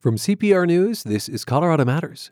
From 0.00 0.16
CPR 0.16 0.66
News, 0.66 1.02
this 1.02 1.28
is 1.28 1.44
Colorado 1.44 1.84
Matters. 1.84 2.30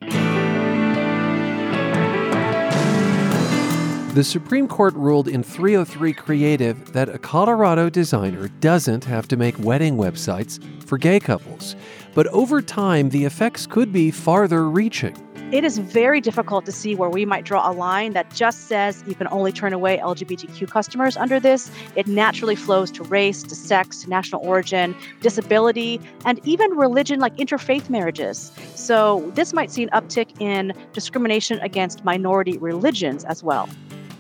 The 4.15 4.25
Supreme 4.25 4.67
Court 4.67 4.95
ruled 4.95 5.29
in 5.29 5.43
303 5.43 6.15
Creative 6.15 6.93
that 6.95 7.11
a 7.11 7.19
Colorado 7.19 7.91
designer 7.91 8.49
doesn't 8.61 9.05
have 9.05 9.29
to 9.29 9.37
make 9.37 9.59
wedding 9.59 9.99
websites 9.99 10.59
for 10.83 10.97
gay 10.97 11.21
couples. 11.21 11.77
But 12.15 12.27
over 12.29 12.63
time, 12.63 13.11
the 13.11 13.27
effects 13.27 13.67
could 13.67 13.93
be 13.93 14.11
farther 14.11 14.71
reaching. 14.71 15.28
It 15.51 15.65
is 15.65 15.79
very 15.79 16.21
difficult 16.21 16.67
to 16.67 16.73
see 16.73 16.95
where 16.95 17.09
we 17.09 17.25
might 17.25 17.47
draw 17.47 17.71
a 17.71 17.73
line 17.73 18.13
that 18.13 18.31
just 18.35 18.69
says 18.69 19.03
you 19.07 19.15
can 19.15 19.27
only 19.29 19.51
turn 19.51 19.73
away 19.73 19.97
LGBTQ 19.97 20.71
customers 20.71 21.17
under 21.17 21.41
this. 21.41 21.71
It 21.97 22.07
naturally 22.07 22.55
flows 22.55 22.91
to 22.91 23.03
race, 23.05 23.43
to 23.45 23.55
sex, 23.55 24.03
to 24.03 24.11
national 24.11 24.47
origin, 24.47 24.95
disability, 25.23 26.03
and 26.27 26.39
even 26.45 26.73
religion 26.73 27.19
like 27.19 27.35
interfaith 27.37 27.89
marriages. 27.89 28.53
So 28.75 29.33
this 29.35 29.55
might 29.55 29.71
see 29.71 29.83
an 29.83 29.89
uptick 29.95 30.39
in 30.39 30.75
discrimination 30.93 31.59
against 31.61 32.05
minority 32.05 32.59
religions 32.59 33.25
as 33.25 33.43
well. 33.43 33.71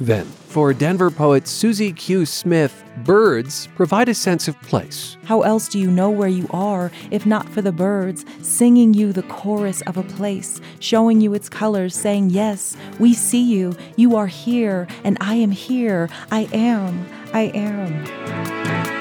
Then, 0.01 0.25
for 0.25 0.73
Denver 0.73 1.11
poet 1.11 1.45
Suzi 1.45 1.95
Q. 1.95 2.25
Smith, 2.25 2.85
birds 3.05 3.69
provide 3.75 4.09
a 4.09 4.15
sense 4.15 4.47
of 4.47 4.61
place. 4.63 5.17
How 5.25 5.43
else 5.43 5.69
do 5.69 5.79
you 5.79 5.91
know 5.91 6.09
where 6.09 6.29
you 6.29 6.47
are 6.51 6.93
if 7.11 7.27
not 7.27 7.49
for 7.49 7.63
the 7.63 7.73
birds 7.73 8.25
singing 8.41 8.95
you 8.95 9.13
the 9.13 9.25
chorus 9.25 9.83
of 9.83 9.97
a 9.97 10.05
place, 10.05 10.61
showing 10.79 11.21
you 11.21 11.35
its 11.35 11.49
colors, 11.49 11.95
saying, 11.97 12.31
Yes, 12.31 12.77
we 12.99 13.13
see 13.13 13.43
you, 13.43 13.77
you 13.97 14.17
are 14.17 14.29
here, 14.29 14.87
and 15.03 15.19
I 15.21 15.35
am 15.35 15.51
here, 15.51 16.09
I 16.31 16.49
am, 16.53 17.07
I 17.33 17.51
am. 17.55 18.98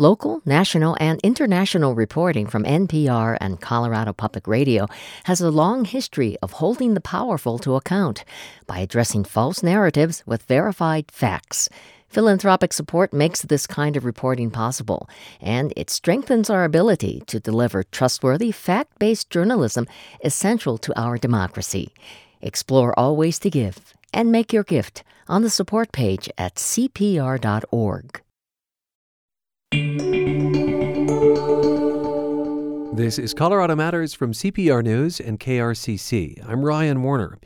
Local, 0.00 0.42
national, 0.46 0.96
and 1.00 1.18
international 1.24 1.96
reporting 1.96 2.46
from 2.46 2.62
NPR 2.62 3.36
and 3.40 3.60
Colorado 3.60 4.12
Public 4.12 4.46
Radio 4.46 4.86
has 5.24 5.40
a 5.40 5.50
long 5.50 5.84
history 5.84 6.36
of 6.40 6.52
holding 6.52 6.94
the 6.94 7.00
powerful 7.00 7.58
to 7.58 7.74
account 7.74 8.24
by 8.68 8.78
addressing 8.78 9.24
false 9.24 9.60
narratives 9.60 10.22
with 10.24 10.44
verified 10.44 11.10
facts. 11.10 11.68
Philanthropic 12.08 12.72
support 12.72 13.12
makes 13.12 13.42
this 13.42 13.66
kind 13.66 13.96
of 13.96 14.04
reporting 14.04 14.52
possible, 14.52 15.10
and 15.40 15.72
it 15.76 15.90
strengthens 15.90 16.48
our 16.48 16.62
ability 16.62 17.24
to 17.26 17.40
deliver 17.40 17.82
trustworthy, 17.82 18.52
fact 18.52 19.00
based 19.00 19.30
journalism 19.30 19.84
essential 20.22 20.78
to 20.78 20.96
our 20.96 21.18
democracy. 21.18 21.92
Explore 22.40 22.96
all 22.96 23.16
ways 23.16 23.40
to 23.40 23.50
give 23.50 23.94
and 24.14 24.30
make 24.30 24.52
your 24.52 24.62
gift 24.62 25.02
on 25.26 25.42
the 25.42 25.50
support 25.50 25.90
page 25.90 26.30
at 26.38 26.54
cpr.org. 26.54 28.22
This 32.98 33.16
is 33.16 33.32
Colorado 33.32 33.76
Matters 33.76 34.12
from 34.12 34.32
CPR 34.32 34.82
News 34.82 35.20
and 35.20 35.38
KRCC. 35.38 36.44
I'm 36.48 36.64
Ryan 36.64 37.02
Warner. 37.04 37.38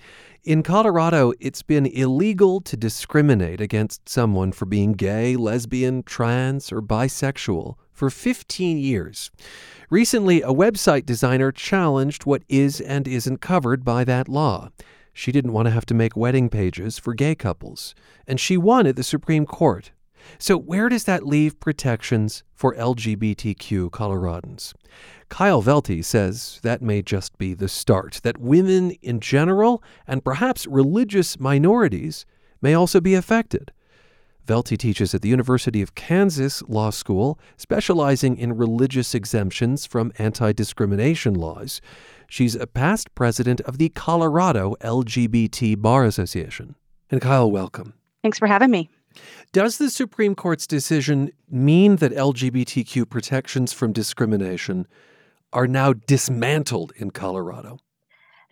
In 0.45 0.63
Colorado, 0.63 1.35
it's 1.41 1.63
been 1.63 1.85
illegal 1.85 2.63
to 2.63 2.75
discriminate 2.75 3.61
against 3.61 4.09
someone 4.09 4.53
for 4.53 4.65
being 4.65 4.93
gay, 4.93 5.37
lesbian, 5.37 6.05
trans, 6.05 6.73
or 6.73 6.81
bisexual 6.81 7.75
for 7.93 8.09
15 8.09 8.79
years. 8.79 9.31
Recently, 9.91 10.41
a 10.41 10.49
website 10.49 11.05
designer 11.05 11.53
challenged 11.53 12.25
what 12.25 12.45
is 12.49 12.81
and 12.81 13.07
isn't 13.07 13.43
covered 13.43 13.85
by 13.85 14.05
that 14.05 14.29
law. 14.29 14.71
She 15.13 15.33
didn't 15.33 15.53
want 15.53 15.67
to 15.67 15.73
have 15.73 15.85
to 15.87 15.95
make 15.95 16.17
wedding 16.17 16.49
pages 16.49 16.99
for 16.99 17.13
gay 17.13 17.35
couples, 17.35 17.95
and 18.27 18.41
she 18.41 18.57
won 18.57 18.87
at 18.87 18.97
the 18.97 19.03
Supreme 19.03 19.45
Court. 19.45 19.91
So, 20.39 20.57
where 20.57 20.89
does 20.89 21.05
that 21.05 21.27
leave 21.27 21.61
protections 21.61 22.43
for 22.55 22.75
LGBTQ 22.75 23.91
Coloradans? 23.91 24.73
Kyle 25.29 25.63
Velte 25.63 26.05
says 26.05 26.61
that 26.63 26.83
may 26.83 27.01
just 27.01 27.39
be 27.39 27.55
the 27.55 27.69
start, 27.69 28.21
that 28.23 28.39
women 28.39 28.91
in 29.03 29.21
general, 29.21 29.83
and 30.07 30.25
perhaps 30.25 30.67
religious 30.67 31.41
minorities, 31.41 32.27
may 32.61 32.75
also 32.75 33.01
be 33.01 33.15
affected. 33.15 33.73
Velte 34.47 34.77
teaches 34.77 35.15
at 35.15 35.23
the 35.23 35.29
University 35.29 35.83
of 35.83 35.95
Kansas 35.95 36.63
Law 36.69 36.91
School, 36.91 37.39
specializing 37.57 38.37
in 38.37 38.57
religious 38.57 39.15
exemptions 39.15 39.87
from 39.87 40.13
anti 40.19 40.53
discrimination 40.53 41.35
laws. 41.35 41.81
She's 42.29 42.55
a 42.55 42.67
past 42.67 43.15
president 43.15 43.61
of 43.63 43.79
the 43.79 43.89
Colorado 43.91 44.75
LGBT 44.81 45.81
Bar 45.81 46.05
Association. 46.05 46.75
And 47.11 47.21
Kyle, 47.21 47.51
welcome. 47.51 47.95
Thanks 48.23 48.39
for 48.39 48.47
having 48.47 48.71
me. 48.71 48.91
Does 49.53 49.79
the 49.79 49.91
Supreme 49.91 50.35
Court's 50.35 50.67
decision 50.67 51.33
mean 51.51 51.97
that 51.97 52.13
LGBTQ 52.13 53.09
protections 53.09 53.73
from 53.73 53.93
discrimination 53.93 54.87
are 55.53 55.67
now 55.67 55.93
dismantled 55.93 56.93
in 56.97 57.11
Colorado? 57.11 57.79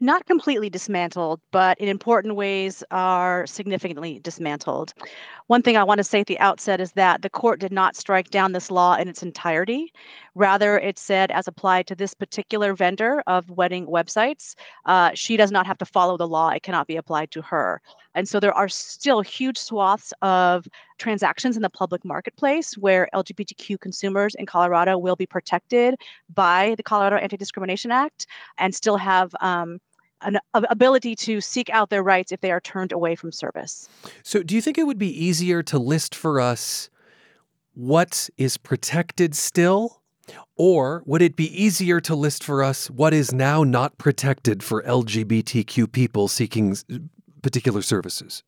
Not 0.03 0.25
completely 0.25 0.71
dismantled, 0.71 1.43
but 1.51 1.79
in 1.79 1.87
important 1.87 2.35
ways 2.35 2.83
are 2.91 3.47
significantly 3.47 4.19
dismantled. 4.21 4.95
One 5.49 5.61
thing 5.61 5.77
I 5.77 5.85
want 5.85 5.99
to 5.99 6.05
say 6.05 6.21
at 6.21 6.27
the 6.27 6.39
outset 6.39 6.81
is 6.81 6.93
that 6.93 7.21
the 7.21 7.29
court 7.29 7.61
did 7.61 7.71
not 7.71 7.97
strike 7.97 8.31
down 8.31 8.53
this 8.53 8.71
law 8.71 8.95
in 8.97 9.09
its 9.09 9.23
entirety. 9.23 9.93
Rather, 10.35 10.79
it 10.79 10.99
said, 10.99 11.31
as 11.31 11.49
applied 11.49 11.87
to 11.89 11.95
this 11.95 12.15
particular 12.15 12.75
vendor 12.75 13.23
of 13.27 13.51
wedding 13.51 13.87
websites, 13.87 14.55
uh, 14.87 15.11
she 15.15 15.37
does 15.37 15.51
not 15.51 15.67
have 15.67 15.79
to 15.79 15.85
follow 15.85 16.17
the 16.17 16.29
law. 16.29 16.51
It 16.51 16.63
cannot 16.63 16.87
be 16.87 16.97
applied 16.97 17.31
to 17.33 17.43
her. 17.43 17.81
And 18.15 18.29
so 18.29 18.41
there 18.41 18.55
are 18.55 18.69
still 18.69 19.21
huge 19.21 19.59
swaths 19.59 20.13
of 20.23 20.67
transactions 20.99 21.57
in 21.57 21.63
the 21.63 21.71
public 21.71 22.05
marketplace 22.05 22.75
where 22.75 23.09
LGBTQ 23.15 23.81
consumers 23.81 24.35
in 24.37 24.47
Colorado 24.47 24.99
will 24.99 25.17
be 25.17 25.27
protected 25.27 25.95
by 26.35 26.75
the 26.77 26.83
Colorado 26.83 27.17
Anti 27.17 27.37
Discrimination 27.37 27.91
Act 27.91 28.27
and 28.59 28.75
still 28.75 28.97
have. 28.97 29.35
Um, 29.41 29.81
an 30.23 30.39
ability 30.53 31.17
to 31.17 31.41
seek 31.41 31.71
out 31.71 31.89
their 31.89 32.03
rights 32.03 32.31
if 32.31 32.43
they 32.43 32.53
are 32.53 32.61
turned 32.61 32.93
away 32.93 33.15
from 33.15 33.33
service. 33.33 33.89
So, 34.23 34.43
do 34.43 34.55
you 34.55 34.61
think 34.61 34.77
it 34.77 34.87
would 34.87 34.99
be 34.99 35.09
easier 35.09 35.63
to 35.63 35.79
list 35.79 36.15
for 36.15 36.43
us 36.43 36.91
what 37.73 38.29
is 38.37 38.59
protected 38.59 39.35
still? 39.35 40.00
Or 40.57 41.03
would 41.07 41.23
it 41.23 41.37
be 41.37 41.63
easier 41.63 42.01
to 42.03 42.15
list 42.15 42.45
for 42.45 42.63
us 42.63 42.91
what 42.91 43.15
is 43.15 43.33
now 43.33 43.65
not 43.65 43.99
protected 43.99 44.63
for 44.63 44.83
LGBTQ 44.83 45.91
people 45.91 46.29
seeking 46.29 46.77
particular 47.43 47.83
services? 47.83 48.43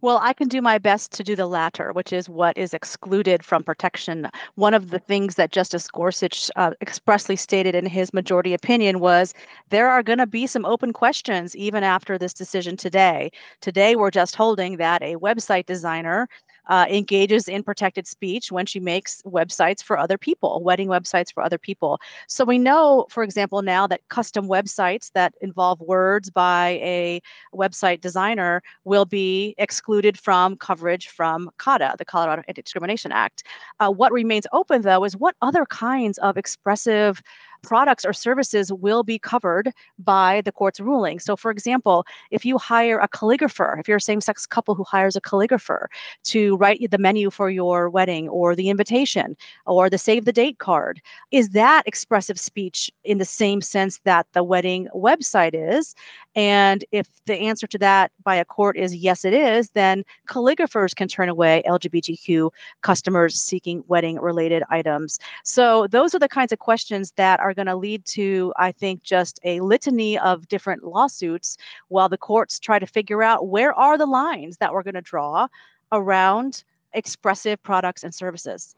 Well, 0.00 0.20
I 0.22 0.32
can 0.32 0.46
do 0.46 0.62
my 0.62 0.78
best 0.78 1.10
to 1.12 1.24
do 1.24 1.34
the 1.34 1.46
latter, 1.46 1.92
which 1.92 2.12
is 2.12 2.28
what 2.28 2.56
is 2.56 2.72
excluded 2.72 3.44
from 3.44 3.64
protection. 3.64 4.28
One 4.54 4.72
of 4.72 4.90
the 4.90 5.00
things 5.00 5.34
that 5.34 5.50
Justice 5.50 5.88
Gorsuch 5.88 6.50
uh, 6.54 6.70
expressly 6.80 7.34
stated 7.34 7.74
in 7.74 7.84
his 7.84 8.14
majority 8.14 8.54
opinion 8.54 9.00
was 9.00 9.34
there 9.70 9.88
are 9.88 10.04
going 10.04 10.18
to 10.18 10.26
be 10.26 10.46
some 10.46 10.64
open 10.64 10.92
questions 10.92 11.56
even 11.56 11.82
after 11.82 12.16
this 12.16 12.32
decision 12.32 12.76
today. 12.76 13.32
Today, 13.60 13.96
we're 13.96 14.12
just 14.12 14.36
holding 14.36 14.76
that 14.76 15.02
a 15.02 15.16
website 15.16 15.66
designer 15.66 16.28
uh, 16.68 16.86
engages 16.88 17.48
in 17.48 17.62
protected 17.62 18.06
speech 18.06 18.52
when 18.52 18.66
she 18.66 18.80
makes 18.80 19.22
websites 19.22 19.82
for 19.82 19.98
other 19.98 20.18
people, 20.18 20.62
wedding 20.62 20.88
websites 20.88 21.32
for 21.32 21.42
other 21.42 21.58
people. 21.58 22.00
So 22.28 22.44
we 22.44 22.58
know, 22.58 23.06
for 23.10 23.22
example, 23.22 23.62
now 23.62 23.86
that 23.86 24.00
custom 24.08 24.48
websites 24.48 25.10
that 25.12 25.34
involve 25.40 25.80
words 25.80 26.30
by 26.30 26.80
a 26.82 27.20
website 27.54 28.00
designer 28.00 28.62
will 28.84 29.04
be 29.04 29.54
excluded 29.58 30.18
from 30.18 30.56
coverage 30.56 31.08
from 31.08 31.50
CADA, 31.58 31.96
the 31.98 32.04
Colorado 32.04 32.42
Anti 32.48 32.62
Discrimination 32.62 33.12
Act. 33.12 33.44
Uh, 33.80 33.90
what 33.90 34.12
remains 34.12 34.46
open, 34.52 34.82
though, 34.82 35.04
is 35.04 35.16
what 35.16 35.36
other 35.42 35.64
kinds 35.66 36.18
of 36.18 36.36
expressive 36.36 37.22
products 37.62 38.04
or 38.04 38.12
services 38.12 38.72
will 38.72 39.02
be 39.02 39.18
covered 39.18 39.72
by 39.98 40.40
the 40.42 40.52
court's 40.52 40.80
ruling. 40.80 41.18
So, 41.18 41.36
for 41.36 41.50
example, 41.50 42.04
if 42.30 42.44
you 42.44 42.58
hire 42.58 42.98
a 42.98 43.08
calligrapher, 43.08 43.78
if 43.80 43.88
you're 43.88 43.98
a 43.98 44.00
same 44.00 44.20
sex 44.20 44.46
couple 44.46 44.74
who 44.74 44.84
hires 44.84 45.16
a 45.16 45.20
calligrapher 45.20 45.86
to 46.24 46.56
write 46.56 46.90
the 46.90 46.98
menu 46.98 47.30
for 47.30 47.50
your 47.50 47.90
wedding 47.90 48.28
or 48.28 48.54
the 48.54 48.68
invitation 48.70 49.36
or 49.66 49.90
the 49.90 49.98
save 49.98 50.24
the 50.24 50.32
date 50.32 50.58
card, 50.58 51.00
is 51.30 51.50
that 51.50 51.82
expressive 51.86 52.38
speech 52.38 52.90
in 53.04 53.18
the 53.18 53.24
same 53.24 53.60
sense 53.60 54.00
that 54.04 54.26
the 54.32 54.44
wedding 54.44 54.88
website 54.94 55.52
is? 55.54 55.94
And 56.34 56.84
if 56.92 57.08
the 57.26 57.34
answer 57.34 57.66
to 57.66 57.78
that 57.78 58.12
by 58.22 58.36
a 58.36 58.44
court 58.44 58.76
is 58.76 58.94
yes, 58.94 59.24
it 59.24 59.34
is, 59.34 59.70
then 59.70 60.04
calligraphers 60.28 60.94
can 60.94 61.08
turn 61.08 61.28
away 61.28 61.62
LGBTQ 61.66 62.50
customers 62.82 63.40
seeking 63.40 63.82
wedding 63.88 64.20
related 64.20 64.62
items. 64.70 65.18
So, 65.44 65.86
those 65.88 66.14
are 66.14 66.18
the 66.18 66.28
kinds 66.28 66.52
of 66.52 66.58
questions 66.58 67.12
that 67.16 67.40
are 67.40 67.47
are 67.48 67.54
going 67.54 67.66
to 67.66 67.76
lead 67.76 68.04
to, 68.06 68.52
I 68.56 68.72
think, 68.72 69.02
just 69.02 69.40
a 69.44 69.60
litany 69.60 70.18
of 70.18 70.48
different 70.48 70.84
lawsuits 70.84 71.56
while 71.88 72.08
the 72.08 72.18
courts 72.18 72.58
try 72.58 72.78
to 72.78 72.86
figure 72.86 73.22
out 73.22 73.48
where 73.48 73.72
are 73.74 73.98
the 73.98 74.06
lines 74.06 74.58
that 74.58 74.72
we're 74.72 74.82
going 74.82 74.94
to 74.94 75.00
draw 75.00 75.48
around 75.92 76.64
expressive 76.92 77.62
products 77.62 78.04
and 78.04 78.14
services. 78.14 78.74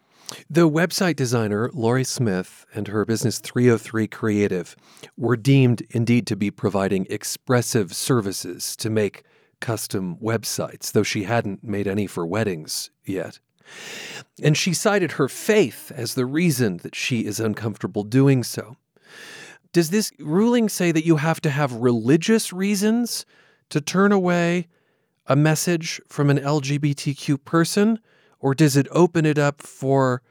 The 0.48 0.68
website 0.68 1.16
designer, 1.16 1.70
Lorie 1.72 2.04
Smith, 2.04 2.66
and 2.74 2.88
her 2.88 3.04
business 3.04 3.38
303 3.38 4.06
Creative 4.06 4.76
were 5.16 5.36
deemed 5.36 5.82
indeed 5.90 6.26
to 6.28 6.36
be 6.36 6.50
providing 6.50 7.06
expressive 7.08 7.94
services 7.94 8.76
to 8.76 8.90
make 8.90 9.24
custom 9.60 10.16
websites, 10.16 10.92
though 10.92 11.02
she 11.02 11.24
hadn't 11.24 11.64
made 11.64 11.86
any 11.86 12.06
for 12.06 12.26
weddings 12.26 12.90
yet. 13.04 13.40
And 14.42 14.56
she 14.56 14.72
cited 14.72 15.12
her 15.12 15.28
faith 15.28 15.92
as 15.94 16.14
the 16.14 16.26
reason 16.26 16.78
that 16.78 16.94
she 16.94 17.24
is 17.24 17.40
uncomfortable 17.40 18.04
doing 18.04 18.42
so. 18.42 18.76
Does 19.72 19.90
this 19.90 20.10
ruling 20.18 20.68
say 20.68 20.92
that 20.92 21.06
you 21.06 21.16
have 21.16 21.40
to 21.42 21.50
have 21.50 21.72
religious 21.72 22.52
reasons 22.52 23.24
to 23.68 23.80
turn 23.80 24.12
away 24.12 24.66
a 25.26 25.36
message 25.36 26.00
from 26.08 26.28
an 26.30 26.38
LGBTQ 26.38 27.44
person? 27.44 28.00
Or 28.40 28.54
does 28.54 28.76
it 28.76 28.88
open 28.90 29.26
it 29.26 29.38
up 29.38 29.62
for, 29.62 30.22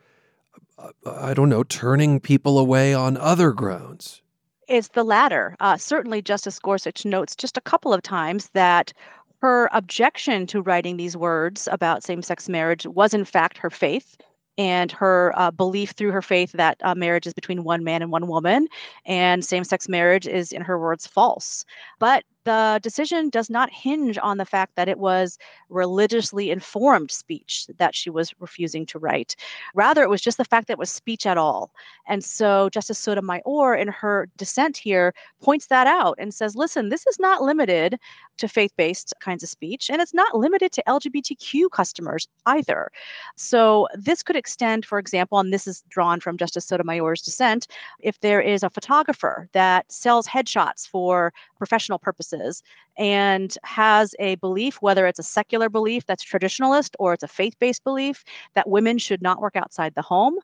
uh, 0.77 0.89
I 1.05 1.33
don't 1.33 1.49
know, 1.49 1.63
turning 1.63 2.19
people 2.19 2.57
away 2.57 2.93
on 2.93 3.15
other 3.15 3.51
grounds? 3.51 4.21
It's 4.67 4.89
the 4.89 5.03
latter. 5.03 5.55
Uh, 5.59 5.77
certainly, 5.77 6.21
Justice 6.21 6.59
Gorsuch 6.59 7.05
notes 7.05 7.35
just 7.35 7.57
a 7.57 7.61
couple 7.61 7.93
of 7.93 8.03
times 8.03 8.49
that 8.53 8.93
her 9.41 9.69
objection 9.71 10.45
to 10.47 10.61
writing 10.61 10.97
these 10.97 11.15
words 11.15 11.67
about 11.71 12.03
same 12.03 12.21
sex 12.21 12.49
marriage 12.49 12.85
was, 12.85 13.13
in 13.13 13.25
fact, 13.25 13.57
her 13.57 13.69
faith 13.69 14.17
and 14.57 14.91
her 14.91 15.33
uh, 15.37 15.51
belief 15.51 15.91
through 15.91 16.11
her 16.11 16.21
faith 16.21 16.51
that 16.51 16.77
uh, 16.83 16.93
marriage 16.93 17.25
is 17.25 17.33
between 17.33 17.63
one 17.63 17.83
man 17.83 18.01
and 18.01 18.11
one 18.11 18.27
woman, 18.27 18.67
and 19.05 19.45
same 19.45 19.63
sex 19.63 19.87
marriage 19.87 20.27
is, 20.27 20.51
in 20.51 20.61
her 20.61 20.77
words, 20.77 21.07
false. 21.07 21.63
But 21.97 22.25
the 22.45 22.79
decision 22.81 23.29
does 23.29 23.49
not 23.49 23.71
hinge 23.71 24.17
on 24.17 24.37
the 24.37 24.45
fact 24.45 24.75
that 24.75 24.89
it 24.89 24.99
was 24.99 25.37
religiously 25.69 26.51
informed 26.51 27.11
speech 27.11 27.67
that 27.77 27.95
she 27.95 28.09
was 28.09 28.33
refusing 28.39 28.85
to 28.87 28.99
write. 28.99 29.35
Rather, 29.75 30.03
it 30.03 30.09
was 30.09 30.21
just 30.21 30.37
the 30.37 30.45
fact 30.45 30.67
that 30.67 30.73
it 30.73 30.79
was 30.79 30.91
speech 30.91 31.25
at 31.25 31.37
all. 31.37 31.71
And 32.07 32.23
so 32.23 32.69
Justice 32.69 32.99
Sotomayor, 32.99 33.75
in 33.75 33.87
her 33.87 34.29
dissent 34.37 34.77
here, 34.77 35.13
points 35.41 35.67
that 35.67 35.87
out 35.87 36.15
and 36.17 36.33
says, 36.33 36.55
listen, 36.55 36.89
this 36.89 37.05
is 37.07 37.19
not 37.19 37.41
limited 37.41 37.99
to 38.37 38.47
faith 38.47 38.71
based 38.77 39.13
kinds 39.19 39.43
of 39.43 39.49
speech, 39.49 39.89
and 39.89 40.01
it's 40.01 40.13
not 40.13 40.35
limited 40.35 40.71
to 40.71 40.83
LGBTQ 40.87 41.69
customers 41.71 42.27
either. 42.45 42.89
So 43.35 43.87
this 43.93 44.23
could 44.23 44.37
extend, 44.37 44.85
for 44.85 44.97
example, 44.97 45.39
and 45.39 45.53
this 45.53 45.67
is 45.67 45.83
drawn 45.89 46.19
from 46.21 46.37
Justice 46.37 46.65
Sotomayor's 46.65 47.21
dissent, 47.21 47.67
if 47.99 48.19
there 48.21 48.41
is 48.41 48.63
a 48.63 48.69
photographer 48.69 49.49
that 49.51 49.91
sells 49.91 50.25
headshots 50.25 50.87
for 50.87 51.33
professional 51.59 51.99
purposes 51.99 52.63
and 52.97 53.55
has 53.63 54.13
a 54.19 54.35
belief, 54.35 54.81
whether 54.81 55.07
it's 55.07 55.19
a 55.19 55.23
secular 55.23 55.69
belief 55.69 56.05
that's 56.05 56.23
traditionalist 56.23 56.95
or 56.99 57.13
it's 57.13 57.23
a 57.23 57.27
faith 57.27 57.55
based 57.59 57.83
belief, 57.83 58.23
that 58.55 58.69
women 58.69 58.97
should 58.97 59.21
not 59.21 59.41
work 59.41 59.55
outside 59.55 59.95
the 59.95 60.01
home. 60.01 60.39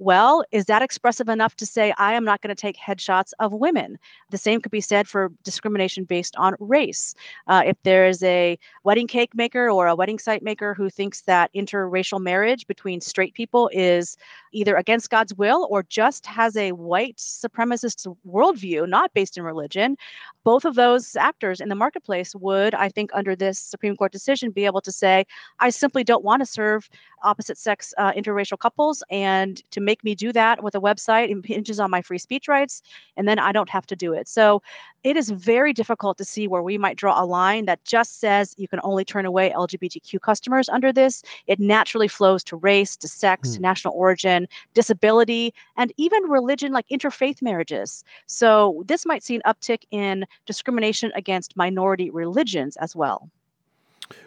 Well, 0.00 0.44
is 0.52 0.66
that 0.66 0.80
expressive 0.80 1.28
enough 1.28 1.56
to 1.56 1.66
say, 1.66 1.92
I 1.98 2.12
am 2.14 2.24
not 2.24 2.40
going 2.40 2.54
to 2.54 2.60
take 2.60 2.76
headshots 2.76 3.32
of 3.40 3.52
women? 3.52 3.98
The 4.30 4.38
same 4.38 4.60
could 4.60 4.70
be 4.70 4.80
said 4.80 5.08
for 5.08 5.32
discrimination 5.42 6.04
based 6.04 6.36
on 6.36 6.54
race. 6.60 7.14
Uh, 7.48 7.64
if 7.66 7.76
there 7.82 8.06
is 8.06 8.22
a 8.22 8.58
wedding 8.84 9.08
cake 9.08 9.34
maker 9.34 9.68
or 9.68 9.88
a 9.88 9.96
wedding 9.96 10.20
site 10.20 10.42
maker 10.42 10.72
who 10.72 10.88
thinks 10.88 11.22
that 11.22 11.52
interracial 11.52 12.20
marriage 12.20 12.66
between 12.68 13.00
straight 13.00 13.34
people 13.34 13.68
is 13.72 14.16
either 14.52 14.76
against 14.76 15.10
God's 15.10 15.34
will 15.34 15.66
or 15.68 15.82
just 15.82 16.26
has 16.26 16.56
a 16.56 16.72
white 16.72 17.16
supremacist 17.16 18.06
worldview, 18.26 18.88
not 18.88 19.12
based 19.14 19.36
in 19.36 19.42
religion, 19.42 19.96
both 20.44 20.64
of 20.64 20.76
those 20.76 21.16
actors 21.16 21.60
in 21.60 21.68
the 21.68 21.74
marketplace 21.88 22.34
would, 22.34 22.74
I 22.74 22.90
think, 22.90 23.10
under 23.14 23.34
this 23.34 23.58
Supreme 23.58 23.96
Court 23.96 24.12
decision, 24.12 24.50
be 24.50 24.66
able 24.66 24.82
to 24.82 24.92
say, 24.92 25.24
I 25.58 25.70
simply 25.70 26.04
don't 26.04 26.22
want 26.22 26.42
to 26.42 26.46
serve 26.46 26.90
opposite 27.22 27.56
sex 27.56 27.94
uh, 27.96 28.12
interracial 28.12 28.58
couples. 28.58 29.02
And 29.10 29.62
to 29.70 29.80
make 29.80 30.04
me 30.04 30.14
do 30.14 30.30
that 30.34 30.62
with 30.62 30.74
a 30.74 30.80
website 30.80 31.30
impinges 31.30 31.80
on 31.80 31.90
my 31.90 32.02
free 32.02 32.18
speech 32.18 32.46
rights. 32.46 32.82
And 33.16 33.26
then 33.26 33.38
I 33.38 33.52
don't 33.52 33.70
have 33.70 33.86
to 33.86 33.96
do 33.96 34.12
it. 34.12 34.28
So 34.28 34.62
it 35.04 35.16
is 35.16 35.30
very 35.30 35.72
difficult 35.72 36.18
to 36.18 36.24
see 36.24 36.46
where 36.48 36.62
we 36.62 36.76
might 36.76 36.96
draw 36.96 37.22
a 37.22 37.24
line 37.24 37.64
that 37.64 37.82
just 37.84 38.20
says 38.20 38.54
you 38.58 38.68
can 38.68 38.80
only 38.82 39.04
turn 39.04 39.24
away 39.24 39.50
LGBTQ 39.50 40.20
customers 40.20 40.68
under 40.68 40.92
this. 40.92 41.22
It 41.46 41.58
naturally 41.58 42.08
flows 42.08 42.44
to 42.44 42.56
race, 42.56 42.96
to 42.96 43.08
sex, 43.08 43.48
mm. 43.48 43.54
to 43.54 43.60
national 43.60 43.94
origin, 43.94 44.46
disability, 44.74 45.54
and 45.76 45.92
even 45.96 46.22
religion 46.24 46.72
like 46.72 46.86
interfaith 46.88 47.40
marriages. 47.40 48.04
So 48.26 48.82
this 48.86 49.06
might 49.06 49.22
see 49.22 49.36
an 49.36 49.42
uptick 49.46 49.84
in 49.90 50.26
discrimination 50.46 51.12
against 51.14 51.56
minority 51.78 52.10
religions 52.10 52.76
as 52.78 52.96
well. 52.96 53.30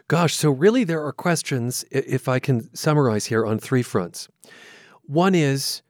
Gosh, 0.07 0.36
so 0.36 0.51
really 0.51 0.83
there 0.83 1.03
are 1.06 1.12
questions, 1.12 1.83
if 1.92 2.27
I 2.27 2.39
can 2.39 2.74
summarize 2.75 3.25
here, 3.25 3.45
on 3.45 3.59
three 3.59 3.83
fronts. 3.83 4.30
One 5.06 5.36
is 5.36 5.81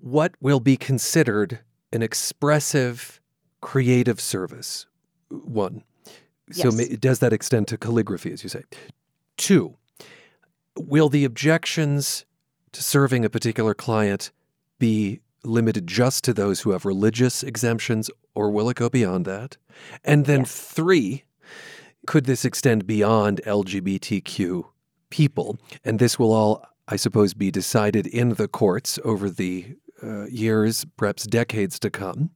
what 0.00 0.34
will 0.40 0.60
be 0.60 0.76
considered 0.76 1.60
an 1.92 2.02
expressive 2.02 3.20
creative 3.60 4.20
service. 4.20 4.86
One. 5.30 5.84
So 6.50 6.70
yes. 6.72 6.98
does 6.98 7.18
that 7.20 7.32
extend 7.32 7.68
to 7.68 7.78
calligraphy, 7.78 8.32
as 8.32 8.42
you 8.42 8.50
say? 8.50 8.64
Two, 9.36 9.76
will 10.76 11.08
the 11.08 11.24
objections 11.24 12.26
to 12.72 12.82
serving 12.82 13.24
a 13.24 13.30
particular 13.30 13.74
client 13.74 14.30
be 14.78 15.20
limited 15.44 15.86
just 15.86 16.24
to 16.24 16.32
those 16.32 16.60
who 16.60 16.70
have 16.70 16.84
religious 16.84 17.42
exemptions, 17.42 18.10
or 18.34 18.50
will 18.50 18.68
it 18.68 18.76
go 18.76 18.88
beyond 18.88 19.24
that? 19.26 19.56
And 20.04 20.26
then 20.26 20.40
yes. 20.40 20.54
three, 20.54 21.24
could 22.06 22.24
this 22.24 22.44
extend 22.44 22.86
beyond 22.86 23.40
LGBTQ 23.46 24.64
people? 25.10 25.58
And 25.84 25.98
this 25.98 26.18
will 26.18 26.32
all, 26.32 26.64
I 26.88 26.96
suppose, 26.96 27.34
be 27.34 27.50
decided 27.50 28.06
in 28.06 28.30
the 28.30 28.48
courts 28.48 28.98
over 29.04 29.30
the 29.30 29.76
uh, 30.02 30.26
years, 30.26 30.84
perhaps 30.96 31.24
decades 31.24 31.78
to 31.78 31.90
come. 31.90 32.30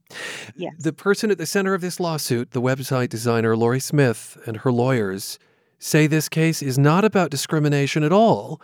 Yes. 0.55 0.73
The 0.79 0.93
person 0.93 1.31
at 1.31 1.37
the 1.37 1.45
center 1.45 1.73
of 1.73 1.81
this 1.81 1.99
lawsuit, 1.99 2.51
the 2.51 2.61
website 2.61 3.09
designer 3.09 3.57
Lorie 3.57 3.81
Smith 3.81 4.37
and 4.45 4.57
her 4.57 4.71
lawyers, 4.71 5.37
say 5.79 6.07
this 6.07 6.29
case 6.29 6.61
is 6.61 6.77
not 6.77 7.03
about 7.03 7.29
discrimination 7.29 8.03
at 8.03 8.13
all. 8.13 8.61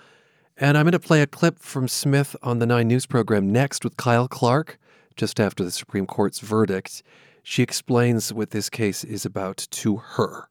And 0.58 0.78
I'm 0.78 0.84
going 0.84 0.92
to 0.92 1.00
play 1.00 1.22
a 1.24 1.28
clip 1.28 1.58
from 1.58 1.88
Smith 1.88 2.36
on 2.44 2.60
the 2.60 2.68
Nine 2.68 2.88
News 2.88 3.08
program 3.08 3.52
next 3.52 3.84
with 3.84 3.98
Kyle 3.98 4.28
Clark, 4.28 4.78
just 5.16 5.40
after 5.40 5.64
the 5.64 5.72
Supreme 5.72 6.06
Court's 6.06 6.40
verdict. 6.40 7.02
She 7.42 7.64
explains 7.64 8.32
what 8.32 8.52
this 8.52 8.70
case 8.70 9.04
is 9.04 9.26
about 9.26 9.58
to 9.72 9.98
her. 9.98 10.50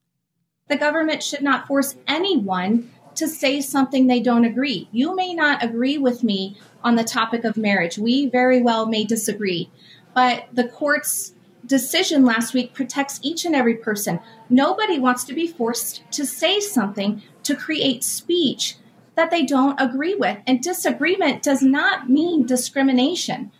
The 0.69 0.77
government 0.77 1.23
should 1.23 1.43
not 1.43 1.69
force 1.69 1.95
anyone 2.09 2.91
to 3.15 3.29
say 3.29 3.61
something 3.61 4.07
they 4.07 4.21
don't 4.21 4.45
agree. 4.45 4.89
You 4.91 5.15
may 5.15 5.35
not 5.35 5.63
agree 5.63 5.99
with 5.99 6.25
me 6.25 6.57
on 6.83 6.97
the 6.97 7.05
topic 7.05 7.45
of 7.45 7.57
marriage. 7.57 7.97
We 7.97 8.29
very 8.29 8.61
well 8.61 8.87
may 8.87 9.05
disagree. 9.05 9.71
But 10.15 10.49
the 10.53 10.67
court's 10.67 11.33
decision 11.65 12.25
last 12.25 12.55
week 12.55 12.75
protects 12.75 13.21
each 13.23 13.45
and 13.45 13.55
every 13.55 13.77
person. 13.77 14.19
Nobody 14.51 14.99
wants 14.99 15.23
to 15.25 15.33
be 15.33 15.47
forced 15.47 16.03
to 16.11 16.27
say 16.27 16.59
something 16.59 17.23
to 17.45 17.55
create 17.55 18.03
speech 18.03 18.77
that 19.15 19.31
they 19.31 19.45
don't 19.45 19.81
agree 19.81 20.15
with. 20.15 20.39
And 20.47 20.63
disagreement 20.63 21.43
does 21.43 21.63
not 21.63 22.09
mean 22.09 22.47
discrimination. 22.47 23.53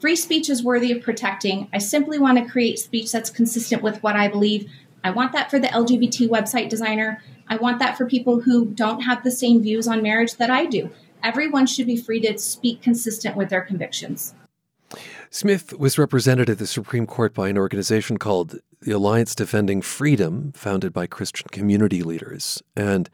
Free 0.00 0.16
speech 0.16 0.48
is 0.48 0.64
worthy 0.64 0.92
of 0.92 1.02
protecting. 1.02 1.68
I 1.72 1.78
simply 1.78 2.18
want 2.18 2.38
to 2.38 2.50
create 2.50 2.78
speech 2.78 3.12
that's 3.12 3.30
consistent 3.30 3.82
with 3.82 4.02
what 4.02 4.16
I 4.16 4.28
believe. 4.28 4.70
I 5.04 5.10
want 5.10 5.32
that 5.32 5.50
for 5.50 5.58
the 5.58 5.68
LGBT 5.68 6.28
website 6.28 6.68
designer. 6.68 7.22
I 7.48 7.56
want 7.56 7.78
that 7.80 7.98
for 7.98 8.06
people 8.06 8.40
who 8.40 8.66
don't 8.66 9.02
have 9.02 9.24
the 9.24 9.30
same 9.30 9.62
views 9.62 9.88
on 9.88 10.02
marriage 10.02 10.36
that 10.36 10.50
I 10.50 10.66
do. 10.66 10.90
Everyone 11.22 11.66
should 11.66 11.86
be 11.86 11.96
free 11.96 12.20
to 12.20 12.38
speak 12.38 12.80
consistent 12.80 13.36
with 13.36 13.50
their 13.50 13.60
convictions. 13.60 14.34
Smith 15.30 15.78
was 15.78 15.98
represented 15.98 16.50
at 16.50 16.58
the 16.58 16.66
Supreme 16.66 17.06
Court 17.06 17.34
by 17.34 17.48
an 17.48 17.58
organization 17.58 18.16
called 18.16 18.58
the 18.80 18.92
Alliance 18.92 19.34
Defending 19.34 19.82
Freedom, 19.82 20.52
founded 20.52 20.92
by 20.92 21.06
Christian 21.06 21.48
community 21.52 22.02
leaders. 22.02 22.62
And 22.74 23.08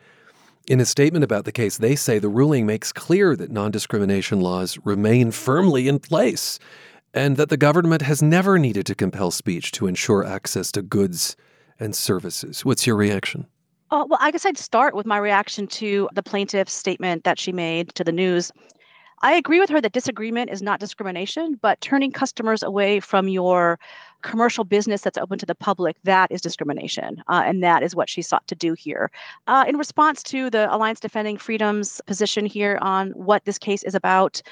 in 0.69 0.81
a 0.81 0.85
statement 0.85 1.25
about 1.25 1.45
the 1.45 1.53
case, 1.53 1.79
they 1.79 1.95
say 1.95 2.19
the 2.19 2.29
ruling 2.29 2.67
makes 2.67 2.93
clear 2.93 3.37
that 3.37 3.51
non 3.51 3.71
discrimination 3.71 4.41
laws 4.41 4.79
remain 4.85 5.31
firmly 5.31 5.89
in 5.89 5.99
place 5.99 6.59
and 7.15 7.37
that 7.37 7.49
the 7.49 7.57
government 7.57 8.03
has 8.03 8.21
never 8.23 8.59
needed 8.59 8.85
to 8.87 8.95
compel 8.95 9.31
speech 9.31 9.73
to 9.73 9.87
ensure 9.87 10.25
access 10.25 10.71
to 10.73 10.83
goods 10.83 11.37
and 11.79 11.95
services. 11.95 12.65
What's 12.65 12.87
your 12.87 12.97
reaction? 12.97 13.47
Uh, 13.91 14.05
well, 14.09 14.19
I 14.21 14.31
guess 14.33 14.45
I'd 14.45 14.59
start 14.59 14.95
with 14.95 15.07
my 15.07 15.19
reaction 15.19 15.67
to 15.69 16.09
the 16.13 16.23
plaintiff's 16.23 16.73
statement 16.73 17.25
that 17.25 17.39
she 17.39 17.53
made 17.53 17.95
to 17.95 18.03
the 18.03 18.13
news. 18.13 18.51
I 19.23 19.33
agree 19.35 19.61
with 19.61 19.71
her 19.71 19.81
that 19.81 19.93
disagreement 19.93 20.51
is 20.51 20.63
not 20.63 20.81
discrimination, 20.81 21.59
but 21.61 21.81
turning 21.81 22.13
customers 22.13 22.63
away 22.63 23.01
from 23.01 23.29
your 23.29 23.79
commercial 24.23 24.65
business 24.65 25.03
that's 25.03 25.19
open 25.19 25.39
to 25.39 25.47
the 25.47 25.55
public, 25.55 25.97
that 26.05 26.31
is 26.31 26.41
discrimination. 26.41 27.23
Uh, 27.29 27.43
and 27.47 27.63
that 27.63 27.83
is 27.83 27.95
what 27.95 28.11
she 28.11 28.23
sought 28.23 28.47
to 28.49 28.55
do 28.55 28.75
here. 28.75 29.11
Uh, 29.47 29.65
in 29.69 29.77
response 29.77 30.23
to 30.25 30.51
the 30.51 30.73
Alliance 30.75 31.01
Defending 31.01 31.39
Freedom's 31.39 32.01
position 32.07 32.45
here 32.45 32.79
on 32.83 33.11
what 33.11 33.45
this 33.45 33.59
case 33.59 33.83
is 33.85 33.95
about, 33.95 34.43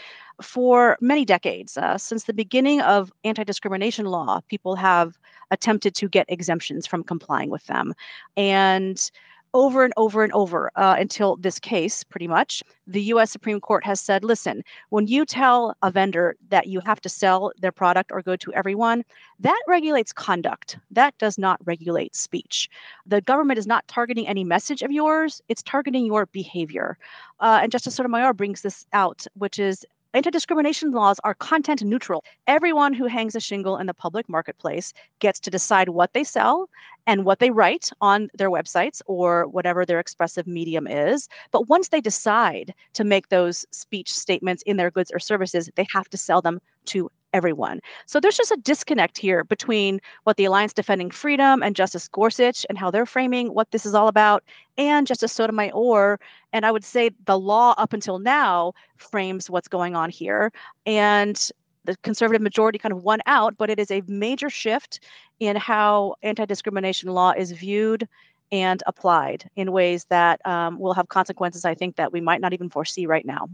for 0.42 0.96
many 1.00 1.24
decades, 1.24 1.76
uh, 1.76 1.98
since 1.98 2.24
the 2.24 2.32
beginning 2.32 2.80
of 2.80 3.12
anti 3.24 3.44
discrimination 3.44 4.06
law, 4.06 4.40
people 4.48 4.76
have 4.76 5.18
attempted 5.50 5.94
to 5.94 6.08
get 6.08 6.26
exemptions 6.28 6.86
from 6.86 7.04
complying 7.04 7.50
with 7.50 7.66
them. 7.66 7.94
And 8.36 9.10
over 9.54 9.84
and 9.84 9.94
over 9.96 10.24
and 10.24 10.32
over 10.32 10.70
uh, 10.76 10.96
until 10.98 11.36
this 11.36 11.58
case, 11.58 12.04
pretty 12.04 12.28
much, 12.28 12.62
the 12.86 13.02
US 13.04 13.30
Supreme 13.30 13.60
Court 13.60 13.84
has 13.84 14.00
said 14.00 14.24
listen, 14.24 14.62
when 14.90 15.06
you 15.06 15.24
tell 15.24 15.74
a 15.82 15.90
vendor 15.90 16.36
that 16.50 16.66
you 16.66 16.80
have 16.80 17.00
to 17.02 17.08
sell 17.08 17.52
their 17.58 17.72
product 17.72 18.10
or 18.12 18.20
go 18.20 18.36
to 18.36 18.52
everyone, 18.52 19.04
that 19.38 19.60
regulates 19.68 20.12
conduct. 20.12 20.76
That 20.90 21.16
does 21.18 21.38
not 21.38 21.60
regulate 21.64 22.14
speech. 22.14 22.68
The 23.06 23.20
government 23.20 23.58
is 23.58 23.66
not 23.66 23.86
targeting 23.88 24.26
any 24.26 24.44
message 24.44 24.82
of 24.82 24.90
yours, 24.90 25.40
it's 25.48 25.62
targeting 25.62 26.04
your 26.04 26.26
behavior. 26.26 26.98
Uh, 27.40 27.60
and 27.62 27.70
Justice 27.70 27.94
Sotomayor 27.94 28.34
brings 28.34 28.62
this 28.62 28.86
out, 28.92 29.26
which 29.34 29.58
is 29.58 29.86
Anti 30.14 30.30
discrimination 30.30 30.92
laws 30.92 31.18
are 31.24 31.34
content 31.34 31.82
neutral. 31.82 32.22
Everyone 32.46 32.92
who 32.94 33.06
hangs 33.06 33.34
a 33.34 33.40
shingle 33.40 33.78
in 33.78 33.88
the 33.88 33.94
public 33.94 34.28
marketplace 34.28 34.92
gets 35.18 35.40
to 35.40 35.50
decide 35.50 35.88
what 35.88 36.12
they 36.12 36.22
sell 36.22 36.70
and 37.08 37.24
what 37.24 37.40
they 37.40 37.50
write 37.50 37.90
on 38.00 38.28
their 38.32 38.48
websites 38.48 39.02
or 39.06 39.48
whatever 39.48 39.84
their 39.84 39.98
expressive 39.98 40.46
medium 40.46 40.86
is. 40.86 41.28
But 41.50 41.68
once 41.68 41.88
they 41.88 42.00
decide 42.00 42.74
to 42.92 43.02
make 43.02 43.28
those 43.28 43.66
speech 43.72 44.12
statements 44.12 44.62
in 44.62 44.76
their 44.76 44.92
goods 44.92 45.10
or 45.12 45.18
services, 45.18 45.68
they 45.74 45.86
have 45.92 46.08
to 46.10 46.16
sell 46.16 46.40
them 46.40 46.60
to 46.86 47.10
everyone. 47.34 47.80
So 48.06 48.20
there's 48.20 48.36
just 48.36 48.52
a 48.52 48.56
disconnect 48.56 49.18
here 49.18 49.44
between 49.44 50.00
what 50.22 50.38
the 50.38 50.46
Alliance 50.46 50.72
Defending 50.72 51.10
Freedom 51.10 51.62
and 51.62 51.76
Justice 51.76 52.08
Gorsuch 52.08 52.64
and 52.70 52.78
how 52.78 52.90
they're 52.90 53.04
framing 53.04 53.52
what 53.52 53.70
this 53.72 53.84
is 53.84 53.94
all 53.94 54.08
about, 54.08 54.42
and 54.78 55.06
Justice 55.06 55.32
Sotomayor. 55.32 56.18
And 56.52 56.64
I 56.64 56.70
would 56.70 56.84
say 56.84 57.10
the 57.26 57.38
law 57.38 57.74
up 57.76 57.92
until 57.92 58.18
now 58.18 58.72
frames 58.96 59.50
what's 59.50 59.68
going 59.68 59.94
on 59.94 60.08
here. 60.08 60.52
And 60.86 61.36
the 61.84 61.96
conservative 61.98 62.40
majority 62.40 62.78
kind 62.78 62.92
of 62.92 63.02
won 63.02 63.20
out, 63.26 63.56
but 63.58 63.68
it 63.68 63.78
is 63.78 63.90
a 63.90 64.02
major 64.06 64.48
shift 64.48 65.00
in 65.40 65.56
how 65.56 66.14
anti 66.22 66.46
discrimination 66.46 67.10
law 67.10 67.32
is 67.36 67.52
viewed 67.52 68.08
and 68.52 68.82
applied 68.86 69.50
in 69.56 69.72
ways 69.72 70.06
that 70.10 70.44
um, 70.46 70.78
will 70.78 70.94
have 70.94 71.08
consequences, 71.08 71.64
I 71.64 71.74
think, 71.74 71.96
that 71.96 72.12
we 72.12 72.20
might 72.20 72.40
not 72.40 72.52
even 72.52 72.70
foresee 72.70 73.06
right 73.06 73.26
now. 73.26 73.48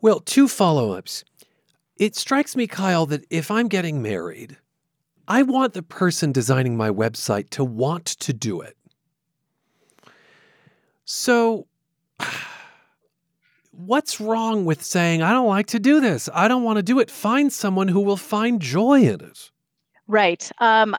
Well, 0.00 0.20
two 0.20 0.46
follow 0.48 0.92
ups. 0.92 1.24
It 1.96 2.14
strikes 2.14 2.54
me, 2.54 2.66
Kyle, 2.66 3.06
that 3.06 3.24
if 3.30 3.50
I'm 3.50 3.68
getting 3.68 4.02
married, 4.02 4.58
I 5.28 5.42
want 5.42 5.72
the 5.72 5.82
person 5.82 6.30
designing 6.30 6.76
my 6.76 6.90
website 6.90 7.50
to 7.50 7.64
want 7.64 8.04
to 8.06 8.32
do 8.32 8.60
it. 8.60 8.76
So, 11.04 11.66
what's 13.70 14.20
wrong 14.20 14.64
with 14.64 14.82
saying, 14.82 15.22
I 15.22 15.32
don't 15.32 15.48
like 15.48 15.68
to 15.68 15.80
do 15.80 16.00
this? 16.00 16.28
I 16.34 16.48
don't 16.48 16.64
want 16.64 16.76
to 16.76 16.82
do 16.82 16.98
it. 16.98 17.10
Find 17.10 17.52
someone 17.52 17.88
who 17.88 18.00
will 18.00 18.16
find 18.16 18.60
joy 18.60 19.02
in 19.02 19.20
it. 19.22 19.50
Right. 20.06 20.50
Um, 20.58 20.96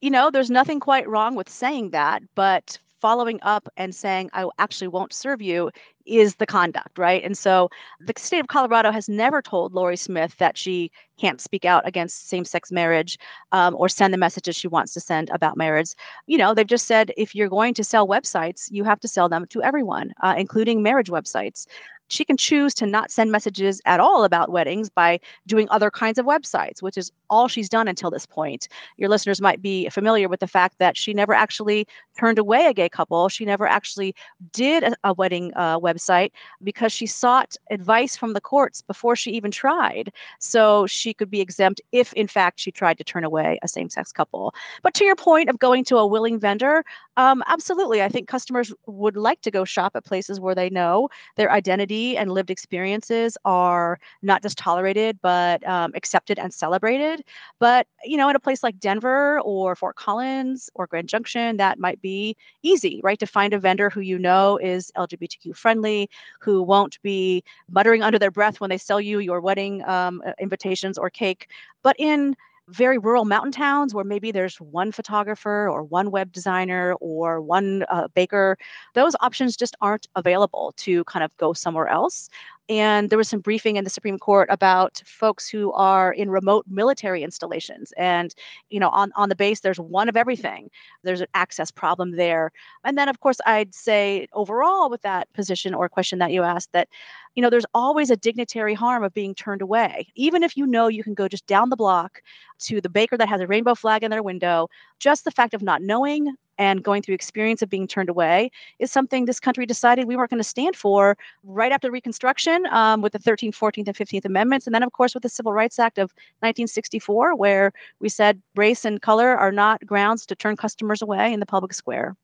you 0.00 0.10
know, 0.10 0.30
there's 0.30 0.50
nothing 0.50 0.80
quite 0.80 1.08
wrong 1.08 1.34
with 1.34 1.48
saying 1.48 1.90
that, 1.90 2.22
but 2.34 2.78
following 3.00 3.38
up 3.42 3.68
and 3.76 3.94
saying, 3.94 4.30
I 4.32 4.48
actually 4.58 4.88
won't 4.88 5.12
serve 5.12 5.40
you 5.40 5.70
is 6.06 6.36
the 6.36 6.46
conduct, 6.46 6.98
right? 6.98 7.22
And 7.22 7.36
so 7.36 7.68
the 8.00 8.12
state 8.16 8.40
of 8.40 8.48
Colorado 8.48 8.90
has 8.90 9.08
never 9.08 9.40
told 9.40 9.74
Lorie 9.74 9.96
Smith 9.96 10.36
that 10.38 10.58
she 10.58 10.90
can't 11.18 11.40
speak 11.40 11.64
out 11.64 11.86
against 11.86 12.28
same 12.28 12.44
sex 12.44 12.72
marriage 12.72 13.18
um, 13.52 13.76
or 13.76 13.88
send 13.88 14.12
the 14.12 14.18
messages 14.18 14.56
she 14.56 14.68
wants 14.68 14.92
to 14.94 15.00
send 15.00 15.30
about 15.30 15.56
marriage. 15.56 15.92
You 16.26 16.38
know, 16.38 16.54
they've 16.54 16.66
just 16.66 16.86
said 16.86 17.12
if 17.16 17.34
you're 17.34 17.48
going 17.48 17.74
to 17.74 17.84
sell 17.84 18.08
websites, 18.08 18.68
you 18.70 18.84
have 18.84 19.00
to 19.00 19.08
sell 19.08 19.28
them 19.28 19.46
to 19.50 19.62
everyone, 19.62 20.12
uh, 20.22 20.34
including 20.36 20.82
marriage 20.82 21.10
websites 21.10 21.66
she 22.10 22.24
can 22.24 22.36
choose 22.36 22.74
to 22.74 22.86
not 22.86 23.10
send 23.10 23.30
messages 23.30 23.80
at 23.86 24.00
all 24.00 24.24
about 24.24 24.50
weddings 24.50 24.90
by 24.90 25.20
doing 25.46 25.68
other 25.70 25.90
kinds 25.90 26.18
of 26.18 26.26
websites, 26.26 26.82
which 26.82 26.98
is 26.98 27.12
all 27.30 27.46
she's 27.46 27.68
done 27.68 27.86
until 27.86 28.10
this 28.10 28.26
point. 28.26 28.68
Your 28.96 29.08
listeners 29.08 29.40
might 29.40 29.62
be 29.62 29.88
familiar 29.88 30.28
with 30.28 30.40
the 30.40 30.48
fact 30.48 30.78
that 30.78 30.96
she 30.96 31.14
never 31.14 31.32
actually 31.32 31.86
turned 32.18 32.38
away 32.38 32.66
a 32.66 32.74
gay 32.74 32.88
couple. 32.88 33.28
She 33.28 33.44
never 33.44 33.66
actually 33.66 34.14
did 34.52 34.82
a, 34.82 34.96
a 35.04 35.12
wedding 35.12 35.52
uh, 35.54 35.78
website 35.78 36.32
because 36.62 36.92
she 36.92 37.06
sought 37.06 37.56
advice 37.70 38.16
from 38.16 38.32
the 38.32 38.40
courts 38.40 38.82
before 38.82 39.14
she 39.14 39.30
even 39.30 39.52
tried. 39.52 40.12
So 40.40 40.86
she 40.86 41.14
could 41.14 41.30
be 41.30 41.40
exempt 41.40 41.80
if, 41.92 42.12
in 42.14 42.26
fact, 42.26 42.58
she 42.58 42.72
tried 42.72 42.98
to 42.98 43.04
turn 43.04 43.24
away 43.24 43.58
a 43.62 43.68
same 43.68 43.88
sex 43.88 44.10
couple. 44.12 44.52
But 44.82 44.94
to 44.94 45.04
your 45.04 45.16
point 45.16 45.48
of 45.48 45.60
going 45.60 45.84
to 45.84 45.96
a 45.98 46.06
willing 46.06 46.40
vendor, 46.40 46.84
um, 47.16 47.44
absolutely. 47.46 48.02
I 48.02 48.08
think 48.08 48.26
customers 48.26 48.74
would 48.86 49.16
like 49.16 49.42
to 49.42 49.50
go 49.50 49.64
shop 49.64 49.94
at 49.94 50.04
places 50.04 50.40
where 50.40 50.54
they 50.54 50.70
know 50.70 51.08
their 51.36 51.52
identity 51.52 51.99
and 52.08 52.30
lived 52.32 52.50
experiences 52.50 53.36
are 53.44 53.98
not 54.22 54.42
just 54.42 54.56
tolerated, 54.58 55.18
but 55.22 55.66
um, 55.66 55.92
accepted 55.94 56.38
and 56.38 56.52
celebrated. 56.52 57.22
But, 57.58 57.86
you 58.04 58.16
know, 58.16 58.28
in 58.28 58.36
a 58.36 58.40
place 58.40 58.62
like 58.62 58.78
Denver 58.78 59.40
or 59.40 59.74
Fort 59.76 59.96
Collins 59.96 60.70
or 60.74 60.86
Grand 60.86 61.08
Junction, 61.08 61.56
that 61.58 61.78
might 61.78 62.00
be 62.00 62.36
easy, 62.62 63.00
right? 63.02 63.18
To 63.18 63.26
find 63.26 63.52
a 63.52 63.58
vendor 63.58 63.90
who 63.90 64.00
you 64.00 64.18
know 64.18 64.58
is 64.58 64.90
LGBTQ 64.96 65.54
friendly, 65.56 66.08
who 66.40 66.62
won't 66.62 67.00
be 67.02 67.42
muttering 67.70 68.02
under 68.02 68.18
their 68.18 68.30
breath 68.30 68.60
when 68.60 68.70
they 68.70 68.78
sell 68.78 69.00
you 69.00 69.18
your 69.18 69.40
wedding 69.40 69.84
um, 69.88 70.22
uh, 70.26 70.32
invitations 70.40 70.98
or 70.98 71.10
cake. 71.10 71.48
But 71.82 71.96
in 71.98 72.36
very 72.70 72.98
rural 72.98 73.24
mountain 73.24 73.52
towns 73.52 73.94
where 73.94 74.04
maybe 74.04 74.32
there's 74.32 74.56
one 74.60 74.92
photographer 74.92 75.68
or 75.68 75.82
one 75.82 76.10
web 76.10 76.32
designer 76.32 76.94
or 77.00 77.40
one 77.40 77.84
uh, 77.88 78.08
baker, 78.14 78.56
those 78.94 79.14
options 79.20 79.56
just 79.56 79.76
aren't 79.80 80.06
available 80.16 80.72
to 80.76 81.04
kind 81.04 81.24
of 81.24 81.36
go 81.36 81.52
somewhere 81.52 81.88
else. 81.88 82.30
And 82.68 83.10
there 83.10 83.18
was 83.18 83.28
some 83.28 83.40
briefing 83.40 83.74
in 83.74 83.82
the 83.82 83.90
Supreme 83.90 84.16
Court 84.16 84.48
about 84.48 85.02
folks 85.04 85.48
who 85.48 85.72
are 85.72 86.12
in 86.12 86.30
remote 86.30 86.64
military 86.68 87.24
installations. 87.24 87.92
And, 87.96 88.32
you 88.68 88.78
know, 88.78 88.90
on, 88.90 89.10
on 89.16 89.28
the 89.28 89.34
base, 89.34 89.60
there's 89.60 89.80
one 89.80 90.08
of 90.08 90.16
everything. 90.16 90.70
There's 91.02 91.20
an 91.20 91.26
access 91.34 91.72
problem 91.72 92.12
there. 92.12 92.52
And 92.84 92.96
then, 92.96 93.08
of 93.08 93.18
course, 93.18 93.40
I'd 93.44 93.74
say 93.74 94.28
overall 94.34 94.88
with 94.88 95.02
that 95.02 95.32
position 95.32 95.74
or 95.74 95.88
question 95.88 96.20
that 96.20 96.30
you 96.30 96.44
asked, 96.44 96.70
that, 96.70 96.88
you 97.34 97.42
know, 97.42 97.50
there's 97.50 97.66
always 97.74 98.10
a 98.10 98.16
dignitary 98.16 98.74
harm 98.74 99.04
of 99.04 99.14
being 99.14 99.34
turned 99.34 99.62
away. 99.62 100.08
Even 100.14 100.42
if 100.42 100.56
you 100.56 100.66
know 100.66 100.88
you 100.88 101.04
can 101.04 101.14
go 101.14 101.28
just 101.28 101.46
down 101.46 101.70
the 101.70 101.76
block 101.76 102.22
to 102.60 102.80
the 102.80 102.88
baker 102.88 103.16
that 103.16 103.28
has 103.28 103.40
a 103.40 103.46
rainbow 103.46 103.74
flag 103.74 104.02
in 104.02 104.10
their 104.10 104.22
window, 104.22 104.68
just 104.98 105.24
the 105.24 105.30
fact 105.30 105.54
of 105.54 105.62
not 105.62 105.82
knowing 105.82 106.34
and 106.58 106.84
going 106.84 107.00
through 107.00 107.14
experience 107.14 107.62
of 107.62 107.70
being 107.70 107.86
turned 107.86 108.10
away 108.10 108.50
is 108.78 108.92
something 108.92 109.24
this 109.24 109.40
country 109.40 109.64
decided 109.64 110.06
we 110.06 110.14
weren't 110.14 110.28
going 110.28 110.42
to 110.42 110.44
stand 110.44 110.76
for 110.76 111.16
right 111.42 111.72
after 111.72 111.90
Reconstruction 111.90 112.66
um, 112.66 113.00
with 113.00 113.14
the 113.14 113.18
13th, 113.18 113.56
14th, 113.56 113.86
and 113.88 113.96
15th 113.96 114.26
Amendments. 114.26 114.66
And 114.66 114.74
then, 114.74 114.82
of 114.82 114.92
course, 114.92 115.14
with 115.14 115.22
the 115.22 115.30
Civil 115.30 115.54
Rights 115.54 115.78
Act 115.78 115.96
of 115.96 116.10
1964, 116.40 117.34
where 117.34 117.72
we 118.00 118.10
said 118.10 118.42
race 118.56 118.84
and 118.84 119.00
color 119.00 119.36
are 119.36 119.52
not 119.52 119.84
grounds 119.86 120.26
to 120.26 120.34
turn 120.34 120.56
customers 120.56 121.00
away 121.00 121.32
in 121.32 121.40
the 121.40 121.46
public 121.46 121.72
square. 121.72 122.14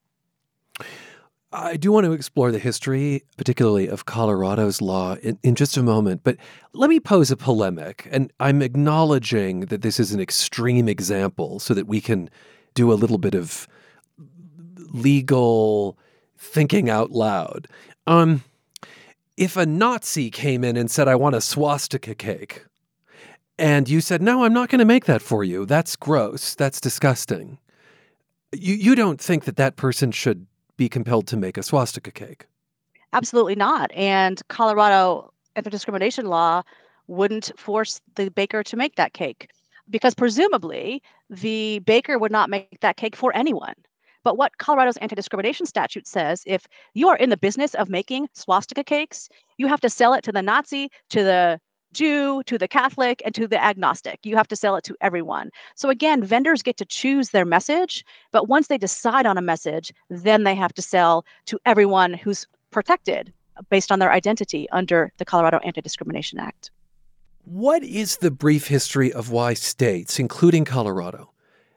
I 1.53 1.77
do 1.77 1.93
want 1.93 2.05
to 2.07 2.13
explore 2.13 2.51
the 2.51 2.59
history, 2.59 3.23
particularly 3.37 3.89
of 3.89 4.05
Colorado's 4.05 4.83
law, 4.83 5.15
in, 5.23 5.39
in, 5.43 5.55
just 5.55 5.77
a 5.77 5.83
moment. 5.83 6.23
But 6.25 6.37
let 6.73 6.91
me 6.91 6.99
pose 6.99 7.31
a 7.31 7.37
polemic. 7.37 8.09
And 8.11 8.33
I'm 8.41 8.63
acknowledging 8.63 9.61
that 9.67 9.83
this 9.83 10.01
is 10.01 10.13
an 10.13 10.21
extreme 10.21 10.89
example 10.89 11.61
so 11.61 11.73
that 11.75 11.87
we 11.87 12.01
can 12.01 12.29
do 12.75 12.93
a 12.93 12.95
little 12.95 13.19
bit 13.19 13.35
of 13.35 13.69
legal 14.93 15.97
thinking 16.37 16.91
out 16.91 17.13
loud. 17.13 17.69
Um, 18.07 18.43
if 19.37 19.57
a 19.57 19.67
Nazi 19.67 20.31
came 20.31 20.65
in 20.65 20.77
and 20.77 20.91
said, 20.91 21.09
I 21.09 21.15
want 21.15 21.37
a 21.37 21.41
swastika 21.41 22.15
cake, 22.15 22.65
and 23.59 23.89
you 23.89 24.01
said, 24.01 24.21
No, 24.21 24.45
I'm 24.45 24.53
not 24.53 24.69
going 24.69 24.81
to 24.81 24.85
make 24.85 25.07
that 25.07 25.23
for 25.23 25.43
you. 25.43 25.65
That's 25.65 25.97
gross. 25.97 26.55
That's 26.55 26.81
disgusting. 26.81 27.59
You, 28.53 28.75
you 28.75 28.95
don't 28.95 29.21
think 29.21 29.45
that 29.45 29.57
that 29.57 29.77
person 29.77 30.13
should 30.13 30.47
be 30.77 30.89
compelled 30.89 31.27
to 31.29 31.37
make 31.37 31.57
a 31.57 31.63
swastika 31.63 32.11
cake? 32.11 32.47
Absolutely 33.13 33.55
not. 33.55 33.91
And 33.93 34.41
Colorado 34.49 35.33
anti 35.55 35.71
discrimination 35.71 36.27
law 36.27 36.63
wouldn't 37.07 37.53
force 37.57 38.01
the 38.17 38.31
baker 38.31 38.63
to 38.65 38.77
make 38.77 38.97
that 38.97 39.13
cake 39.13 39.51
because 39.89 40.15
presumably 40.15 41.03
the 41.31 41.79
baker 41.81 42.19
would 42.19 42.33
not 42.33 42.51
make 42.51 42.81
that 42.81 42.97
cake 42.97 43.17
for 43.17 43.35
anyone. 43.35 43.75
But 44.25 44.37
what 44.37 44.59
Colorado's 44.59 44.97
anti 44.97 45.15
discrimination 45.15 45.67
statute 45.67 46.07
says 46.07 46.43
if 46.47 46.67
you 46.95 47.09
are 47.09 47.17
in 47.17 47.31
the 47.31 47.37
business 47.37 47.75
of 47.75 47.89
making 47.89 48.29
swastika 48.35 48.83
cakes, 48.83 49.29
you 49.57 49.69
have 49.69 49.81
to 49.83 49.89
sell 49.89 50.15
it 50.15 50.25
to 50.25 50.33
the 50.33 50.43
Nazi, 50.43 50.91
to 51.11 51.23
the 51.23 51.61
Jew, 51.97 52.43
to 52.45 52.59
the 52.59 52.69
Catholic, 52.69 53.23
and 53.25 53.35
to 53.35 53.49
the 53.49 53.63
agnostic. 53.63 54.21
You 54.23 54.37
have 54.37 54.49
to 54.49 54.57
sell 54.57 54.77
it 54.77 54.85
to 54.85 54.97
everyone. 55.01 55.51
So 55.75 55.89
again, 55.89 56.23
vendors 56.23 56.63
get 56.63 56.77
to 56.77 56.85
choose 56.85 57.31
their 57.31 57.47
message, 57.47 58.05
but 58.33 58.49
once 58.49 58.67
they 58.69 58.77
decide 58.77 59.25
on 59.25 59.39
a 59.39 59.43
message, 59.43 59.93
then 60.11 60.45
they 60.45 60.55
have 60.55 60.75
to 60.75 60.83
sell 60.83 61.25
to 61.47 61.59
everyone 61.65 62.13
who's 62.13 62.47
protected 62.71 63.33
based 63.71 63.91
on 63.91 63.99
their 63.99 64.13
identity 64.13 64.69
under 64.71 65.11
the 65.17 65.25
Colorado 65.25 65.59
Anti 65.65 65.81
Discrimination 65.81 66.39
Act. 66.39 66.71
What 67.45 67.83
is 67.83 68.19
the 68.19 68.31
brief 68.31 68.67
history 68.67 69.11
of 69.11 69.31
why 69.31 69.55
states, 69.55 70.19
including 70.19 70.65
Colorado, 70.67 71.31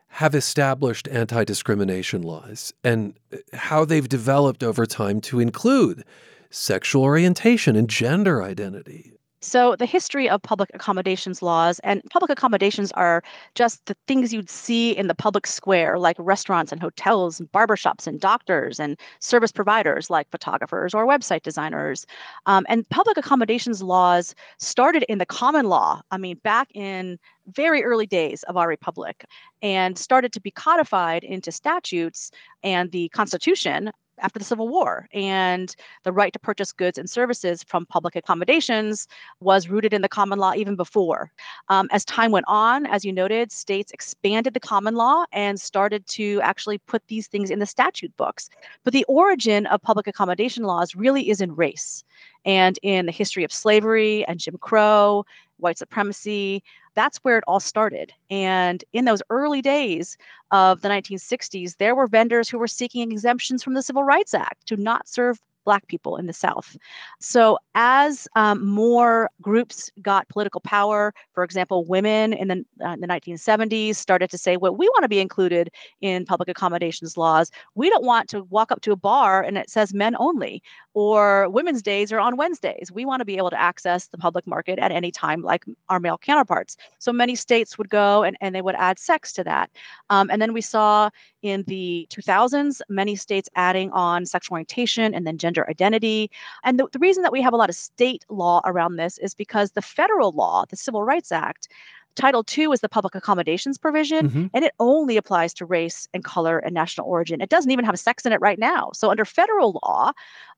have 0.09 0.35
established 0.35 1.07
anti 1.07 1.43
discrimination 1.45 2.23
laws 2.23 2.73
and 2.83 3.13
uh, 3.31 3.37
how 3.53 3.85
they've 3.85 4.09
developed 4.09 4.63
over 4.63 4.85
time 4.85 5.21
to 5.21 5.39
include 5.39 6.03
sexual 6.49 7.03
orientation 7.03 7.75
and 7.75 7.89
gender 7.89 8.41
identity. 8.41 9.18
So, 9.41 9.77
the 9.77 9.85
history 9.85 10.27
of 10.29 10.41
public 10.41 10.69
accommodations 10.73 11.41
laws 11.41 11.79
and 11.79 12.03
public 12.09 12.29
accommodations 12.29 12.91
are 12.93 13.23
just 13.55 13.85
the 13.85 13.95
things 14.05 14.33
you'd 14.33 14.49
see 14.49 14.91
in 14.91 15.07
the 15.07 15.15
public 15.15 15.47
square, 15.47 15.97
like 15.97 16.17
restaurants 16.19 16.73
and 16.73 16.81
hotels 16.81 17.39
and 17.39 17.49
barbershops 17.53 18.05
and 18.05 18.19
doctors 18.19 18.81
and 18.81 18.99
service 19.19 19.53
providers 19.53 20.09
like 20.09 20.29
photographers 20.29 20.93
or 20.93 21.07
website 21.07 21.41
designers. 21.43 22.05
Um, 22.47 22.65
and 22.67 22.87
public 22.89 23.17
accommodations 23.17 23.81
laws 23.81 24.35
started 24.57 25.03
in 25.07 25.19
the 25.19 25.25
common 25.25 25.67
law, 25.67 26.01
I 26.11 26.17
mean, 26.17 26.37
back 26.43 26.69
in 26.73 27.17
very 27.47 27.81
early 27.83 28.07
days 28.07 28.43
of 28.43 28.57
our 28.57 28.67
republic, 28.67 29.23
and 29.61 29.97
started 29.97 30.33
to 30.33 30.41
be 30.41 30.51
codified 30.51 31.23
into 31.23 31.51
statutes 31.51 32.29
and 32.61 32.91
the 32.91 33.07
Constitution 33.09 33.91
after 34.21 34.39
the 34.39 34.45
Civil 34.45 34.67
War. 34.67 35.07
And 35.13 35.75
the 36.03 36.11
right 36.11 36.33
to 36.33 36.39
purchase 36.39 36.71
goods 36.71 36.97
and 36.97 37.09
services 37.09 37.63
from 37.63 37.85
public 37.85 38.15
accommodations 38.15 39.07
was 39.39 39.69
rooted 39.69 39.93
in 39.93 40.01
the 40.01 40.09
common 40.09 40.39
law 40.39 40.53
even 40.53 40.75
before. 40.75 41.31
Um, 41.69 41.87
as 41.91 42.05
time 42.05 42.31
went 42.31 42.45
on, 42.47 42.85
as 42.85 43.05
you 43.05 43.13
noted, 43.13 43.51
states 43.51 43.91
expanded 43.91 44.53
the 44.53 44.59
common 44.59 44.95
law 44.95 45.25
and 45.31 45.59
started 45.59 46.05
to 46.07 46.39
actually 46.41 46.77
put 46.79 47.07
these 47.07 47.27
things 47.27 47.49
in 47.49 47.59
the 47.59 47.65
statute 47.65 48.15
books. 48.17 48.49
But 48.83 48.93
the 48.93 49.05
origin 49.05 49.65
of 49.67 49.81
public 49.81 50.07
accommodation 50.07 50.63
laws 50.63 50.95
really 50.95 51.29
is 51.29 51.41
in 51.41 51.55
race 51.55 52.03
and 52.45 52.79
in 52.83 53.05
the 53.05 53.11
history 53.11 53.43
of 53.43 53.51
slavery 53.51 54.25
and 54.25 54.39
Jim 54.39 54.57
Crow, 54.59 55.25
white 55.59 55.77
supremacy, 55.77 56.63
that's 56.95 57.17
where 57.19 57.37
it 57.37 57.43
all 57.47 57.59
started. 57.59 58.11
And 58.29 58.83
in 58.93 59.05
those 59.05 59.21
early 59.29 59.61
days 59.61 60.17
of 60.51 60.81
the 60.81 60.89
1960s, 60.89 61.77
there 61.77 61.95
were 61.95 62.07
vendors 62.07 62.49
who 62.49 62.59
were 62.59 62.67
seeking 62.67 63.11
exemptions 63.11 63.63
from 63.63 63.73
the 63.73 63.83
Civil 63.83 64.03
Rights 64.03 64.33
Act 64.33 64.67
to 64.67 64.77
not 64.77 65.07
serve 65.07 65.39
Black 65.69 65.85
people 65.85 66.17
in 66.17 66.25
the 66.25 66.33
South. 66.33 66.75
So, 67.19 67.59
as 67.75 68.27
um, 68.35 68.65
more 68.65 69.29
groups 69.39 69.91
got 70.01 70.27
political 70.27 70.61
power, 70.61 71.13
for 71.35 71.43
example, 71.43 71.85
women 71.85 72.33
in 72.33 72.47
the, 72.47 72.65
uh, 72.83 72.93
in 72.93 73.01
the 73.01 73.07
1970s 73.07 73.93
started 73.93 74.31
to 74.31 74.37
say, 74.39 74.57
well, 74.57 74.75
we 74.75 74.87
want 74.87 75.03
to 75.03 75.07
be 75.07 75.19
included 75.19 75.69
in 76.01 76.25
public 76.25 76.49
accommodations 76.49 77.17
laws. 77.17 77.51
We 77.75 77.87
don't 77.87 78.03
want 78.03 78.29
to 78.29 78.45
walk 78.45 78.71
up 78.71 78.81
to 78.81 78.91
a 78.91 78.95
bar 78.95 79.43
and 79.43 79.59
it 79.59 79.69
says 79.69 79.93
men 79.93 80.15
only, 80.17 80.63
or 80.95 81.47
women's 81.49 81.83
days 81.83 82.11
are 82.11 82.19
on 82.19 82.35
Wednesdays. 82.35 82.91
We 82.91 83.05
want 83.05 83.19
to 83.21 83.25
be 83.25 83.37
able 83.37 83.51
to 83.51 83.61
access 83.61 84.07
the 84.07 84.17
public 84.17 84.47
market 84.47 84.79
at 84.79 84.91
any 84.91 85.11
time, 85.11 85.43
like 85.43 85.65
our 85.89 85.99
male 85.99 86.17
counterparts. 86.17 86.77
So, 86.97 87.13
many 87.13 87.35
states 87.35 87.77
would 87.77 87.91
go 87.91 88.23
and, 88.23 88.35
and 88.41 88.55
they 88.55 88.63
would 88.63 88.73
add 88.73 88.97
sex 88.97 89.31
to 89.33 89.43
that. 89.43 89.69
Um, 90.09 90.31
and 90.31 90.41
then 90.41 90.51
we 90.51 90.61
saw 90.61 91.11
in 91.41 91.63
the 91.67 92.07
2000s, 92.09 92.81
many 92.89 93.15
states 93.15 93.49
adding 93.55 93.91
on 93.91 94.25
sexual 94.25 94.55
orientation 94.55 95.13
and 95.13 95.25
then 95.25 95.37
gender 95.37 95.69
identity. 95.69 96.29
And 96.63 96.79
the, 96.79 96.87
the 96.91 96.99
reason 96.99 97.23
that 97.23 97.31
we 97.31 97.41
have 97.41 97.53
a 97.53 97.57
lot 97.57 97.69
of 97.69 97.75
state 97.75 98.25
law 98.29 98.61
around 98.65 98.97
this 98.97 99.17
is 99.19 99.33
because 99.33 99.71
the 99.71 99.81
federal 99.81 100.31
law, 100.31 100.65
the 100.69 100.75
Civil 100.75 101.03
Rights 101.03 101.31
Act, 101.31 101.69
Title 102.15 102.43
II 102.57 102.65
is 102.65 102.81
the 102.81 102.89
public 102.89 103.15
accommodations 103.15 103.77
provision, 103.77 104.29
mm-hmm. 104.29 104.47
and 104.53 104.65
it 104.65 104.73
only 104.79 105.15
applies 105.15 105.53
to 105.55 105.65
race 105.65 106.07
and 106.13 106.23
color 106.23 106.59
and 106.59 106.73
national 106.73 107.07
origin. 107.07 107.41
It 107.41 107.49
doesn't 107.49 107.71
even 107.71 107.85
have 107.85 107.97
sex 107.97 108.25
in 108.25 108.33
it 108.33 108.41
right 108.41 108.59
now. 108.59 108.91
So, 108.93 109.09
under 109.09 109.25
federal 109.25 109.79
law, 109.83 110.11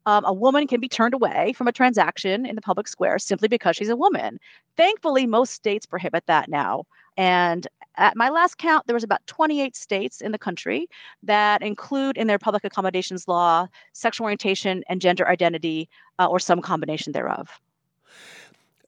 um, 0.06 0.26
a 0.26 0.34
woman 0.34 0.68
can 0.68 0.80
be 0.80 0.88
turned 0.88 1.14
away 1.14 1.54
from 1.54 1.68
a 1.68 1.72
transaction 1.72 2.46
in 2.46 2.56
the 2.56 2.62
public 2.62 2.88
square 2.88 3.20
simply 3.20 3.48
because 3.48 3.76
she's 3.76 3.90
a 3.90 3.96
woman. 3.96 4.40
Thankfully, 4.78 5.28
most 5.28 5.54
states 5.54 5.86
prohibit 5.86 6.26
that 6.26 6.50
now. 6.50 6.86
And 7.18 7.68
at 7.98 8.16
my 8.16 8.30
last 8.30 8.58
count, 8.58 8.88
there 8.88 8.94
was 8.94 9.04
about 9.04 9.26
28 9.28 9.76
states 9.76 10.22
in 10.22 10.32
the 10.32 10.40
country 10.40 10.88
that 11.24 11.62
include 11.62 12.18
in 12.18 12.28
their 12.28 12.40
public 12.40 12.64
accommodations 12.64 13.28
law 13.28 13.68
sexual 13.94 14.26
orientation 14.26 14.84
and 14.88 15.02
gender 15.02 15.28
identity 15.28 15.90
uh, 16.18 16.26
or 16.26 16.40
some 16.40 16.62
combination 16.62 17.12
thereof. 17.12 17.60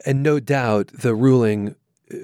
And 0.06 0.24
no 0.24 0.40
doubt 0.40 0.88
the 0.88 1.16
ruling 1.16 1.76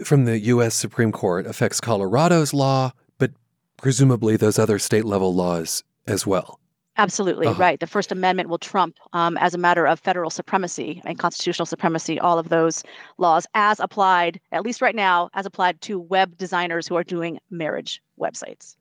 from 0.04 0.26
the 0.26 0.40
U.S. 0.40 0.76
Supreme 0.76 1.12
Court 1.12 1.46
affects 1.46 1.80
Colorado's 1.80 2.54
law, 2.54 2.92
but 3.18 3.32
presumably 3.78 4.38
those 4.38 4.60
other 4.60 4.80
state 4.80 5.06
level 5.06 5.34
laws 5.34 5.84
as 6.08 6.26
well. 6.26 6.60
Absolutely 6.98 7.48
uh-huh. 7.48 7.60
right. 7.60 7.80
The 7.80 7.88
First 7.88 8.12
Amendment 8.12 8.50
will 8.50 8.58
trump, 8.58 8.98
um, 9.14 9.38
as 9.38 9.54
a 9.54 9.58
matter 9.58 9.88
of 9.88 10.02
federal 10.02 10.30
supremacy 10.30 11.02
and 11.06 11.18
constitutional 11.18 11.66
supremacy, 11.66 12.20
all 12.20 12.38
of 12.38 12.50
those 12.50 12.84
laws 13.18 13.48
as 13.54 13.80
applied, 13.80 14.42
at 14.52 14.64
least 14.64 14.82
right 14.82 14.96
now, 14.96 15.30
as 15.34 15.46
applied 15.46 15.80
to 15.82 15.98
web 15.98 16.38
designers 16.38 16.88
who 16.88 16.96
are 16.96 17.04
doing 17.06 17.40
marriage 17.50 18.02
websites. 18.20 18.76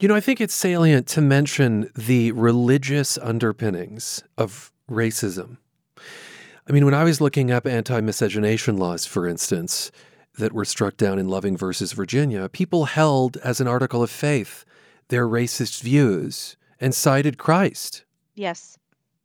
You 0.00 0.08
know, 0.08 0.14
I 0.14 0.20
think 0.20 0.40
it's 0.40 0.54
salient 0.54 1.06
to 1.08 1.20
mention 1.20 1.90
the 1.94 2.32
religious 2.32 3.18
underpinnings 3.18 4.22
of 4.38 4.72
racism. 4.90 5.58
I 6.66 6.72
mean, 6.72 6.86
when 6.86 6.94
I 6.94 7.04
was 7.04 7.20
looking 7.20 7.50
up 7.50 7.66
anti 7.66 8.00
miscegenation 8.00 8.78
laws, 8.78 9.04
for 9.04 9.26
instance, 9.26 9.90
that 10.38 10.52
were 10.52 10.64
struck 10.64 10.96
down 10.96 11.18
in 11.18 11.28
Loving 11.28 11.56
versus 11.56 11.92
Virginia, 11.92 12.48
people 12.48 12.86
held 12.86 13.36
as 13.38 13.60
an 13.60 13.68
article 13.68 14.02
of 14.02 14.10
faith 14.10 14.64
their 15.08 15.28
racist 15.28 15.82
views 15.82 16.56
and 16.80 16.94
cited 16.94 17.38
Christ. 17.38 18.04
Yes. 18.34 18.78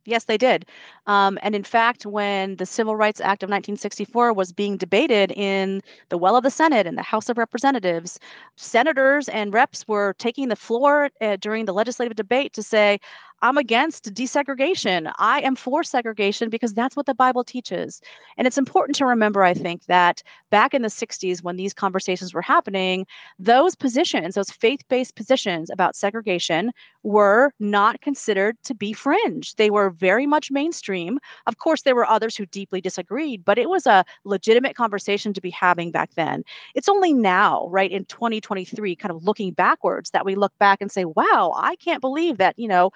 Yes, 0.08 0.24
they 0.24 0.38
did. 0.38 0.64
Um, 1.06 1.38
and 1.42 1.54
in 1.54 1.64
fact, 1.64 2.06
when 2.06 2.56
the 2.56 2.64
Civil 2.64 2.96
Rights 2.96 3.20
Act 3.20 3.42
of 3.42 3.48
1964 3.48 4.32
was 4.32 4.52
being 4.52 4.78
debated 4.78 5.32
in 5.32 5.82
the 6.08 6.16
well 6.16 6.34
of 6.34 6.44
the 6.44 6.50
Senate 6.50 6.86
and 6.86 6.96
the 6.96 7.02
House 7.02 7.28
of 7.28 7.36
Representatives, 7.36 8.18
senators 8.56 9.28
and 9.28 9.52
reps 9.52 9.86
were 9.86 10.14
taking 10.18 10.48
the 10.48 10.56
floor 10.56 11.10
uh, 11.20 11.36
during 11.36 11.66
the 11.66 11.74
legislative 11.74 12.16
debate 12.16 12.54
to 12.54 12.62
say, 12.62 12.98
I'm 13.40 13.56
against 13.56 14.12
desegregation. 14.14 15.12
I 15.18 15.40
am 15.42 15.54
for 15.54 15.84
segregation 15.84 16.50
because 16.50 16.74
that's 16.74 16.96
what 16.96 17.06
the 17.06 17.14
Bible 17.14 17.44
teaches. 17.44 18.00
And 18.36 18.46
it's 18.46 18.58
important 18.58 18.96
to 18.96 19.06
remember, 19.06 19.44
I 19.44 19.54
think, 19.54 19.84
that 19.86 20.22
back 20.50 20.74
in 20.74 20.82
the 20.82 20.88
60s, 20.88 21.42
when 21.42 21.56
these 21.56 21.72
conversations 21.72 22.34
were 22.34 22.42
happening, 22.42 23.06
those 23.38 23.76
positions, 23.76 24.34
those 24.34 24.50
faith 24.50 24.80
based 24.88 25.14
positions 25.14 25.70
about 25.70 25.94
segregation, 25.94 26.72
were 27.04 27.52
not 27.60 28.00
considered 28.00 28.56
to 28.64 28.74
be 28.74 28.92
fringe. 28.92 29.54
They 29.54 29.70
were 29.70 29.90
very 29.90 30.26
much 30.26 30.50
mainstream. 30.50 31.18
Of 31.46 31.58
course, 31.58 31.82
there 31.82 31.94
were 31.94 32.08
others 32.08 32.36
who 32.36 32.46
deeply 32.46 32.80
disagreed, 32.80 33.44
but 33.44 33.58
it 33.58 33.68
was 33.68 33.86
a 33.86 34.04
legitimate 34.24 34.74
conversation 34.74 35.32
to 35.32 35.40
be 35.40 35.50
having 35.50 35.92
back 35.92 36.10
then. 36.16 36.42
It's 36.74 36.88
only 36.88 37.12
now, 37.12 37.68
right, 37.68 37.90
in 37.90 38.04
2023, 38.06 38.96
kind 38.96 39.12
of 39.12 39.24
looking 39.24 39.52
backwards, 39.52 40.10
that 40.10 40.24
we 40.26 40.34
look 40.34 40.52
back 40.58 40.80
and 40.80 40.90
say, 40.90 41.04
wow, 41.04 41.54
I 41.56 41.76
can't 41.76 42.00
believe 42.00 42.38
that, 42.38 42.58
you 42.58 42.66
know, 42.68 42.90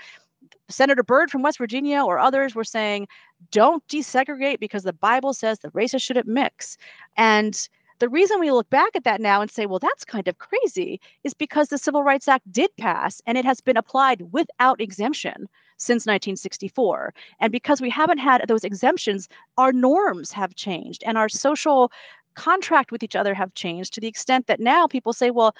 Senator 0.72 1.02
Byrd 1.02 1.30
from 1.30 1.42
West 1.42 1.58
Virginia 1.58 2.02
or 2.02 2.18
others 2.18 2.54
were 2.54 2.64
saying, 2.64 3.08
don't 3.50 3.86
desegregate 3.88 4.60
because 4.60 4.82
the 4.82 4.92
Bible 4.92 5.32
says 5.32 5.58
the 5.58 5.70
races 5.70 6.02
shouldn't 6.02 6.26
mix. 6.26 6.76
And 7.16 7.68
the 7.98 8.08
reason 8.08 8.40
we 8.40 8.50
look 8.50 8.68
back 8.68 8.96
at 8.96 9.04
that 9.04 9.20
now 9.20 9.40
and 9.40 9.50
say, 9.50 9.66
well, 9.66 9.78
that's 9.78 10.04
kind 10.04 10.26
of 10.26 10.38
crazy, 10.38 11.00
is 11.22 11.34
because 11.34 11.68
the 11.68 11.78
Civil 11.78 12.02
Rights 12.02 12.26
Act 12.26 12.50
did 12.50 12.70
pass 12.76 13.22
and 13.26 13.38
it 13.38 13.44
has 13.44 13.60
been 13.60 13.76
applied 13.76 14.32
without 14.32 14.80
exemption 14.80 15.48
since 15.76 16.02
1964. 16.02 17.14
And 17.38 17.52
because 17.52 17.80
we 17.80 17.90
haven't 17.90 18.18
had 18.18 18.44
those 18.48 18.64
exemptions, 18.64 19.28
our 19.56 19.72
norms 19.72 20.32
have 20.32 20.56
changed 20.56 21.04
and 21.06 21.16
our 21.16 21.28
social 21.28 21.92
contract 22.34 22.90
with 22.90 23.02
each 23.02 23.14
other 23.14 23.34
have 23.34 23.54
changed 23.54 23.92
to 23.94 24.00
the 24.00 24.08
extent 24.08 24.46
that 24.46 24.58
now 24.58 24.86
people 24.86 25.12
say, 25.12 25.30
well, 25.30 25.54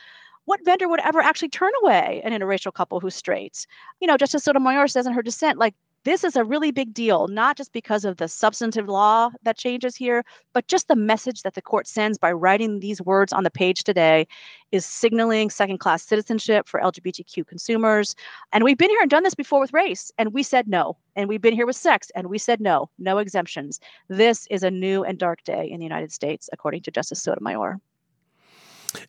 what 0.44 0.64
vendor 0.64 0.88
would 0.88 1.00
ever 1.00 1.20
actually 1.20 1.48
turn 1.48 1.72
away 1.82 2.20
an 2.24 2.32
interracial 2.32 2.72
couple 2.72 3.00
who's 3.00 3.14
straight? 3.14 3.66
You 4.00 4.06
know, 4.06 4.16
Justice 4.16 4.44
Sotomayor 4.44 4.88
says 4.88 5.06
in 5.06 5.12
her 5.12 5.22
dissent, 5.22 5.58
like, 5.58 5.74
this 6.04 6.24
is 6.24 6.34
a 6.34 6.42
really 6.42 6.72
big 6.72 6.92
deal, 6.92 7.28
not 7.28 7.56
just 7.56 7.72
because 7.72 8.04
of 8.04 8.16
the 8.16 8.26
substantive 8.26 8.88
law 8.88 9.30
that 9.44 9.56
changes 9.56 9.94
here, 9.94 10.24
but 10.52 10.66
just 10.66 10.88
the 10.88 10.96
message 10.96 11.42
that 11.42 11.54
the 11.54 11.62
court 11.62 11.86
sends 11.86 12.18
by 12.18 12.32
writing 12.32 12.80
these 12.80 13.00
words 13.00 13.32
on 13.32 13.44
the 13.44 13.50
page 13.52 13.84
today 13.84 14.26
is 14.72 14.84
signaling 14.84 15.48
second 15.48 15.78
class 15.78 16.02
citizenship 16.02 16.68
for 16.68 16.80
LGBTQ 16.80 17.46
consumers. 17.46 18.16
And 18.52 18.64
we've 18.64 18.78
been 18.78 18.90
here 18.90 19.00
and 19.00 19.10
done 19.10 19.22
this 19.22 19.36
before 19.36 19.60
with 19.60 19.72
race, 19.72 20.10
and 20.18 20.32
we 20.32 20.42
said 20.42 20.66
no. 20.66 20.96
And 21.14 21.28
we've 21.28 21.40
been 21.40 21.54
here 21.54 21.66
with 21.66 21.76
sex, 21.76 22.10
and 22.16 22.26
we 22.26 22.38
said 22.38 22.60
no, 22.60 22.90
no 22.98 23.18
exemptions. 23.18 23.78
This 24.08 24.48
is 24.50 24.64
a 24.64 24.72
new 24.72 25.04
and 25.04 25.18
dark 25.18 25.44
day 25.44 25.70
in 25.70 25.78
the 25.78 25.84
United 25.84 26.12
States, 26.12 26.50
according 26.52 26.82
to 26.82 26.90
Justice 26.90 27.22
Sotomayor. 27.22 27.80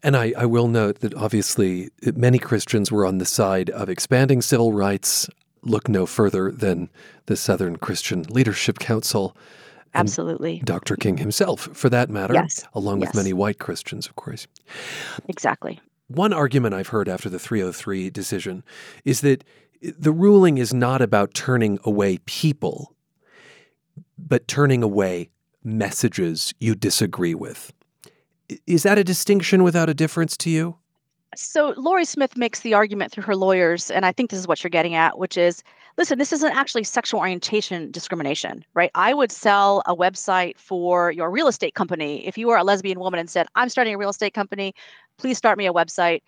And 0.01 0.15
I, 0.15 0.33
I 0.37 0.45
will 0.45 0.67
note 0.67 0.99
that 0.99 1.13
obviously 1.13 1.89
many 2.15 2.39
Christians 2.39 2.91
were 2.91 3.05
on 3.05 3.17
the 3.17 3.25
side 3.25 3.69
of 3.69 3.89
expanding 3.89 4.41
civil 4.41 4.73
rights. 4.73 5.29
Look 5.61 5.87
no 5.87 6.05
further 6.05 6.51
than 6.51 6.89
the 7.25 7.35
Southern 7.35 7.77
Christian 7.77 8.23
Leadership 8.23 8.79
Council. 8.79 9.35
Absolutely. 9.93 10.61
Dr. 10.63 10.95
King 10.95 11.17
himself, 11.17 11.69
for 11.73 11.89
that 11.89 12.09
matter, 12.09 12.33
yes. 12.33 12.65
along 12.73 12.99
with 12.99 13.13
many 13.13 13.31
white 13.31 13.59
Christians, 13.59 14.07
of 14.07 14.15
course. 14.15 14.47
Exactly. 15.27 15.79
One 16.07 16.33
argument 16.33 16.73
I've 16.73 16.89
heard 16.89 17.07
after 17.07 17.29
the 17.29 17.39
303 17.39 18.09
decision 18.09 18.63
is 19.05 19.21
that 19.21 19.43
the 19.81 20.11
ruling 20.11 20.57
is 20.57 20.73
not 20.73 21.01
about 21.01 21.33
turning 21.33 21.79
away 21.83 22.17
people, 22.25 22.95
but 24.17 24.47
turning 24.47 24.81
away 24.81 25.29
messages 25.63 26.53
you 26.59 26.75
disagree 26.75 27.35
with. 27.35 27.73
Is 28.67 28.83
that 28.83 28.97
a 28.97 29.03
distinction 29.03 29.63
without 29.63 29.89
a 29.89 29.93
difference 29.93 30.37
to 30.37 30.49
you? 30.49 30.75
So 31.35 31.73
Lorie 31.77 32.05
Smith 32.05 32.37
makes 32.37 32.59
the 32.59 32.73
argument 32.75 33.11
through 33.11 33.23
her 33.23 33.35
lawyers, 33.35 33.89
and 33.89 34.05
I 34.05 34.11
think 34.11 34.29
this 34.29 34.39
is 34.39 34.47
what 34.47 34.63
you're 34.63 34.69
getting 34.69 34.93
at, 34.93 35.17
which 35.17 35.37
is 35.37 35.63
listen, 35.97 36.17
this 36.17 36.33
isn't 36.33 36.55
actually 36.55 36.83
sexual 36.83 37.19
orientation 37.19 37.91
discrimination, 37.91 38.65
right? 38.73 38.91
I 38.95 39.13
would 39.13 39.31
sell 39.31 39.83
a 39.85 39.95
website 39.95 40.57
for 40.57 41.11
your 41.11 41.29
real 41.29 41.47
estate 41.47 41.75
company. 41.75 42.25
If 42.25 42.37
you 42.37 42.47
were 42.47 42.57
a 42.57 42.63
lesbian 42.63 42.99
woman 42.99 43.19
and 43.19 43.29
said, 43.29 43.47
I'm 43.55 43.69
starting 43.69 43.93
a 43.93 43.97
real 43.97 44.09
estate 44.09 44.33
company, 44.33 44.73
please 45.17 45.37
start 45.37 45.57
me 45.57 45.67
a 45.67 45.73
website. 45.73 46.21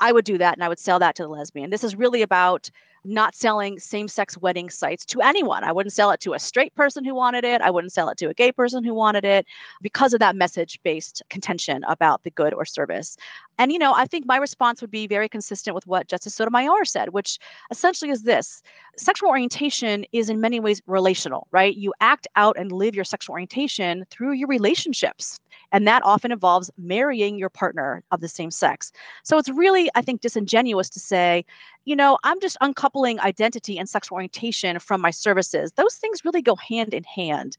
I 0.00 0.12
would 0.12 0.24
do 0.24 0.38
that 0.38 0.54
and 0.54 0.64
I 0.64 0.68
would 0.68 0.78
sell 0.78 0.98
that 0.98 1.14
to 1.16 1.22
the 1.22 1.28
lesbian. 1.28 1.70
This 1.70 1.84
is 1.84 1.94
really 1.94 2.22
about 2.22 2.70
not 3.04 3.34
selling 3.34 3.78
same 3.78 4.08
sex 4.08 4.36
wedding 4.38 4.70
sites 4.70 5.04
to 5.06 5.20
anyone. 5.20 5.64
I 5.64 5.72
wouldn't 5.72 5.92
sell 5.92 6.10
it 6.10 6.20
to 6.20 6.34
a 6.34 6.38
straight 6.38 6.74
person 6.74 7.04
who 7.04 7.14
wanted 7.14 7.44
it. 7.44 7.60
I 7.60 7.70
wouldn't 7.70 7.92
sell 7.92 8.08
it 8.08 8.18
to 8.18 8.28
a 8.28 8.34
gay 8.34 8.52
person 8.52 8.84
who 8.84 8.94
wanted 8.94 9.24
it 9.24 9.46
because 9.80 10.12
of 10.12 10.20
that 10.20 10.36
message 10.36 10.78
based 10.82 11.22
contention 11.30 11.82
about 11.84 12.22
the 12.22 12.30
good 12.30 12.52
or 12.54 12.64
service. 12.64 13.16
And, 13.58 13.72
you 13.72 13.78
know, 13.78 13.92
I 13.94 14.06
think 14.06 14.26
my 14.26 14.36
response 14.36 14.80
would 14.80 14.90
be 14.90 15.06
very 15.06 15.28
consistent 15.28 15.74
with 15.74 15.86
what 15.86 16.08
Justice 16.08 16.34
Sotomayor 16.34 16.84
said, 16.84 17.10
which 17.10 17.38
essentially 17.70 18.10
is 18.10 18.22
this 18.22 18.62
sexual 18.96 19.28
orientation 19.28 20.04
is 20.12 20.28
in 20.28 20.40
many 20.40 20.60
ways 20.60 20.82
relational, 20.86 21.46
right? 21.50 21.76
You 21.76 21.92
act 22.00 22.26
out 22.36 22.58
and 22.58 22.72
live 22.72 22.94
your 22.94 23.04
sexual 23.04 23.34
orientation 23.34 24.04
through 24.10 24.32
your 24.32 24.48
relationships. 24.48 25.38
And 25.72 25.86
that 25.86 26.02
often 26.04 26.32
involves 26.32 26.70
marrying 26.78 27.38
your 27.38 27.48
partner 27.48 28.02
of 28.10 28.20
the 28.20 28.28
same 28.28 28.50
sex. 28.50 28.92
So 29.22 29.38
it's 29.38 29.48
really, 29.48 29.90
I 29.94 30.02
think, 30.02 30.20
disingenuous 30.20 30.88
to 30.90 31.00
say, 31.00 31.44
you 31.84 31.96
know, 31.96 32.18
I'm 32.24 32.40
just 32.40 32.56
uncoupling 32.60 33.20
identity 33.20 33.78
and 33.78 33.88
sexual 33.88 34.16
orientation 34.16 34.78
from 34.78 35.00
my 35.00 35.10
services. 35.10 35.72
Those 35.72 35.94
things 35.96 36.24
really 36.24 36.42
go 36.42 36.56
hand 36.56 36.94
in 36.94 37.04
hand. 37.04 37.56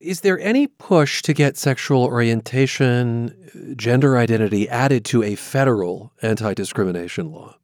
Is 0.00 0.22
there 0.22 0.40
any 0.40 0.66
push 0.66 1.22
to 1.22 1.32
get 1.32 1.56
sexual 1.56 2.02
orientation, 2.02 3.74
gender 3.76 4.18
identity 4.18 4.68
added 4.68 5.04
to 5.06 5.22
a 5.22 5.36
federal 5.36 6.12
anti 6.22 6.54
discrimination 6.54 7.30
law? 7.30 7.56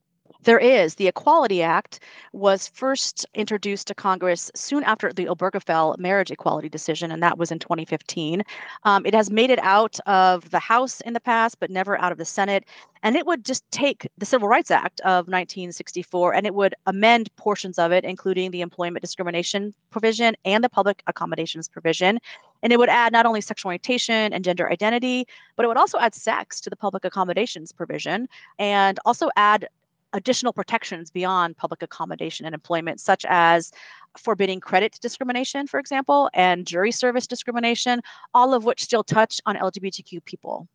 There 0.49 0.59
is. 0.59 0.95
The 0.95 1.09
Equality 1.09 1.63
Act 1.63 2.01
was 2.33 2.69
first 2.69 3.27
introduced 3.35 3.87
to 3.89 3.95
Congress 3.95 4.51
soon 4.55 4.83
after 4.83 5.13
the 5.13 5.27
Obergefell 5.27 5.99
marriage 5.99 6.31
equality 6.31 6.71
decision, 6.71 7.13
and 7.13 7.23
that 7.23 7.37
was 7.37 7.53
in 7.53 7.59
2015. 7.59 8.43
Um, 8.85 9.05
it 9.05 9.13
has 9.13 9.31
made 9.31 9.51
it 9.51 9.59
out 9.59 10.01
of 10.07 10.49
the 10.49 10.59
House 10.59 11.03
in 11.03 11.13
the 11.13 11.21
past, 11.21 11.61
but 11.61 11.69
never 11.69 12.01
out 12.01 12.13
of 12.13 12.17
the 12.17 12.25
Senate. 12.25 12.65
And 13.03 13.15
it 13.15 13.27
would 13.27 13.45
just 13.45 13.71
take 13.71 14.09
the 14.17 14.25
Civil 14.25 14.49
Rights 14.49 14.71
Act 14.71 15.01
of 15.03 15.29
1964 15.29 16.35
and 16.35 16.47
it 16.47 16.55
would 16.55 16.75
amend 16.87 17.29
portions 17.37 17.79
of 17.79 17.93
it, 17.93 18.05
including 18.05 18.51
the 18.51 18.63
employment 18.63 19.03
discrimination 19.03 19.75
provision 19.91 20.35
and 20.47 20.65
the 20.65 20.71
public 20.71 21.03
accommodations 21.07 21.69
provision. 21.69 22.19
And 22.63 22.73
it 22.73 22.79
would 22.79 22.89
add 22.89 23.13
not 23.13 23.27
only 23.27 23.43
sexual 23.43 23.69
orientation 23.69 24.33
and 24.33 24.43
gender 24.43 24.71
identity, 24.73 25.27
but 25.57 25.65
it 25.65 25.69
would 25.69 25.77
also 25.77 25.99
add 25.99 26.15
sex 26.15 26.61
to 26.63 26.71
the 26.71 26.77
public 26.77 27.05
accommodations 27.05 27.71
provision 27.71 28.29
and 28.59 28.99
also 29.05 29.29
add 29.37 29.69
additional 30.13 30.53
protections 30.53 31.11
beyond 31.11 31.57
public 31.57 31.83
accommodation 31.83 32.47
and 32.47 32.55
employment, 32.55 33.01
such 33.01 33.25
as 33.29 33.71
forbidding 34.17 34.61
credit 34.61 34.99
discrimination, 35.01 35.67
for 35.67 35.79
example, 35.79 36.31
and 36.35 36.67
jury 36.67 36.93
service 36.93 37.27
discrimination, 37.27 38.01
all 38.35 38.55
of 38.55 38.65
which 38.65 38.83
still 38.83 39.05
touch 39.05 39.41
on 39.47 39.57
LGBTQ 39.57 40.25
people. 40.25 40.67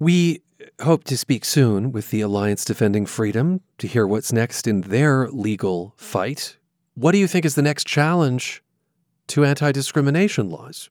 We 0.00 0.42
hope 0.80 1.04
to 1.04 1.16
speak 1.16 1.44
soon 1.44 1.92
with 1.92 2.10
the 2.10 2.20
Alliance 2.20 2.64
Defending 2.64 3.06
Freedom 3.06 3.60
to 3.78 3.86
hear 3.86 4.06
what's 4.06 4.32
next 4.32 4.66
in 4.66 4.82
their 4.82 5.28
legal 5.28 5.94
fight. 5.96 6.56
What 6.94 7.12
do 7.12 7.18
you 7.18 7.26
think 7.26 7.44
is 7.44 7.54
the 7.54 7.62
next 7.62 7.86
challenge 7.86 8.62
to 9.28 9.44
anti 9.44 9.72
discrimination 9.72 10.50
laws? 10.50 10.90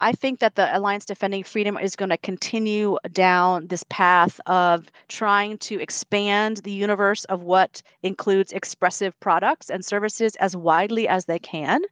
I 0.00 0.12
think 0.12 0.40
that 0.40 0.54
the 0.54 0.76
Alliance 0.76 1.04
Defending 1.04 1.44
Freedom 1.44 1.76
is 1.76 1.94
going 1.94 2.08
to 2.08 2.16
continue 2.16 2.96
down 3.12 3.66
this 3.66 3.84
path 3.90 4.40
of 4.46 4.90
trying 5.08 5.58
to 5.58 5.80
expand 5.80 6.58
the 6.58 6.72
universe 6.72 7.24
of 7.26 7.42
what 7.42 7.82
includes 8.02 8.52
expressive 8.52 9.18
products 9.20 9.68
and 9.68 9.84
services 9.84 10.36
as 10.36 10.56
widely 10.56 11.06
as 11.06 11.26
they 11.26 11.38
can 11.38 11.82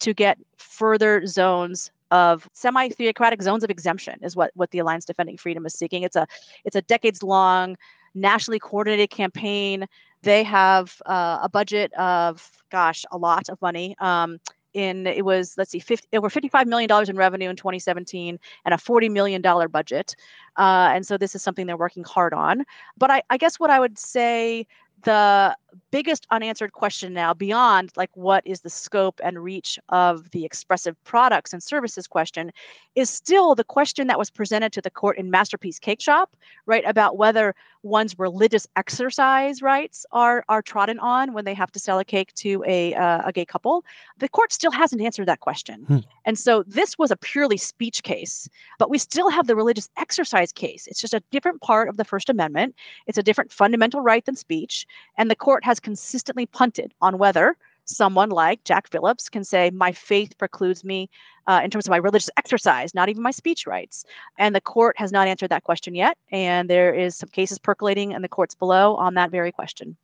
to 0.00 0.14
get 0.14 0.38
further 0.56 1.26
zones 1.26 1.90
of 2.10 2.48
semi-theocratic 2.54 3.42
zones 3.42 3.64
of 3.64 3.70
exemption 3.70 4.18
is 4.22 4.34
what 4.34 4.50
what 4.54 4.70
the 4.70 4.78
Alliance 4.78 5.04
Defending 5.04 5.36
Freedom 5.36 5.66
is 5.66 5.74
seeking. 5.74 6.04
It's 6.04 6.16
a 6.16 6.26
it's 6.64 6.76
a 6.76 6.82
decades 6.82 7.22
long 7.22 7.76
nationally 8.14 8.58
coordinated 8.58 9.10
campaign. 9.10 9.86
They 10.22 10.42
have 10.44 11.00
uh, 11.06 11.40
a 11.42 11.48
budget 11.48 11.92
of 11.94 12.50
gosh 12.70 13.04
a 13.10 13.18
lot 13.18 13.48
of 13.48 13.60
money. 13.60 13.96
Um, 13.98 14.40
in 14.78 15.06
it 15.06 15.24
was 15.24 15.54
let's 15.58 15.70
see 15.70 15.78
50, 15.78 16.08
over 16.16 16.30
55 16.30 16.66
million 16.66 16.88
dollars 16.88 17.08
in 17.08 17.16
revenue 17.16 17.50
in 17.50 17.56
2017 17.56 18.38
and 18.64 18.74
a 18.74 18.78
40 18.78 19.08
million 19.08 19.42
dollar 19.42 19.68
budget. 19.68 20.14
Uh, 20.56 20.90
and 20.92 21.06
so 21.06 21.18
this 21.18 21.34
is 21.34 21.42
something 21.42 21.66
they're 21.66 21.76
working 21.76 22.04
hard 22.04 22.32
on. 22.32 22.64
But 22.96 23.10
I, 23.10 23.22
I 23.30 23.36
guess 23.36 23.58
what 23.60 23.70
i 23.70 23.80
would 23.80 23.98
say 23.98 24.66
the 25.02 25.56
biggest 25.90 26.26
unanswered 26.30 26.72
question 26.72 27.12
now 27.12 27.34
beyond 27.34 27.92
like 27.96 28.10
what 28.14 28.46
is 28.46 28.60
the 28.60 28.70
scope 28.70 29.20
and 29.22 29.42
reach 29.42 29.78
of 29.90 30.30
the 30.30 30.44
expressive 30.44 30.96
products 31.04 31.52
and 31.52 31.62
services 31.62 32.06
question 32.06 32.50
is 32.94 33.10
still 33.10 33.54
the 33.54 33.64
question 33.64 34.06
that 34.06 34.18
was 34.18 34.30
presented 34.30 34.72
to 34.72 34.80
the 34.80 34.90
court 34.90 35.18
in 35.18 35.30
Masterpiece 35.30 35.78
Cakeshop 35.78 36.26
right 36.66 36.84
about 36.86 37.16
whether 37.16 37.54
one's 37.82 38.18
religious 38.18 38.66
exercise 38.76 39.62
rights 39.62 40.04
are 40.12 40.44
are 40.48 40.62
trodden 40.62 40.98
on 40.98 41.32
when 41.32 41.44
they 41.44 41.54
have 41.54 41.70
to 41.72 41.78
sell 41.78 41.98
a 41.98 42.04
cake 42.04 42.32
to 42.34 42.64
a 42.66 42.94
uh, 42.94 43.22
a 43.24 43.32
gay 43.32 43.44
couple. 43.44 43.84
The 44.18 44.28
court 44.28 44.52
still 44.52 44.72
hasn't 44.72 45.00
answered 45.00 45.26
that 45.26 45.40
question. 45.40 45.84
Hmm. 45.84 45.98
and 46.24 46.38
so 46.38 46.64
this 46.66 46.98
was 46.98 47.10
a 47.10 47.16
purely 47.16 47.56
speech 47.56 48.02
case 48.02 48.48
but 48.78 48.90
we 48.90 48.98
still 48.98 49.30
have 49.30 49.46
the 49.46 49.56
religious 49.56 49.88
exercise 49.96 50.52
case. 50.52 50.86
It's 50.86 51.00
just 51.00 51.14
a 51.14 51.22
different 51.30 51.60
part 51.60 51.88
of 51.88 51.96
the 51.96 52.04
first 52.04 52.28
amendment. 52.28 52.74
It's 53.06 53.18
a 53.18 53.22
different 53.22 53.52
fundamental 53.52 54.00
right 54.00 54.24
than 54.24 54.36
speech. 54.36 54.86
And 55.16 55.30
the 55.30 55.36
court 55.36 55.57
has 55.64 55.80
consistently 55.80 56.46
punted 56.46 56.94
on 57.00 57.18
whether 57.18 57.56
someone 57.84 58.30
like 58.30 58.64
Jack 58.64 58.88
Phillips 58.88 59.28
can 59.28 59.44
say, 59.44 59.70
My 59.70 59.92
faith 59.92 60.36
precludes 60.38 60.84
me 60.84 61.08
uh, 61.46 61.60
in 61.64 61.70
terms 61.70 61.86
of 61.86 61.90
my 61.90 61.96
religious 61.96 62.30
exercise, 62.36 62.94
not 62.94 63.08
even 63.08 63.22
my 63.22 63.30
speech 63.30 63.66
rights. 63.66 64.04
And 64.38 64.54
the 64.54 64.60
court 64.60 64.98
has 64.98 65.12
not 65.12 65.26
answered 65.28 65.50
that 65.50 65.64
question 65.64 65.94
yet. 65.94 66.18
And 66.30 66.68
there 66.68 66.94
is 66.94 67.16
some 67.16 67.30
cases 67.30 67.58
percolating 67.58 68.12
in 68.12 68.22
the 68.22 68.28
courts 68.28 68.54
below 68.54 68.96
on 68.96 69.14
that 69.14 69.30
very 69.30 69.52
question. 69.52 69.96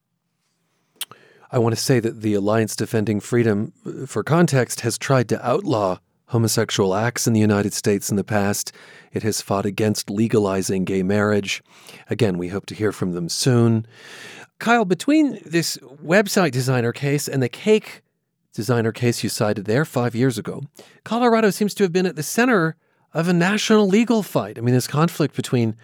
I 1.52 1.58
want 1.58 1.74
to 1.74 1.80
say 1.80 2.00
that 2.00 2.22
the 2.22 2.34
Alliance 2.34 2.74
Defending 2.74 3.20
Freedom, 3.20 3.72
uh, 3.86 4.06
for 4.06 4.24
context, 4.24 4.80
has 4.80 4.98
tried 4.98 5.28
to 5.28 5.46
outlaw 5.46 5.98
homosexual 6.28 6.94
acts 6.94 7.26
in 7.26 7.32
the 7.32 7.40
United 7.40 7.72
States 7.72 8.10
in 8.10 8.16
the 8.16 8.24
past. 8.24 8.72
It 9.12 9.22
has 9.22 9.40
fought 9.40 9.66
against 9.66 10.10
legalizing 10.10 10.84
gay 10.84 11.02
marriage. 11.02 11.62
Again, 12.10 12.38
we 12.38 12.48
hope 12.48 12.66
to 12.66 12.74
hear 12.74 12.90
from 12.90 13.12
them 13.12 13.28
soon. 13.28 13.86
Kyle, 14.58 14.84
between 14.84 15.40
this 15.44 15.76
website 16.04 16.52
designer 16.52 16.92
case 16.92 17.28
and 17.28 17.42
the 17.42 17.48
cake 17.48 18.02
designer 18.52 18.92
case 18.92 19.22
you 19.22 19.28
cited 19.28 19.64
there 19.64 19.84
five 19.84 20.14
years 20.14 20.38
ago, 20.38 20.62
Colorado 21.04 21.50
seems 21.50 21.74
to 21.74 21.82
have 21.82 21.92
been 21.92 22.06
at 22.06 22.16
the 22.16 22.22
center 22.22 22.76
of 23.12 23.28
a 23.28 23.32
national 23.32 23.86
legal 23.86 24.22
fight. 24.22 24.58
I 24.58 24.60
mean, 24.60 24.74
this 24.74 24.86
conflict 24.86 25.36
between 25.36 25.76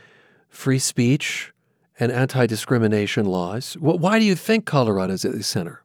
free 0.49 0.79
speech 0.79 1.53
and 1.99 2.11
anti 2.11 2.47
discrimination 2.47 3.27
laws. 3.27 3.75
Why 3.75 4.19
do 4.19 4.25
you 4.25 4.35
think 4.35 4.65
Colorado 4.65 5.13
is 5.13 5.25
at 5.25 5.33
the 5.33 5.43
center? 5.43 5.83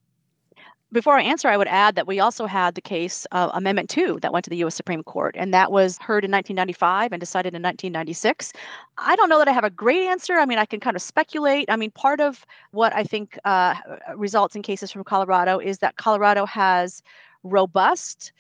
Before 0.95 1.17
I 1.17 1.23
answer, 1.23 1.49
I 1.49 1.58
would 1.58 1.67
add 1.67 1.95
that 1.95 2.08
we 2.08 2.21
also 2.21 2.45
had 2.45 2.73
the 2.73 2.81
case 2.81 3.27
uh, 3.34 3.51
Amendment 3.53 3.89
2 3.89 4.19
that 4.21 4.31
went 4.31 4.45
to 4.45 4.49
the 4.49 4.55
U.S. 4.58 4.75
Supreme 4.75 5.03
Court, 5.03 5.36
and 5.38 5.53
that 5.53 5.69
was 5.69 5.97
heard 5.97 6.23
in 6.23 6.31
1995 6.31 7.12
and 7.12 7.19
decided 7.19 7.53
in 7.53 7.62
1996. 7.62 8.53
I 8.97 9.17
don't 9.17 9.27
know 9.27 9.38
that 9.38 9.49
I 9.49 9.51
have 9.51 9.65
a 9.65 9.69
great 9.69 10.08
answer. 10.08 10.36
I 10.36 10.45
mean, 10.45 10.58
I 10.58 10.65
can 10.65 10.79
kind 10.79 10.95
of 10.95 11.01
speculate. 11.01 11.69
I 11.69 11.75
mean, 11.75 11.91
part 11.91 12.21
of 12.21 12.45
what 12.71 12.95
I 12.95 13.03
think 13.03 13.38
uh, 13.43 13.75
results 14.15 14.55
in 14.55 14.62
cases 14.62 14.89
from 14.89 15.03
Colorado 15.03 15.60
is 15.60 15.79
that 15.79 15.97
Colorado 15.97 16.45
has 16.45 17.03
robust 17.43 18.31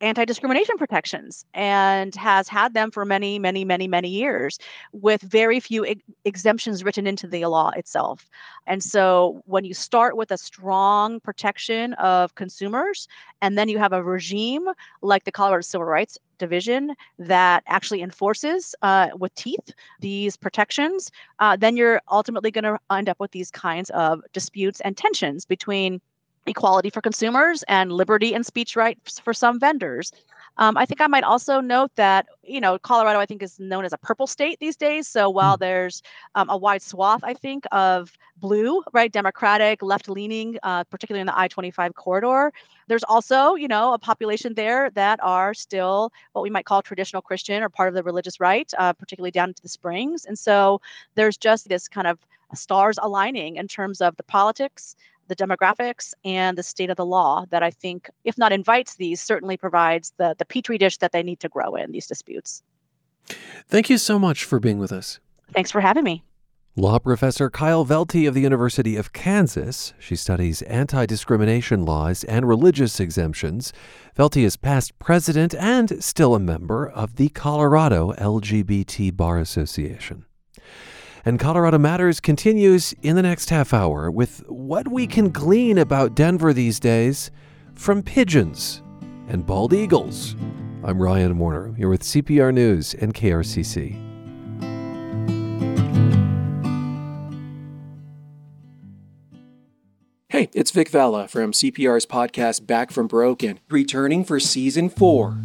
anti 0.00 0.24
discrimination 0.24 0.76
protections 0.76 1.44
and 1.54 2.14
has 2.14 2.48
had 2.48 2.74
them 2.74 2.90
for 2.90 3.04
many, 3.04 3.38
many, 3.38 3.64
many, 3.64 3.88
many 3.88 4.08
years 4.08 4.58
with 4.92 5.20
very 5.22 5.60
few 5.60 5.86
ex- 5.86 6.02
exemptions 6.24 6.84
written 6.84 7.06
into 7.06 7.26
the 7.26 7.44
law 7.46 7.70
itself. 7.70 8.28
And 8.66 8.82
so 8.82 9.42
when 9.46 9.64
you 9.64 9.74
start 9.74 10.16
with 10.16 10.30
a 10.30 10.38
strong 10.38 11.20
protection 11.20 11.94
of 11.94 12.34
consumers 12.34 13.08
and 13.40 13.56
then 13.56 13.68
you 13.68 13.78
have 13.78 13.92
a 13.92 14.02
regime 14.02 14.68
like 15.02 15.24
the 15.24 15.32
Colorado 15.32 15.62
Civil 15.62 15.86
Rights 15.86 16.18
Division 16.38 16.94
that 17.18 17.62
actually 17.66 18.02
enforces 18.02 18.74
uh, 18.82 19.08
with 19.16 19.34
teeth 19.34 19.72
these 20.00 20.36
protections, 20.36 21.10
uh, 21.38 21.56
then 21.56 21.76
you're 21.76 22.00
ultimately 22.10 22.50
going 22.50 22.64
to 22.64 22.78
end 22.90 23.08
up 23.08 23.20
with 23.20 23.30
these 23.30 23.50
kinds 23.50 23.90
of 23.90 24.22
disputes 24.32 24.80
and 24.80 24.96
tensions 24.96 25.44
between 25.44 26.00
equality 26.46 26.90
for 26.90 27.00
consumers 27.00 27.62
and 27.68 27.92
liberty 27.92 28.34
and 28.34 28.44
speech 28.44 28.76
rights 28.76 29.18
for 29.18 29.32
some 29.32 29.58
vendors. 29.58 30.12
Um, 30.56 30.76
I 30.76 30.86
think 30.86 31.00
I 31.00 31.08
might 31.08 31.24
also 31.24 31.60
note 31.60 31.90
that 31.96 32.26
you 32.44 32.60
know 32.60 32.78
Colorado 32.78 33.18
I 33.18 33.26
think 33.26 33.42
is 33.42 33.58
known 33.58 33.84
as 33.84 33.92
a 33.92 33.98
purple 33.98 34.26
state 34.26 34.58
these 34.60 34.76
days. 34.76 35.08
So 35.08 35.28
while 35.28 35.56
mm. 35.56 35.60
there's 35.60 36.02
um, 36.34 36.48
a 36.48 36.56
wide 36.56 36.82
swath 36.82 37.20
I 37.24 37.34
think 37.34 37.64
of 37.72 38.12
blue, 38.36 38.82
right, 38.92 39.10
Democratic, 39.10 39.82
left-leaning, 39.82 40.58
uh, 40.62 40.84
particularly 40.84 41.20
in 41.20 41.26
the 41.26 41.38
I-25 41.38 41.94
corridor, 41.94 42.52
there's 42.86 43.04
also 43.04 43.54
you 43.54 43.66
know 43.66 43.94
a 43.94 43.98
population 43.98 44.54
there 44.54 44.90
that 44.90 45.18
are 45.22 45.54
still 45.54 46.12
what 46.32 46.42
we 46.42 46.50
might 46.50 46.66
call 46.66 46.82
traditional 46.82 47.22
Christian 47.22 47.62
or 47.62 47.68
part 47.68 47.88
of 47.88 47.94
the 47.94 48.02
religious 48.02 48.38
right, 48.38 48.70
uh, 48.78 48.92
particularly 48.92 49.32
down 49.32 49.48
into 49.48 49.62
the 49.62 49.68
Springs. 49.68 50.24
And 50.24 50.38
so 50.38 50.80
there's 51.16 51.36
just 51.36 51.68
this 51.68 51.88
kind 51.88 52.06
of 52.06 52.18
stars 52.54 52.98
aligning 53.02 53.56
in 53.56 53.66
terms 53.66 54.00
of 54.00 54.16
the 54.16 54.22
politics 54.22 54.94
the 55.28 55.36
demographics 55.36 56.14
and 56.24 56.58
the 56.58 56.62
state 56.62 56.90
of 56.90 56.96
the 56.96 57.06
law 57.06 57.44
that 57.50 57.62
I 57.62 57.70
think, 57.70 58.08
if 58.24 58.36
not 58.38 58.52
invites 58.52 58.96
these, 58.96 59.20
certainly 59.20 59.56
provides 59.56 60.12
the, 60.16 60.34
the 60.38 60.44
petri 60.44 60.78
dish 60.78 60.98
that 60.98 61.12
they 61.12 61.22
need 61.22 61.40
to 61.40 61.48
grow 61.48 61.74
in 61.74 61.92
these 61.92 62.06
disputes. 62.06 62.62
Thank 63.68 63.88
you 63.88 63.98
so 63.98 64.18
much 64.18 64.44
for 64.44 64.60
being 64.60 64.78
with 64.78 64.92
us. 64.92 65.20
Thanks 65.52 65.70
for 65.70 65.80
having 65.80 66.04
me. 66.04 66.24
Law 66.76 66.98
professor 66.98 67.50
Kyle 67.50 67.86
Velte 67.86 68.26
of 68.26 68.34
the 68.34 68.40
University 68.40 68.96
of 68.96 69.12
Kansas. 69.12 69.94
She 70.00 70.16
studies 70.16 70.60
anti 70.62 71.06
discrimination 71.06 71.84
laws 71.84 72.24
and 72.24 72.48
religious 72.48 72.98
exemptions. 72.98 73.72
Velte 74.16 74.42
is 74.42 74.56
past 74.56 74.98
president 74.98 75.54
and 75.54 76.02
still 76.02 76.34
a 76.34 76.40
member 76.40 76.88
of 76.88 77.14
the 77.14 77.28
Colorado 77.28 78.12
LGBT 78.14 79.16
Bar 79.16 79.38
Association. 79.38 80.24
And 81.26 81.40
Colorado 81.40 81.78
Matters 81.78 82.20
continues 82.20 82.94
in 83.00 83.16
the 83.16 83.22
next 83.22 83.48
half 83.48 83.72
hour 83.72 84.10
with 84.10 84.44
what 84.46 84.88
we 84.88 85.06
can 85.06 85.30
glean 85.30 85.78
about 85.78 86.14
Denver 86.14 86.52
these 86.52 86.78
days 86.78 87.30
from 87.74 88.02
pigeons 88.02 88.82
and 89.28 89.46
bald 89.46 89.72
eagles. 89.72 90.36
I'm 90.82 91.00
Ryan 91.00 91.38
Warner, 91.38 91.72
here 91.76 91.88
with 91.88 92.02
CPR 92.02 92.52
News 92.52 92.92
and 92.92 93.14
KRCC. 93.14 93.98
Hey, 100.28 100.50
it's 100.52 100.72
Vic 100.72 100.90
Vela 100.90 101.26
from 101.26 101.52
CPR's 101.52 102.04
podcast 102.04 102.66
Back 102.66 102.90
from 102.90 103.06
Broken, 103.06 103.60
returning 103.70 104.24
for 104.24 104.38
season 104.38 104.90
four 104.90 105.38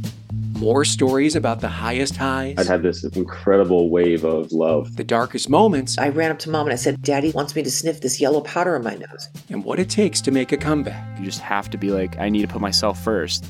more 0.59 0.83
stories 0.83 1.35
about 1.35 1.61
the 1.61 1.67
highest 1.67 2.17
highs. 2.17 2.55
I'd 2.57 2.67
had 2.67 2.83
this 2.83 3.03
incredible 3.03 3.89
wave 3.89 4.23
of 4.23 4.51
love. 4.51 4.95
The 4.95 5.03
darkest 5.03 5.49
moments. 5.49 5.97
I 5.97 6.09
ran 6.09 6.31
up 6.31 6.39
to 6.39 6.49
mom 6.49 6.67
and 6.67 6.73
I 6.73 6.75
said, 6.75 7.01
Daddy 7.01 7.31
wants 7.31 7.55
me 7.55 7.63
to 7.63 7.71
sniff 7.71 8.01
this 8.01 8.19
yellow 8.19 8.41
powder 8.41 8.75
in 8.75 8.83
my 8.83 8.95
nose. 8.95 9.29
And 9.49 9.63
what 9.63 9.79
it 9.79 9.89
takes 9.89 10.21
to 10.21 10.31
make 10.31 10.51
a 10.51 10.57
comeback. 10.57 11.17
You 11.17 11.25
just 11.25 11.39
have 11.39 11.69
to 11.69 11.77
be 11.77 11.91
like, 11.91 12.17
I 12.19 12.29
need 12.29 12.41
to 12.41 12.47
put 12.47 12.61
myself 12.61 13.01
first. 13.03 13.45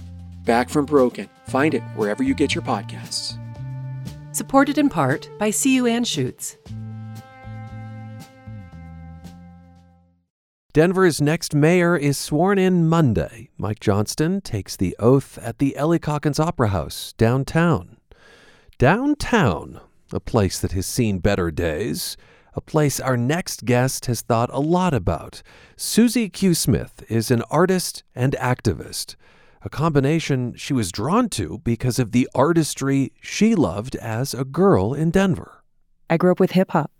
Back 0.45 0.69
from 0.69 0.85
Broken. 0.85 1.29
Find 1.47 1.73
it 1.73 1.81
wherever 1.95 2.23
you 2.23 2.33
get 2.33 2.53
your 2.55 2.63
podcasts. 2.63 3.37
Supported 4.35 4.77
in 4.77 4.89
part 4.89 5.29
by 5.39 5.51
CU 5.51 5.83
Anschutz. 5.83 6.57
Denver's 10.71 11.19
next 11.19 11.55
mayor 11.55 11.97
is 11.97 12.15
sworn 12.15 12.59
in 12.59 12.87
Monday. 12.87 13.49
Mike 13.57 13.79
Johnston 13.79 14.39
takes 14.39 14.75
the 14.75 14.95
oath 14.99 15.39
at 15.39 15.57
the 15.57 15.75
Ellie 15.75 15.97
Caulkins 15.97 16.39
Opera 16.39 16.67
House 16.67 17.11
downtown. 17.17 17.97
Downtown, 18.77 19.81
a 20.13 20.19
place 20.19 20.59
that 20.59 20.73
has 20.73 20.85
seen 20.85 21.17
better 21.17 21.49
days, 21.49 22.17
a 22.53 22.61
place 22.61 22.99
our 22.99 23.17
next 23.17 23.65
guest 23.65 24.05
has 24.05 24.21
thought 24.21 24.51
a 24.53 24.59
lot 24.59 24.93
about. 24.93 25.41
Suzi 25.75 26.31
Q. 26.31 26.53
Smith 26.53 27.03
is 27.09 27.31
an 27.31 27.41
artist 27.49 28.03
and 28.13 28.35
activist, 28.39 29.15
a 29.63 29.71
combination 29.71 30.53
she 30.55 30.73
was 30.73 30.91
drawn 30.91 31.29
to 31.29 31.57
because 31.63 31.97
of 31.97 32.11
the 32.11 32.29
artistry 32.35 33.11
she 33.19 33.55
loved 33.55 33.95
as 33.95 34.35
a 34.35 34.45
girl 34.45 34.93
in 34.93 35.09
Denver. 35.09 35.63
I 36.11 36.17
grew 36.17 36.31
up 36.31 36.39
with 36.39 36.51
hip 36.51 36.69
hop. 36.69 36.91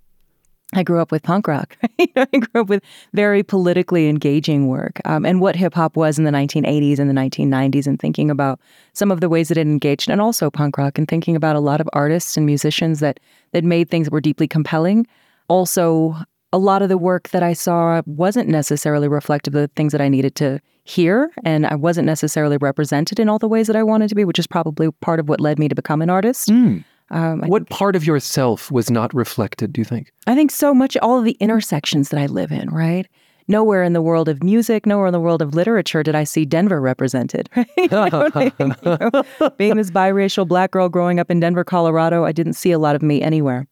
I 0.74 0.84
grew 0.84 1.00
up 1.00 1.12
with 1.12 1.24
punk 1.24 1.48
rock. 1.48 1.78
I 2.00 2.26
grew 2.26 2.62
up 2.62 2.70
with 2.70 2.84
very 3.14 3.42
politically 3.42 4.08
engaging 4.08 4.68
work 4.68 5.02
um, 5.06 5.26
and 5.26 5.42
what 5.42 5.56
hip 5.56 5.74
hop 5.74 5.96
was 5.96 6.20
in 6.20 6.26
the 6.26 6.32
1980s 6.32 7.00
and 7.00 7.10
the 7.10 7.14
1990s, 7.14 7.88
and 7.88 8.00
thinking 8.00 8.30
about 8.30 8.60
some 8.94 9.12
of 9.12 9.20
the 9.20 9.30
ways 9.30 9.48
that 9.48 9.58
it 9.58 9.62
engaged, 9.62 10.10
and 10.10 10.22
also 10.22 10.52
punk 10.52 10.78
rock, 10.78 10.98
and 10.98 11.08
thinking 11.08 11.36
about 11.36 11.56
a 11.56 11.60
lot 11.60 11.82
of 11.82 11.90
artists 11.94 12.38
and 12.38 12.46
musicians 12.46 13.00
that 13.00 13.20
that 13.52 13.64
made 13.64 13.90
things 13.90 14.06
that 14.06 14.14
were 14.14 14.22
deeply 14.22 14.48
compelling. 14.48 15.08
Also, 15.48 16.16
a 16.54 16.58
lot 16.58 16.82
of 16.82 16.90
the 16.90 16.98
work 16.98 17.30
that 17.30 17.44
I 17.44 17.54
saw 17.54 18.02
wasn't 18.06 18.50
necessarily 18.50 19.08
reflective 19.08 19.56
of 19.56 19.62
the 19.62 19.68
things 19.76 19.92
that 19.92 20.02
I 20.02 20.10
needed 20.10 20.36
to 20.36 20.60
hear, 20.84 21.32
and 21.44 21.66
I 21.66 21.76
wasn't 21.76 22.06
necessarily 22.06 22.58
represented 22.58 23.20
in 23.20 23.30
all 23.30 23.40
the 23.40 23.48
ways 23.48 23.68
that 23.68 23.76
I 23.76 23.84
wanted 23.84 24.10
to 24.10 24.16
be, 24.16 24.26
which 24.26 24.40
is 24.40 24.48
probably 24.48 24.92
part 25.02 25.20
of 25.20 25.30
what 25.30 25.40
led 25.40 25.60
me 25.60 25.68
to 25.68 25.76
become 25.76 26.02
an 26.02 26.10
artist. 26.10 26.50
Mm. 26.50 26.84
Um, 27.12 27.42
what 27.42 27.62
think, 27.62 27.70
part 27.70 27.96
of 27.96 28.06
yourself 28.06 28.72
was 28.72 28.92
not 28.92 29.14
reflected, 29.14 29.74
do 29.74 29.82
you 29.82 29.86
think? 29.86 30.12
I 30.28 30.36
think 30.36 30.52
so 30.52 30.74
much 30.74 30.96
all 30.98 31.18
of 31.18 31.26
the 31.26 31.38
intersections 31.40 32.10
that 32.10 32.20
I 32.20 32.28
live 32.28 32.52
in, 32.52 32.70
right? 32.70 33.08
Nowhere 33.48 33.82
in 33.82 33.94
the 33.94 34.02
world 34.02 34.30
of 34.30 34.44
music, 34.44 34.86
nowhere 34.86 35.08
in 35.08 35.14
the 35.14 35.20
world 35.20 35.42
of 35.42 35.56
literature 35.56 36.04
did 36.04 36.14
I 36.14 36.24
see 36.24 36.46
Denver 36.46 36.80
represented. 36.80 37.50
Right? 37.92 38.54
you 38.60 38.68
know, 38.68 39.24
being 39.58 39.76
this 39.76 39.90
biracial 40.02 40.48
black 40.48 40.72
girl 40.72 40.88
growing 40.88 41.20
up 41.20 41.32
in 41.32 41.40
Denver, 41.40 41.64
Colorado, 41.64 42.26
I 42.26 42.32
didn't 42.32 42.54
see 42.54 42.72
a 42.72 42.78
lot 42.78 42.96
of 42.96 43.02
me 43.02 43.22
anywhere. 43.22 43.66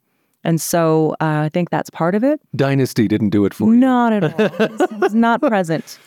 And 0.44 0.60
so 0.60 1.12
uh, 1.20 1.46
I 1.46 1.50
think 1.50 1.70
that's 1.70 1.90
part 1.90 2.16
of 2.16 2.24
it. 2.24 2.40
Dynasty 2.56 3.08
didn't 3.08 3.30
do 3.30 3.46
it 3.46 3.54
for 3.54 3.66
you. 3.74 3.80
Not 3.80 4.14
at 4.14 4.24
all. 4.24 4.62
it 4.62 5.00
was 5.00 5.14
not 5.14 5.42
present. 5.42 6.00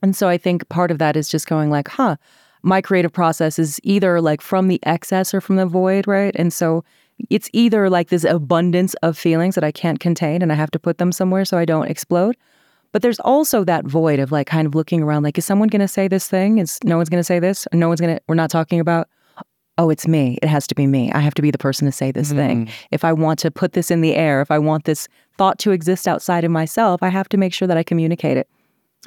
And 0.00 0.16
so 0.16 0.28
I 0.28 0.38
think 0.38 0.68
part 0.68 0.90
of 0.90 0.98
that 0.98 1.16
is 1.16 1.28
just 1.28 1.46
going 1.46 1.70
like, 1.70 1.88
huh, 1.88 2.16
my 2.68 2.82
creative 2.82 3.12
process 3.12 3.58
is 3.58 3.80
either 3.82 4.20
like 4.20 4.42
from 4.42 4.68
the 4.68 4.78
excess 4.82 5.32
or 5.32 5.40
from 5.40 5.56
the 5.56 5.66
void, 5.66 6.06
right? 6.06 6.34
And 6.36 6.52
so 6.52 6.84
it's 7.30 7.48
either 7.52 7.88
like 7.88 8.10
this 8.10 8.24
abundance 8.24 8.94
of 9.02 9.16
feelings 9.16 9.54
that 9.54 9.64
I 9.64 9.72
can't 9.72 9.98
contain 9.98 10.42
and 10.42 10.52
I 10.52 10.54
have 10.54 10.70
to 10.72 10.78
put 10.78 10.98
them 10.98 11.10
somewhere 11.10 11.44
so 11.44 11.56
I 11.58 11.64
don't 11.64 11.88
explode. 11.88 12.36
But 12.92 13.02
there's 13.02 13.20
also 13.20 13.64
that 13.64 13.86
void 13.86 14.18
of 14.18 14.30
like 14.32 14.46
kind 14.46 14.66
of 14.66 14.74
looking 14.74 15.02
around 15.02 15.22
like, 15.22 15.38
is 15.38 15.44
someone 15.44 15.68
going 15.68 15.80
to 15.80 15.88
say 15.88 16.08
this 16.08 16.28
thing? 16.28 16.58
Is 16.58 16.78
no 16.84 16.96
one's 16.96 17.08
going 17.08 17.20
to 17.20 17.24
say 17.24 17.38
this? 17.38 17.66
No 17.72 17.88
one's 17.88 18.00
going 18.00 18.16
to, 18.16 18.22
we're 18.28 18.34
not 18.34 18.50
talking 18.50 18.80
about, 18.80 19.08
oh, 19.78 19.88
it's 19.88 20.06
me. 20.06 20.38
It 20.42 20.48
has 20.48 20.66
to 20.66 20.74
be 20.74 20.86
me. 20.86 21.10
I 21.12 21.20
have 21.20 21.34
to 21.34 21.42
be 21.42 21.50
the 21.50 21.58
person 21.58 21.86
to 21.86 21.92
say 21.92 22.12
this 22.12 22.32
mm. 22.32 22.36
thing. 22.36 22.70
If 22.90 23.04
I 23.04 23.12
want 23.12 23.38
to 23.40 23.50
put 23.50 23.72
this 23.72 23.90
in 23.90 24.02
the 24.02 24.14
air, 24.14 24.40
if 24.40 24.50
I 24.50 24.58
want 24.58 24.84
this 24.84 25.08
thought 25.38 25.58
to 25.60 25.70
exist 25.70 26.06
outside 26.06 26.44
of 26.44 26.50
myself, 26.50 27.02
I 27.02 27.08
have 27.08 27.28
to 27.30 27.36
make 27.36 27.54
sure 27.54 27.68
that 27.68 27.76
I 27.76 27.82
communicate 27.82 28.36
it. 28.36 28.48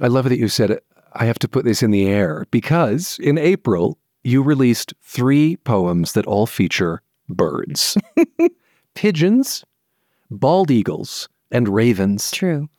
I 0.02 0.08
love 0.08 0.28
that 0.30 0.38
you 0.38 0.48
said 0.48 0.72
it. 0.72 0.84
I 1.14 1.26
have 1.26 1.40
to 1.40 1.48
put 1.48 1.66
this 1.66 1.84
in 1.84 1.92
the 1.92 2.08
air 2.08 2.46
because 2.52 3.20
in 3.20 3.38
April, 3.38 3.98
you 4.24 4.42
released 4.42 4.94
three 5.02 5.58
poems 5.58 6.14
that 6.14 6.26
all 6.26 6.46
feature 6.46 7.02
birds 7.30 7.98
pigeons, 8.96 9.64
bald 10.30 10.70
eagles, 10.70 11.30
and 11.52 11.70
ravens. 11.70 12.32
True. 12.32 12.70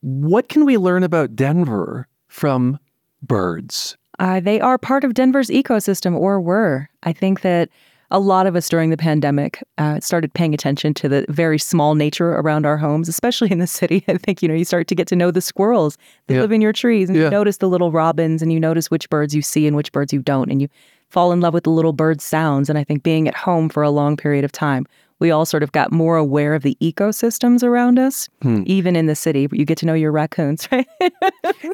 What 0.00 0.48
can 0.48 0.64
we 0.64 0.78
learn 0.78 1.02
about 1.02 1.36
Denver 1.36 2.08
from 2.28 2.78
birds? 3.22 3.96
Uh, 4.18 4.40
they 4.40 4.60
are 4.60 4.78
part 4.78 5.04
of 5.04 5.14
Denver's 5.14 5.48
ecosystem, 5.48 6.14
or 6.14 6.40
were. 6.40 6.88
I 7.02 7.12
think 7.12 7.40
that 7.40 7.70
a 8.10 8.18
lot 8.18 8.46
of 8.46 8.56
us 8.56 8.68
during 8.68 8.90
the 8.90 8.96
pandemic 8.96 9.62
uh, 9.78 10.00
started 10.00 10.34
paying 10.34 10.52
attention 10.52 10.92
to 10.94 11.08
the 11.08 11.24
very 11.28 11.58
small 11.58 11.94
nature 11.94 12.32
around 12.32 12.66
our 12.66 12.76
homes, 12.76 13.08
especially 13.08 13.50
in 13.50 13.58
the 13.58 13.66
city. 13.66 14.04
I 14.08 14.16
think, 14.16 14.42
you 14.42 14.48
know, 14.48 14.54
you 14.54 14.64
start 14.64 14.88
to 14.88 14.94
get 14.94 15.06
to 15.08 15.16
know 15.16 15.30
the 15.30 15.40
squirrels 15.40 15.96
that 16.26 16.34
yeah. 16.34 16.40
live 16.40 16.52
in 16.52 16.60
your 16.60 16.72
trees 16.72 17.08
and 17.08 17.16
yeah. 17.16 17.24
you 17.24 17.30
notice 17.30 17.58
the 17.58 17.68
little 17.68 17.92
robins 17.92 18.42
and 18.42 18.52
you 18.52 18.58
notice 18.58 18.90
which 18.90 19.08
birds 19.10 19.34
you 19.34 19.42
see 19.42 19.66
and 19.66 19.76
which 19.76 19.92
birds 19.92 20.12
you 20.12 20.20
don't. 20.20 20.50
And 20.50 20.60
you 20.60 20.68
fall 21.08 21.32
in 21.32 21.40
love 21.40 21.54
with 21.54 21.64
the 21.64 21.70
little 21.70 21.92
bird 21.92 22.20
sounds. 22.20 22.68
And 22.68 22.78
I 22.78 22.84
think 22.84 23.02
being 23.02 23.28
at 23.28 23.34
home 23.34 23.68
for 23.68 23.82
a 23.82 23.90
long 23.90 24.16
period 24.16 24.44
of 24.44 24.52
time, 24.52 24.86
we 25.20 25.30
all 25.30 25.44
sort 25.44 25.62
of 25.62 25.70
got 25.72 25.92
more 25.92 26.16
aware 26.16 26.54
of 26.54 26.62
the 26.62 26.76
ecosystems 26.80 27.62
around 27.62 27.98
us, 27.98 28.28
hmm. 28.42 28.62
even 28.66 28.96
in 28.96 29.06
the 29.06 29.14
city. 29.14 29.46
You 29.52 29.66
get 29.66 29.76
to 29.78 29.86
know 29.86 29.94
your 29.94 30.12
raccoons, 30.12 30.66
right? 30.72 30.86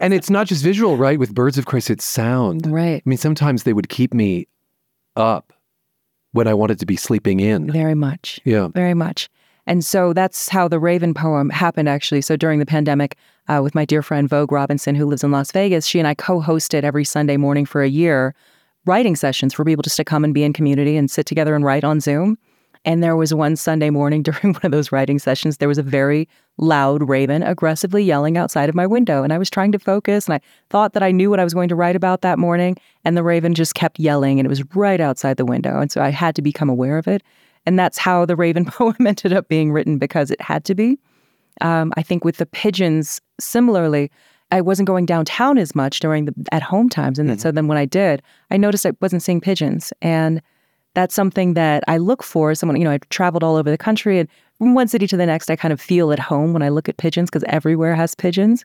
and 0.01 0.12
it's 0.12 0.31
not 0.31 0.49
just 0.49 0.64
visual, 0.64 0.96
right? 0.96 1.18
With 1.18 1.33
birds, 1.33 1.57
of 1.57 1.66
course, 1.66 1.88
it's 1.88 2.05
sound. 2.05 2.66
Right. 2.66 3.03
I 3.07 3.09
mean, 3.09 3.18
sometimes 3.18 3.62
they 3.62 3.72
would 3.72 3.88
keep 3.88 4.12
me 4.12 4.49
up 5.14 5.53
when 6.37 6.46
I 6.46 6.55
wanted 6.55 6.79
to 6.81 6.87
be 6.87 6.96
sleeping 6.96 7.40
in. 7.40 7.70
Very 7.70 7.94
much. 7.94 8.40
Yeah. 8.44 8.68
Very 8.68 8.94
much. 8.94 9.29
And 9.66 9.85
so 9.85 10.12
that's 10.12 10.49
how 10.49 10.68
the 10.68 10.79
Raven 10.79 11.12
poem 11.12 11.51
happened, 11.51 11.88
actually. 11.88 12.20
So 12.20 12.37
during 12.37 12.61
the 12.61 12.66
pandemic, 12.66 13.16
uh, 13.49 13.61
with 13.62 13.75
my 13.75 13.85
dear 13.85 14.03
friend 14.03 14.29
Vogue 14.29 14.53
Robinson, 14.53 14.94
who 14.94 15.07
lives 15.07 15.25
in 15.25 15.33
Las 15.33 15.51
Vegas, 15.51 15.87
she 15.87 15.99
and 15.99 16.07
I 16.07 16.14
co 16.14 16.40
hosted 16.40 16.85
every 16.85 17.05
Sunday 17.05 17.37
morning 17.37 17.66
for 17.66 17.83
a 17.83 17.88
year 17.88 18.35
writing 18.85 19.16
sessions 19.16 19.53
for 19.53 19.64
people 19.64 19.83
just 19.83 19.96
to 19.96 20.05
come 20.05 20.22
and 20.22 20.33
be 20.33 20.44
in 20.44 20.53
community 20.53 20.96
and 20.96 21.11
sit 21.11 21.27
together 21.27 21.57
and 21.57 21.64
write 21.64 21.83
on 21.83 22.01
Zoom. 22.01 22.38
And 22.87 23.03
there 23.03 23.16
was 23.16 23.35
one 23.35 23.57
Sunday 23.57 23.90
morning 23.90 24.22
during 24.29 24.55
one 24.55 24.62
of 24.64 24.70
those 24.70 24.90
writing 24.92 25.18
sessions, 25.18 25.59
there 25.59 25.68
was 25.68 25.77
a 25.77 25.83
very 25.83 26.29
loud 26.57 27.07
raven 27.07 27.42
aggressively 27.42 28.03
yelling 28.03 28.38
outside 28.38 28.68
of 28.70 28.75
my 28.75 28.87
window. 28.87 29.22
And 29.22 29.33
I 29.33 29.38
was 29.38 29.51
trying 29.51 29.72
to 29.72 29.79
focus 29.79 30.27
and 30.27 30.35
I 30.35 30.40
thought 30.70 30.94
that 30.94 31.03
I 31.03 31.11
knew 31.11 31.29
what 31.29 31.40
I 31.40 31.44
was 31.44 31.53
going 31.53 31.68
to 31.68 31.75
write 31.75 31.96
about 31.96 32.22
that 32.22 32.38
morning. 32.38 32.77
And 33.05 33.16
the 33.16 33.22
raven 33.22 33.55
just 33.55 33.75
kept 33.75 33.99
yelling 33.99 34.38
and 34.38 34.46
it 34.46 34.49
was 34.49 34.64
right 34.75 35.01
outside 35.01 35.37
the 35.37 35.44
window. 35.44 35.79
And 35.81 35.92
so 35.92 36.01
I 36.01 36.09
had 36.11 36.35
to 36.37 36.42
become 36.42 36.70
aware 36.70 36.96
of 36.96 37.07
it. 37.07 37.22
And 37.66 37.79
that's 37.79 37.99
how 37.99 38.25
the 38.25 38.37
raven 38.37 38.64
poem 38.70 38.94
ended 39.05 39.33
up 39.33 39.49
being 39.49 39.72
written 39.72 39.99
because 39.99 40.31
it 40.31 40.40
had 40.40 40.64
to 40.66 40.75
be. 40.75 40.99
Um, 41.61 41.92
I 41.96 42.03
think 42.03 42.25
with 42.25 42.37
the 42.37 42.46
pigeons, 42.46 43.20
similarly, 43.40 44.11
I 44.53 44.61
wasn't 44.61 44.87
going 44.87 45.07
downtown 45.07 45.59
as 45.59 45.75
much 45.75 45.99
during 45.99 46.27
the 46.27 46.35
at 46.53 46.62
home 46.62 46.88
times. 46.88 47.18
And 47.18 47.29
Mm-hmm. 47.29 47.38
so 47.40 47.51
then 47.51 47.66
when 47.66 47.79
I 47.79 47.85
did, 47.85 48.22
I 48.53 48.57
noticed 48.57 48.87
I 48.87 48.92
wasn't 49.01 49.22
seeing 49.22 49.40
pigeons. 49.40 49.92
And 50.01 50.40
that's 50.96 51.14
something 51.14 51.52
that 51.54 51.85
I 51.87 51.98
look 51.98 52.22
for. 52.22 52.54
Someone, 52.54 52.78
you 52.78 52.85
know, 52.85 52.90
I've 52.90 53.06
traveled 53.11 53.44
all 53.44 53.56
over 53.56 53.70
the 53.70 53.76
country 53.76 54.18
and 54.18 54.28
from 54.56 54.72
one 54.72 54.88
city 54.88 55.06
to 55.09 55.16
the 55.16 55.26
next, 55.26 55.50
I 55.50 55.56
kind 55.56 55.70
of 55.70 55.80
feel 55.80 56.11
at 56.11 56.18
home 56.18 56.54
when 56.54 56.62
I 56.62 56.70
look 56.70 56.88
at 56.88 56.96
pigeons 56.96 57.28
because 57.28 57.44
everywhere 57.46 57.94
has 57.94 58.14
pigeons. 58.14 58.64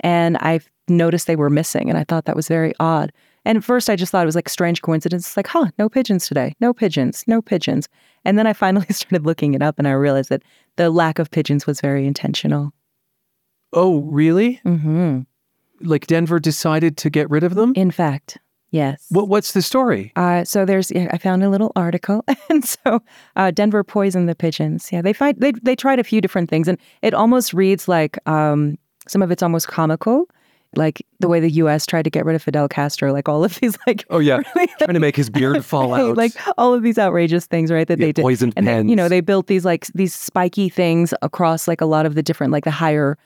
And 0.00 0.36
I've 0.38 0.70
noticed 0.86 1.26
they 1.26 1.34
were 1.34 1.50
missing. 1.50 1.88
And 1.88 1.98
I 1.98 2.04
thought 2.04 2.26
that 2.26 2.36
was 2.36 2.46
very 2.46 2.72
odd. 2.78 3.12
And 3.44 3.58
at 3.58 3.64
first, 3.64 3.90
I 3.90 3.96
just 3.96 4.12
thought 4.12 4.22
it 4.22 4.26
was 4.26 4.36
like 4.36 4.48
strange 4.48 4.80
coincidence. 4.80 5.26
It's 5.26 5.36
like, 5.36 5.48
huh, 5.48 5.72
no 5.76 5.88
pigeons 5.88 6.28
today. 6.28 6.54
No 6.60 6.72
pigeons. 6.72 7.24
No 7.26 7.42
pigeons. 7.42 7.88
And 8.24 8.38
then 8.38 8.46
I 8.46 8.52
finally 8.52 8.86
started 8.90 9.26
looking 9.26 9.54
it 9.54 9.62
up 9.62 9.76
and 9.78 9.88
I 9.88 9.92
realized 9.92 10.28
that 10.28 10.42
the 10.76 10.88
lack 10.88 11.18
of 11.18 11.32
pigeons 11.32 11.66
was 11.66 11.80
very 11.80 12.06
intentional. 12.06 12.72
Oh, 13.72 14.02
really? 14.02 14.60
Mm-hmm. 14.64 15.22
Like 15.80 16.06
Denver 16.06 16.38
decided 16.38 16.96
to 16.98 17.10
get 17.10 17.28
rid 17.28 17.42
of 17.42 17.56
them? 17.56 17.72
In 17.74 17.90
fact, 17.90 18.38
yes. 18.72 19.06
What, 19.10 19.28
what's 19.28 19.52
the 19.52 19.62
story? 19.62 20.10
Uh, 20.16 20.42
so 20.44 20.64
there's, 20.64 20.90
yeah, 20.90 21.08
I 21.12 21.18
found 21.18 21.44
a 21.44 21.48
little 21.48 21.70
article, 21.76 22.24
and 22.50 22.64
so 22.64 23.00
uh, 23.36 23.52
Denver 23.52 23.84
poisoned 23.84 24.28
the 24.28 24.34
pigeons. 24.34 24.90
Yeah, 24.90 25.02
they 25.02 25.12
find 25.12 25.38
they 25.38 25.52
they 25.62 25.76
tried 25.76 26.00
a 26.00 26.04
few 26.04 26.20
different 26.20 26.50
things, 26.50 26.66
and 26.66 26.76
it 27.02 27.14
almost 27.14 27.54
reads 27.54 27.86
like 27.86 28.18
um, 28.28 28.76
some 29.06 29.22
of 29.22 29.30
it's 29.30 29.42
almost 29.42 29.68
comical, 29.68 30.26
like 30.74 31.04
the 31.20 31.28
way 31.28 31.38
the 31.38 31.50
U.S. 31.50 31.84
tried 31.86 32.02
to 32.04 32.10
get 32.10 32.24
rid 32.24 32.34
of 32.34 32.42
Fidel 32.42 32.66
Castro, 32.68 33.12
like 33.12 33.28
all 33.28 33.44
of 33.44 33.54
these 33.60 33.76
like 33.86 34.04
Oh, 34.10 34.18
yeah. 34.18 34.40
Trying 34.78 34.94
to 34.94 35.00
make 35.00 35.16
his 35.16 35.28
beard 35.30 35.64
fall 35.72 35.92
out. 35.94 36.16
like 36.16 36.32
all 36.56 36.72
of 36.74 36.82
these 36.82 36.98
outrageous 36.98 37.46
things, 37.46 37.70
right? 37.70 37.86
That 37.86 37.98
Yeah, 37.98 38.06
they 38.06 38.12
did, 38.12 38.22
poisoned 38.22 38.54
and 38.56 38.66
they, 38.66 38.82
you 38.82 38.96
know 38.96 39.08
they 39.08 39.20
built 39.20 39.46
these 39.48 39.64
like 39.64 39.86
these 39.94 40.14
spiky 40.14 40.68
things 40.70 41.12
across 41.22 41.68
like 41.68 41.80
a 41.80 41.86
lot 41.86 42.06
of 42.06 42.14
the 42.14 42.22
different 42.22 42.52
like 42.52 42.64
the 42.64 42.70
higher 42.70 43.18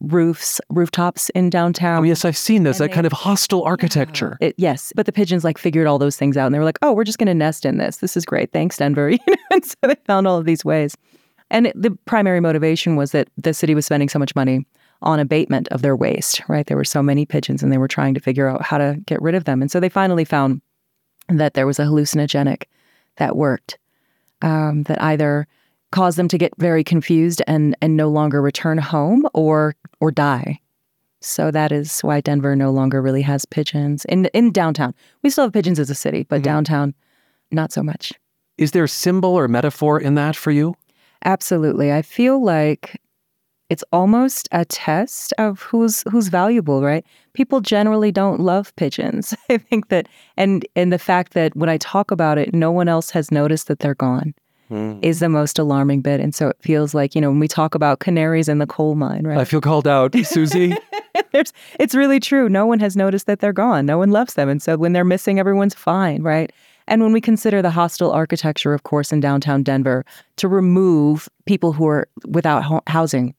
roofs, 0.00 0.60
rooftops 0.70 1.28
in 1.30 1.50
downtown. 1.50 2.00
oh, 2.00 2.02
yes, 2.02 2.24
I've 2.24 2.36
seen 2.36 2.62
this. 2.62 2.78
And 2.80 2.84
That 2.84 2.90
they- 2.90 2.94
kind 2.94 3.06
of 3.06 3.12
hostile 3.12 3.62
architecture. 3.64 4.36
It, 4.40 4.54
yes, 4.58 4.92
but 4.96 5.06
the 5.06 5.12
pigeons 5.12 5.44
like 5.44 5.58
figured 5.58 5.86
all 5.86 5.98
those 5.98 6.16
things 6.16 6.36
out, 6.36 6.46
and 6.46 6.54
they 6.54 6.58
were 6.58 6.64
like, 6.64 6.78
"Oh, 6.82 6.92
we're 6.92 7.04
just 7.04 7.18
going 7.18 7.26
to 7.28 7.34
nest 7.34 7.64
in 7.66 7.78
this. 7.78 7.98
This 7.98 8.16
is 8.16 8.24
great. 8.24 8.52
Thanks, 8.52 8.76
Denver." 8.76 9.10
You 9.18 9.18
know, 9.26 9.34
and 9.50 9.64
so 9.64 9.74
they 9.82 9.96
found 10.06 10.26
all 10.26 10.38
of 10.38 10.44
these 10.44 10.64
ways. 10.64 10.96
And 11.50 11.68
it, 11.68 11.80
the 11.82 11.90
primary 12.04 12.40
motivation 12.40 12.96
was 12.96 13.12
that 13.12 13.28
the 13.38 13.54
city 13.54 13.74
was 13.74 13.86
spending 13.86 14.08
so 14.08 14.18
much 14.18 14.34
money 14.36 14.66
on 15.02 15.18
abatement 15.20 15.68
of 15.68 15.82
their 15.82 15.96
waste. 15.96 16.42
Right, 16.48 16.66
there 16.66 16.76
were 16.76 16.84
so 16.84 17.02
many 17.02 17.24
pigeons, 17.26 17.62
and 17.62 17.72
they 17.72 17.78
were 17.78 17.88
trying 17.88 18.14
to 18.14 18.20
figure 18.20 18.48
out 18.48 18.62
how 18.62 18.78
to 18.78 18.98
get 19.06 19.20
rid 19.22 19.34
of 19.34 19.44
them. 19.44 19.62
And 19.62 19.70
so 19.70 19.80
they 19.80 19.88
finally 19.88 20.24
found 20.24 20.60
that 21.28 21.54
there 21.54 21.66
was 21.66 21.78
a 21.78 21.82
hallucinogenic 21.84 22.64
that 23.16 23.36
worked, 23.36 23.78
um, 24.42 24.84
that 24.84 25.00
either 25.02 25.46
caused 25.90 26.18
them 26.18 26.28
to 26.28 26.38
get 26.38 26.52
very 26.58 26.84
confused 26.84 27.42
and 27.46 27.76
and 27.80 27.96
no 27.96 28.08
longer 28.08 28.42
return 28.42 28.78
home 28.78 29.26
or 29.34 29.74
or 30.00 30.10
die. 30.10 30.60
So 31.20 31.50
that 31.50 31.72
is 31.72 32.00
why 32.00 32.20
Denver 32.20 32.54
no 32.54 32.70
longer 32.70 33.02
really 33.02 33.22
has 33.22 33.44
pigeons 33.44 34.04
in 34.06 34.26
in 34.26 34.52
downtown. 34.52 34.94
We 35.22 35.30
still 35.30 35.44
have 35.44 35.52
pigeons 35.52 35.78
as 35.78 35.90
a 35.90 35.94
city, 35.94 36.24
but 36.24 36.36
mm-hmm. 36.36 36.44
downtown, 36.44 36.94
not 37.50 37.72
so 37.72 37.82
much. 37.82 38.12
Is 38.56 38.72
there 38.72 38.84
a 38.84 38.88
symbol 38.88 39.30
or 39.30 39.48
metaphor 39.48 40.00
in 40.00 40.14
that 40.14 40.36
for 40.36 40.50
you? 40.50 40.74
Absolutely, 41.24 41.92
I 41.92 42.02
feel 42.02 42.42
like 42.42 43.00
it's 43.70 43.84
almost 43.92 44.48
a 44.52 44.64
test 44.64 45.34
of 45.38 45.60
who's 45.62 46.02
who's 46.10 46.28
valuable, 46.28 46.82
right? 46.82 47.04
People 47.34 47.60
generally 47.60 48.10
don't 48.10 48.40
love 48.40 48.74
pigeons. 48.76 49.34
I 49.50 49.58
think 49.58 49.88
that, 49.88 50.08
and 50.36 50.66
and 50.74 50.92
the 50.92 50.98
fact 50.98 51.34
that 51.34 51.54
when 51.56 51.68
I 51.68 51.76
talk 51.78 52.10
about 52.10 52.38
it, 52.38 52.54
no 52.54 52.70
one 52.70 52.88
else 52.88 53.10
has 53.10 53.30
noticed 53.30 53.66
that 53.68 53.80
they're 53.80 53.94
gone. 53.94 54.34
Is 55.02 55.20
the 55.20 55.28
most 55.28 55.58
alarming 55.58 56.02
bit. 56.02 56.20
And 56.20 56.34
so 56.34 56.48
it 56.48 56.56
feels 56.60 56.94
like, 56.94 57.14
you 57.14 57.20
know, 57.20 57.30
when 57.30 57.40
we 57.40 57.48
talk 57.48 57.74
about 57.74 58.00
canaries 58.00 58.48
in 58.48 58.58
the 58.58 58.66
coal 58.66 58.94
mine, 58.94 59.26
right? 59.26 59.38
I 59.38 59.44
feel 59.44 59.60
called 59.60 59.88
out, 59.88 60.12
Suzi. 60.12 60.76
There's, 61.32 61.52
it's 61.80 61.94
really 61.94 62.20
true. 62.20 62.48
No 62.48 62.66
one 62.66 62.80
has 62.80 62.96
noticed 62.96 63.26
that 63.26 63.40
they're 63.40 63.52
gone. 63.52 63.86
No 63.86 63.98
one 63.98 64.10
loves 64.10 64.34
them. 64.34 64.48
And 64.48 64.62
so 64.62 64.76
when 64.76 64.92
they're 64.92 65.04
missing, 65.04 65.38
everyone's 65.38 65.74
fine, 65.74 66.22
right? 66.22 66.52
And 66.86 67.02
when 67.02 67.12
we 67.12 67.20
consider 67.20 67.60
the 67.60 67.70
hostile 67.70 68.10
architecture, 68.10 68.72
of 68.72 68.82
course, 68.82 69.12
in 69.12 69.20
downtown 69.20 69.62
Denver 69.62 70.04
to 70.36 70.48
remove 70.48 71.28
people 71.46 71.72
who 71.72 71.86
are 71.86 72.08
without 72.26 72.64
ho- 72.64 72.82
housing. 72.86 73.34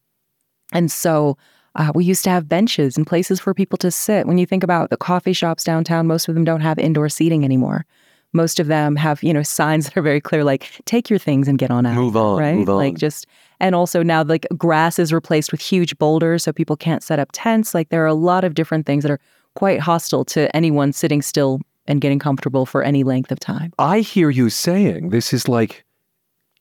And 0.71 0.91
so 0.91 1.37
uh, 1.75 1.91
we 1.95 2.05
used 2.05 2.23
to 2.25 2.29
have 2.29 2.47
benches 2.47 2.97
and 2.97 3.07
places 3.07 3.39
for 3.39 3.53
people 3.53 3.77
to 3.77 3.91
sit. 3.91 4.27
When 4.27 4.37
you 4.37 4.45
think 4.45 4.63
about 4.63 4.89
the 4.89 4.97
coffee 4.97 5.33
shops 5.33 5.63
downtown, 5.63 6.07
most 6.07 6.27
of 6.27 6.35
them 6.35 6.43
don't 6.43 6.61
have 6.61 6.77
indoor 6.77 7.09
seating 7.09 7.43
anymore. 7.43 7.85
Most 8.33 8.59
of 8.59 8.67
them 8.67 8.95
have, 8.95 9.23
you 9.23 9.33
know, 9.33 9.43
signs 9.43 9.85
that 9.85 9.97
are 9.97 10.01
very 10.01 10.21
clear, 10.21 10.43
like 10.43 10.69
"take 10.85 11.09
your 11.09 11.19
things 11.19 11.47
and 11.47 11.57
get 11.57 11.71
on 11.71 11.85
out." 11.85 11.95
Move 11.95 12.15
on, 12.15 12.39
right? 12.39 12.55
move 12.55 12.69
on. 12.69 12.77
Like 12.77 12.97
just, 12.97 13.25
and 13.59 13.75
also 13.75 14.03
now 14.03 14.23
like 14.23 14.47
grass 14.57 14.99
is 14.99 15.11
replaced 15.11 15.51
with 15.51 15.61
huge 15.61 15.97
boulders, 15.97 16.43
so 16.43 16.53
people 16.53 16.75
can't 16.75 17.03
set 17.03 17.19
up 17.19 17.29
tents. 17.31 17.73
Like 17.73 17.89
there 17.89 18.03
are 18.03 18.07
a 18.07 18.13
lot 18.13 18.43
of 18.43 18.53
different 18.53 18.85
things 18.85 19.03
that 19.03 19.11
are 19.11 19.19
quite 19.55 19.79
hostile 19.79 20.23
to 20.25 20.55
anyone 20.55 20.93
sitting 20.93 21.21
still 21.21 21.59
and 21.87 22.01
getting 22.01 22.19
comfortable 22.19 22.65
for 22.65 22.83
any 22.83 23.03
length 23.03 23.31
of 23.31 23.39
time. 23.39 23.73
I 23.79 24.01
hear 24.01 24.29
you 24.29 24.49
saying 24.49 25.09
this 25.09 25.33
is 25.33 25.47
like 25.47 25.83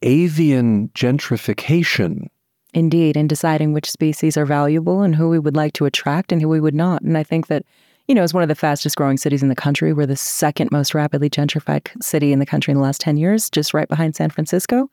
avian 0.01 0.89
gentrification. 0.89 2.27
Indeed, 2.73 3.17
in 3.17 3.27
deciding 3.27 3.73
which 3.73 3.89
species 3.89 4.37
are 4.37 4.45
valuable 4.45 5.01
and 5.01 5.15
who 5.15 5.29
we 5.29 5.39
would 5.39 5.55
like 5.55 5.73
to 5.73 5.85
attract 5.85 6.31
and 6.31 6.41
who 6.41 6.49
we 6.49 6.59
would 6.59 6.75
not. 6.75 7.01
And 7.01 7.17
I 7.17 7.23
think 7.23 7.47
that, 7.47 7.65
you 8.09 8.15
know, 8.15 8.23
as 8.23 8.33
one 8.33 8.41
of 8.41 8.49
the 8.49 8.55
fastest 8.55 8.95
growing 8.95 9.17
cities 9.17 9.43
in 9.43 9.49
the 9.49 9.55
country, 9.55 9.93
we're 9.93 10.07
the 10.07 10.15
second 10.15 10.71
most 10.71 10.95
rapidly 10.95 11.29
gentrified 11.29 11.87
city 12.01 12.33
in 12.33 12.39
the 12.39 12.45
country 12.45 12.71
in 12.71 12.77
the 12.77 12.83
last 12.83 12.99
10 12.99 13.17
years, 13.17 13.51
just 13.51 13.71
right 13.71 13.87
behind 13.87 14.15
San 14.15 14.31
Francisco. 14.31 14.89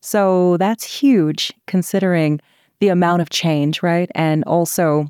So 0.00 0.56
that's 0.56 0.84
huge 0.84 1.52
considering 1.66 2.40
the 2.78 2.86
amount 2.86 3.22
of 3.22 3.30
change, 3.30 3.82
right? 3.82 4.08
And 4.14 4.44
also 4.44 5.08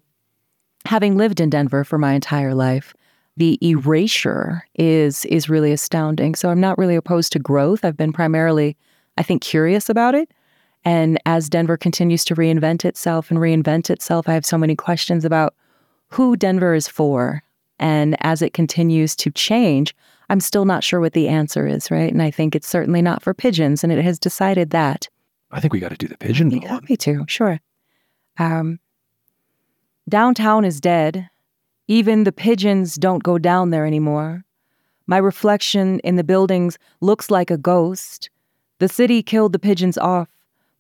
having 0.86 1.18
lived 1.18 1.38
in 1.38 1.50
Denver 1.50 1.84
for 1.84 1.98
my 1.98 2.14
entire 2.14 2.54
life, 2.54 2.94
the 3.36 3.58
erasure 3.62 4.64
is 4.76 5.26
is 5.26 5.50
really 5.50 5.70
astounding. 5.70 6.34
So 6.34 6.48
I'm 6.48 6.60
not 6.60 6.78
really 6.78 6.96
opposed 6.96 7.30
to 7.32 7.38
growth. 7.38 7.84
I've 7.84 7.96
been 7.96 8.12
primarily, 8.14 8.74
I 9.18 9.22
think, 9.22 9.42
curious 9.42 9.90
about 9.90 10.14
it. 10.14 10.32
And 10.86 11.20
as 11.26 11.50
Denver 11.50 11.76
continues 11.76 12.24
to 12.24 12.34
reinvent 12.34 12.86
itself 12.86 13.30
and 13.30 13.38
reinvent 13.38 13.90
itself, 13.90 14.30
I 14.30 14.32
have 14.32 14.46
so 14.46 14.56
many 14.56 14.74
questions 14.74 15.26
about 15.26 15.54
who 16.08 16.38
Denver 16.38 16.72
is 16.72 16.88
for. 16.88 17.42
And 17.80 18.16
as 18.20 18.42
it 18.42 18.52
continues 18.52 19.16
to 19.16 19.30
change, 19.30 19.96
I'm 20.28 20.38
still 20.40 20.64
not 20.66 20.84
sure 20.84 21.00
what 21.00 21.14
the 21.14 21.26
answer 21.28 21.66
is, 21.66 21.90
right? 21.90 22.12
And 22.12 22.22
I 22.22 22.30
think 22.30 22.54
it's 22.54 22.68
certainly 22.68 23.02
not 23.02 23.22
for 23.22 23.34
pigeons, 23.34 23.82
and 23.82 23.92
it 23.92 24.04
has 24.04 24.18
decided 24.18 24.70
that. 24.70 25.08
I 25.50 25.60
think 25.60 25.72
we 25.72 25.80
got 25.80 25.90
to 25.90 25.96
do 25.96 26.06
the 26.06 26.16
pigeon 26.18 26.50
Yeah, 26.50 26.68
poem. 26.68 26.84
me 26.88 26.96
too, 26.96 27.24
sure. 27.26 27.58
Um, 28.38 28.78
downtown 30.08 30.64
is 30.64 30.80
dead. 30.80 31.28
Even 31.88 32.24
the 32.24 32.32
pigeons 32.32 32.94
don't 32.94 33.22
go 33.22 33.38
down 33.38 33.70
there 33.70 33.86
anymore. 33.86 34.44
My 35.06 35.18
reflection 35.18 35.98
in 36.00 36.14
the 36.16 36.22
buildings 36.22 36.78
looks 37.00 37.30
like 37.30 37.50
a 37.50 37.58
ghost. 37.58 38.30
The 38.78 38.88
city 38.88 39.22
killed 39.22 39.52
the 39.52 39.58
pigeons 39.58 39.98
off, 39.98 40.28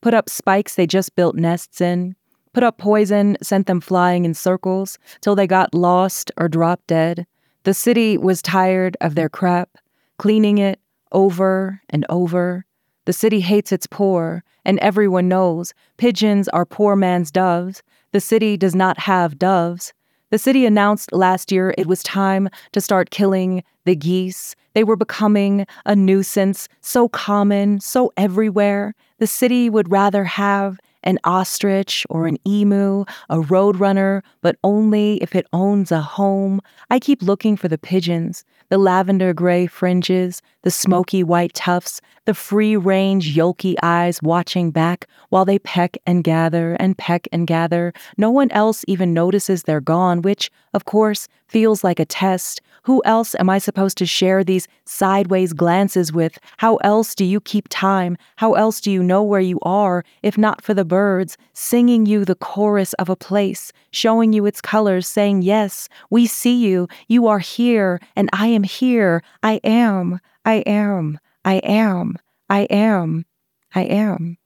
put 0.02 0.14
up 0.14 0.28
spikes 0.30 0.76
they 0.76 0.86
just 0.86 1.16
built 1.16 1.34
nests 1.34 1.80
in, 1.80 2.14
put 2.52 2.62
up 2.62 2.78
poison, 2.78 3.36
sent 3.42 3.66
them 3.66 3.80
flying 3.80 4.24
in 4.24 4.34
circles 4.34 4.98
till 5.20 5.34
they 5.34 5.46
got 5.46 5.74
lost 5.74 6.30
or 6.36 6.48
dropped 6.48 6.86
dead. 6.86 7.26
The 7.64 7.74
city 7.74 8.16
was 8.16 8.42
tired 8.42 8.96
of 9.00 9.14
their 9.14 9.28
crap, 9.28 9.70
cleaning 10.18 10.58
it 10.58 10.80
over 11.12 11.80
and 11.90 12.06
over. 12.08 12.64
The 13.04 13.12
city 13.12 13.40
hates 13.40 13.72
its 13.72 13.86
poor, 13.86 14.44
and 14.64 14.78
everyone 14.80 15.28
knows 15.28 15.74
pigeons 15.96 16.48
are 16.48 16.66
poor 16.66 16.96
man's 16.96 17.30
doves. 17.30 17.82
The 18.12 18.20
city 18.20 18.56
does 18.56 18.74
not 18.74 18.98
have 18.98 19.38
doves. 19.38 19.92
The 20.30 20.38
city 20.38 20.64
announced 20.64 21.12
last 21.12 21.50
year 21.50 21.74
it 21.76 21.86
was 21.86 22.02
time 22.02 22.48
to 22.72 22.80
start 22.80 23.10
killing 23.10 23.64
the 23.84 23.96
geese. 23.96 24.54
They 24.74 24.84
were 24.84 24.96
becoming 24.96 25.66
a 25.84 25.96
nuisance, 25.96 26.68
so 26.80 27.08
common, 27.08 27.80
so 27.80 28.12
everywhere. 28.16 28.94
The 29.18 29.26
city 29.26 29.68
would 29.68 29.90
rather 29.90 30.24
have 30.24 30.78
an 31.02 31.18
ostrich 31.24 32.06
or 32.10 32.26
an 32.26 32.38
emu, 32.46 33.04
a 33.28 33.36
roadrunner, 33.36 34.22
but 34.40 34.56
only 34.64 35.16
if 35.22 35.34
it 35.34 35.46
owns 35.52 35.92
a 35.92 36.00
home. 36.00 36.60
I 36.90 36.98
keep 36.98 37.22
looking 37.22 37.56
for 37.56 37.68
the 37.68 37.78
pigeons, 37.78 38.44
the 38.68 38.78
lavender 38.78 39.32
gray 39.34 39.66
fringes, 39.66 40.42
the 40.62 40.70
smoky 40.70 41.24
white 41.24 41.54
tufts, 41.54 42.00
the 42.26 42.34
free 42.34 42.76
range 42.76 43.34
yolky 43.34 43.74
eyes 43.82 44.22
watching 44.22 44.70
back 44.70 45.06
while 45.30 45.44
they 45.44 45.58
peck 45.58 45.96
and 46.06 46.22
gather 46.22 46.74
and 46.74 46.98
peck 46.98 47.26
and 47.32 47.46
gather. 47.46 47.92
No 48.16 48.30
one 48.30 48.50
else 48.50 48.84
even 48.86 49.14
notices 49.14 49.62
they're 49.62 49.80
gone, 49.80 50.22
which, 50.22 50.50
of 50.74 50.84
course, 50.84 51.28
feels 51.48 51.82
like 51.82 51.98
a 51.98 52.04
test. 52.04 52.60
Who 52.84 53.02
else 53.04 53.34
am 53.38 53.50
I 53.50 53.58
supposed 53.58 53.98
to 53.98 54.06
share 54.06 54.42
these 54.42 54.66
sideways 54.84 55.52
glances 55.52 56.12
with? 56.12 56.38
How 56.56 56.76
else 56.76 57.14
do 57.14 57.24
you 57.24 57.40
keep 57.40 57.68
time? 57.68 58.16
How 58.36 58.54
else 58.54 58.80
do 58.80 58.90
you 58.90 59.02
know 59.02 59.22
where 59.22 59.40
you 59.40 59.58
are, 59.62 60.04
if 60.22 60.38
not 60.38 60.62
for 60.62 60.72
the 60.72 60.84
birds, 60.84 61.36
singing 61.52 62.06
you 62.06 62.24
the 62.24 62.34
chorus 62.34 62.94
of 62.94 63.08
a 63.08 63.16
place, 63.16 63.72
showing 63.90 64.32
you 64.32 64.46
its 64.46 64.60
colors, 64.60 65.06
saying, 65.06 65.42
Yes, 65.42 65.88
we 66.08 66.26
see 66.26 66.56
you, 66.56 66.88
you 67.08 67.26
are 67.26 67.38
here, 67.38 68.00
and 68.16 68.30
I 68.32 68.46
am 68.46 68.62
here, 68.62 69.22
I 69.42 69.60
am, 69.62 70.20
I 70.50 70.56
am, 70.66 71.18
I 71.44 71.54
am, 71.58 72.16
I 72.48 72.60
am, 72.62 73.24
I 73.72 73.82
am. 73.82 74.36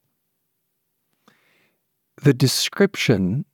The 2.23 2.35
description 2.35 3.47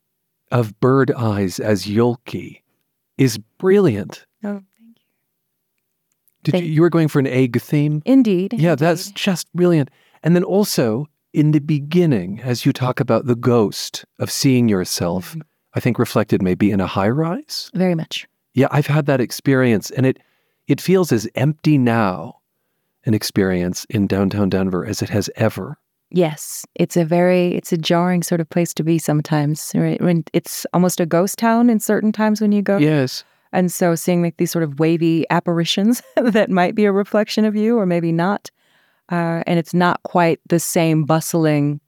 of 0.51 0.79
bird 0.81 1.13
eyes 1.13 1.61
as 1.61 1.87
Yolki 1.87 2.63
is 3.17 3.39
brilliant. 3.59 4.27
Oh, 4.43 4.63
Did 6.43 6.53
Thank- 6.53 6.65
you, 6.65 6.71
you 6.73 6.81
were 6.81 6.91
going 6.91 7.07
for 7.07 7.21
an 7.21 7.27
egg 7.29 7.61
theme? 7.61 8.03
indeed. 8.05 8.55
Yeah, 8.59 8.75
that's 8.75 9.13
just 9.13 9.47
brilliant. 9.55 9.89
And 10.25 10.35
then 10.35 10.43
also 10.43 11.07
in 11.33 11.53
the 11.53 11.61
beginning, 11.61 12.41
as 12.43 12.67
you 12.67 12.73
talk 12.73 12.99
about 12.99 13.27
the 13.27 13.37
ghost 13.37 14.05
of 14.19 14.29
seeing 14.31 14.69
yourself, 14.69 15.31
Mm-hmm. 15.31 15.41
I 15.75 15.79
think 15.79 16.01
reflected 16.01 16.43
maybe 16.43 16.73
in 16.73 16.81
a 16.81 16.87
high 16.89 17.09
rise. 17.11 17.71
very 17.75 17.95
much. 17.95 18.27
Yeah, 18.55 18.67
I've 18.73 18.89
had 18.89 19.07
that 19.07 19.21
experience, 19.21 19.93
and 19.93 20.05
it 20.05 20.19
it 20.67 20.81
feels 20.81 21.13
as 21.13 21.29
empty 21.37 21.79
now, 21.79 22.40
an 23.07 23.15
experience 23.15 23.85
in 23.91 24.07
downtown 24.07 24.49
Denver 24.49 24.85
as 24.85 25.03
it 25.03 25.09
has 25.11 25.31
ever. 25.37 25.79
Yes, 26.11 26.67
it's 26.75 26.97
a 26.97 27.05
very 27.05 27.55
it's 27.55 27.73
a 27.73 27.77
jarring 27.79 28.23
sort 28.23 28.41
of 28.41 28.49
place 28.51 28.75
to 28.75 28.83
be 28.83 28.99
sometimes. 28.99 29.71
Right? 29.75 30.01
When 30.01 30.25
it's 30.33 30.67
almost 30.75 30.99
a 31.01 31.07
ghost 31.07 31.39
town 31.39 31.71
in 31.71 31.79
certain 31.79 32.11
times 32.13 32.41
when 32.41 32.53
you 32.53 32.63
go. 32.63 32.79
Yes. 32.79 33.23
And 33.53 33.71
so 33.73 33.95
seeing 33.95 34.23
like 34.23 34.37
these 34.37 34.51
sort 34.51 34.63
of 34.65 34.79
wavy 34.79 35.25
apparitions 35.31 36.03
that 36.17 36.51
might 36.51 36.75
be 36.75 36.85
a 36.85 36.93
reflection 36.93 37.45
of 37.45 37.55
you 37.57 37.79
or 37.79 37.87
maybe 37.87 38.13
not. 38.13 38.51
Uh, 39.11 39.43
and 39.47 39.59
it's 39.59 39.75
not 39.75 40.01
quite 40.05 40.39
the 40.49 40.61
same 40.61 41.05
bustling 41.05 41.81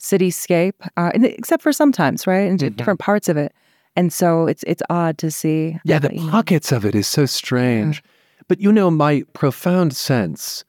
cityscape, 0.00 0.74
uh, 0.96 1.10
except 1.14 1.62
for 1.62 1.72
sometimes, 1.72 2.26
right? 2.26 2.46
In 2.48 2.56
Mhm. 2.58 2.76
different 2.76 3.00
parts 3.00 3.28
of 3.28 3.36
it. 3.36 3.52
And 3.96 4.12
so 4.12 4.46
it's 4.46 4.62
it's 4.64 4.82
odd 4.90 5.18
to 5.18 5.30
see. 5.30 5.78
Yeah, 5.84 5.98
the 5.98 6.14
you 6.14 6.20
know. 6.24 6.30
pockets 6.30 6.70
of 6.72 6.84
it 6.84 6.94
is 6.94 7.08
so 7.08 7.26
strange. 7.26 8.02
But 8.48 8.60
you 8.60 8.72
know, 8.72 8.90
my 8.90 9.22
profound 9.34 9.94
sense, 9.94 10.64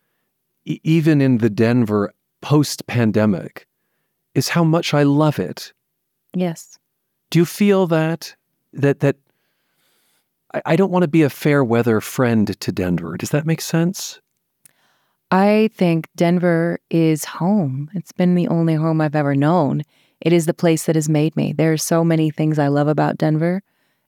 e- 0.65 0.79
even 0.83 1.21
in 1.21 1.37
the 1.37 1.49
Denver 1.49 2.13
post 2.41 2.85
pandemic, 2.87 3.65
is 4.35 4.49
how 4.49 4.63
much 4.63 4.93
I 4.93 5.03
love 5.03 5.39
it. 5.39 5.73
Yes. 6.33 6.77
Do 7.31 7.39
you 7.39 7.45
feel 7.45 7.87
that? 7.87 8.35
That, 8.73 8.99
that, 8.99 9.15
I, 10.53 10.61
I 10.65 10.75
don't 10.75 10.91
want 10.91 11.03
to 11.03 11.07
be 11.07 11.23
a 11.23 11.29
fair 11.29 11.63
weather 11.63 12.01
friend 12.01 12.59
to 12.59 12.71
Denver. 12.71 13.17
Does 13.17 13.29
that 13.31 13.45
make 13.45 13.61
sense? 13.61 14.19
I 15.31 15.69
think 15.75 16.07
Denver 16.15 16.79
is 16.89 17.23
home. 17.23 17.89
It's 17.93 18.11
been 18.11 18.35
the 18.35 18.47
only 18.47 18.75
home 18.75 18.99
I've 18.99 19.15
ever 19.15 19.35
known. 19.35 19.83
It 20.21 20.33
is 20.33 20.47
the 20.47 20.53
place 20.53 20.85
that 20.85 20.95
has 20.95 21.07
made 21.07 21.35
me. 21.35 21.53
There 21.53 21.71
are 21.71 21.77
so 21.77 22.03
many 22.03 22.29
things 22.29 22.59
I 22.59 22.67
love 22.67 22.87
about 22.87 23.17
Denver, 23.17 23.61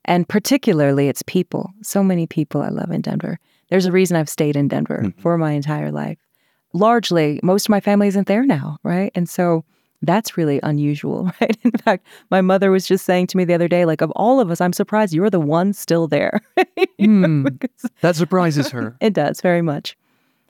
and 0.05 0.27
particularly 0.27 1.07
its 1.07 1.21
people. 1.23 1.71
So 1.81 2.03
many 2.03 2.27
people 2.27 2.61
I 2.61 2.69
love 2.69 2.91
in 2.91 3.01
Denver. 3.01 3.39
There's 3.69 3.85
a 3.85 3.91
reason 3.91 4.17
I've 4.17 4.29
stayed 4.29 4.55
in 4.55 4.67
Denver 4.67 5.01
Mhm. 5.05 5.19
for 5.19 5.37
my 5.37 5.51
entire 5.51 5.91
life. 5.91 6.17
Largely, 6.73 7.39
most 7.43 7.65
of 7.65 7.69
my 7.69 7.79
family 7.79 8.07
isn't 8.07 8.27
there 8.27 8.45
now, 8.45 8.77
right? 8.83 9.11
And 9.15 9.27
so 9.29 9.63
that's 10.01 10.35
really 10.37 10.59
unusual, 10.63 11.25
right? 11.41 11.55
In 11.63 11.71
fact, 11.71 12.05
my 12.31 12.41
mother 12.41 12.71
was 12.71 12.87
just 12.87 13.05
saying 13.05 13.27
to 13.27 13.37
me 13.37 13.45
the 13.45 13.53
other 13.53 13.67
day, 13.67 13.85
like, 13.85 14.01
of 14.01 14.11
all 14.11 14.39
of 14.39 14.49
us, 14.49 14.59
I'm 14.61 14.73
surprised 14.73 15.13
you're 15.13 15.29
the 15.29 15.39
one 15.39 15.73
still 15.73 16.07
there. 16.07 16.41
Because- 16.97 17.89
That 18.01 18.15
surprises 18.15 18.69
her. 18.69 18.95
it 19.01 19.13
does 19.13 19.41
very 19.41 19.61
much. 19.61 19.97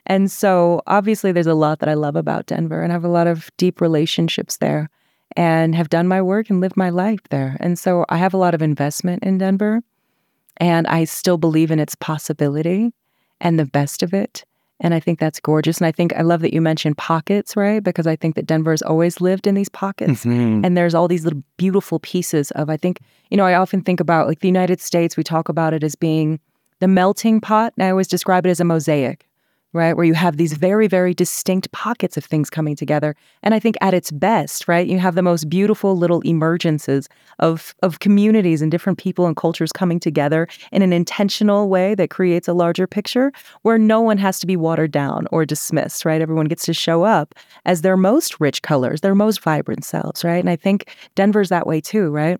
And 0.05 0.31
so 0.31 0.81
obviously 0.87 1.31
there's 1.31 1.47
a 1.47 1.53
lot 1.53 1.79
that 1.79 1.89
I 1.89 1.93
love 1.93 2.15
about 2.15 2.47
Denver 2.47 2.81
and 2.81 2.91
I 2.91 2.95
have 2.95 3.03
a 3.05 3.09
lot 3.09 3.27
of 3.27 3.51
deep 3.57 3.79
relationships 3.81 4.57
there 4.57 4.89
and 5.37 5.75
have 5.75 5.89
done 5.89 6.07
my 6.07 6.21
work 6.21 6.49
and 6.49 6.61
lived 6.61 6.77
my 6.77 6.89
life 6.89 7.19
there. 7.29 7.57
And 7.59 7.77
so 7.79 8.05
I 8.09 8.17
have 8.17 8.33
a 8.33 8.37
lot 8.37 8.53
of 8.53 8.61
investment 8.61 9.23
in 9.23 9.37
Denver 9.37 9.81
and 10.57 10.87
I 10.87 11.05
still 11.05 11.37
believe 11.37 11.71
in 11.71 11.79
its 11.79 11.95
possibility 11.95 12.93
and 13.39 13.57
the 13.59 13.65
best 13.65 14.03
of 14.03 14.13
it. 14.13 14.43
And 14.83 14.93
I 14.95 14.99
think 14.99 15.19
that's 15.19 15.39
gorgeous. 15.39 15.77
And 15.77 15.85
I 15.85 15.91
think 15.91 16.11
I 16.15 16.21
love 16.23 16.41
that 16.41 16.53
you 16.53 16.61
mentioned 16.61 16.97
pockets, 16.97 17.55
right? 17.55 17.83
Because 17.83 18.07
I 18.07 18.15
think 18.15 18.33
that 18.35 18.47
Denver 18.47 18.71
has 18.71 18.81
always 18.81 19.21
lived 19.21 19.45
in 19.45 19.53
these 19.55 19.69
pockets 19.69 20.25
Mhm. 20.25 20.65
and 20.65 20.75
there's 20.75 20.95
all 20.95 21.07
these 21.07 21.23
little 21.23 21.43
beautiful 21.57 21.99
pieces 21.99 22.49
of 22.51 22.69
i 22.69 22.75
think 22.77 22.99
you 23.29 23.37
know 23.37 23.45
i 23.45 23.53
often 23.53 23.81
think 23.81 23.99
about 23.99 24.27
like 24.27 24.39
the 24.39 24.47
united 24.47 24.81
states 24.81 25.15
we 25.15 25.23
talk 25.23 25.47
about 25.49 25.73
it 25.73 25.83
as 25.83 25.95
being 25.95 26.39
the 26.79 26.87
melting 26.87 27.39
pot 27.39 27.71
and 27.77 27.85
i 27.85 27.89
always 27.91 28.07
describe 28.07 28.45
it 28.45 28.49
as 28.49 28.59
a 28.59 28.63
mosaic 28.65 29.27
right 29.73 29.95
where 29.95 30.05
you 30.05 30.13
have 30.13 30.37
these 30.37 30.53
very 30.53 30.87
very 30.87 31.13
distinct 31.13 31.71
pockets 31.71 32.17
of 32.17 32.25
things 32.25 32.49
coming 32.49 32.75
together 32.75 33.15
and 33.43 33.53
i 33.53 33.59
think 33.59 33.75
at 33.81 33.93
its 33.93 34.11
best 34.11 34.67
right 34.67 34.87
you 34.87 34.99
have 34.99 35.15
the 35.15 35.21
most 35.21 35.49
beautiful 35.49 35.97
little 35.97 36.21
emergences 36.23 37.07
of 37.39 37.73
of 37.81 37.99
communities 37.99 38.61
and 38.61 38.71
different 38.71 38.97
people 38.97 39.25
and 39.25 39.35
cultures 39.35 39.71
coming 39.71 39.99
together 39.99 40.47
in 40.71 40.81
an 40.81 40.93
intentional 40.93 41.69
way 41.69 41.95
that 41.95 42.09
creates 42.09 42.47
a 42.47 42.53
larger 42.53 42.87
picture 42.87 43.31
where 43.61 43.77
no 43.77 44.01
one 44.01 44.17
has 44.17 44.39
to 44.39 44.47
be 44.47 44.55
watered 44.55 44.91
down 44.91 45.27
or 45.31 45.45
dismissed 45.45 46.05
right 46.05 46.21
everyone 46.21 46.47
gets 46.47 46.65
to 46.65 46.73
show 46.73 47.03
up 47.03 47.33
as 47.65 47.81
their 47.81 47.97
most 47.97 48.39
rich 48.39 48.61
colors, 48.61 49.01
their 49.01 49.15
most 49.15 49.41
vibrant 49.41 49.85
selves, 49.85 50.23
right? 50.23 50.39
And 50.39 50.49
I 50.49 50.55
think 50.55 50.93
Denver's 51.15 51.49
that 51.49 51.67
way 51.67 51.81
too, 51.81 52.09
right? 52.09 52.39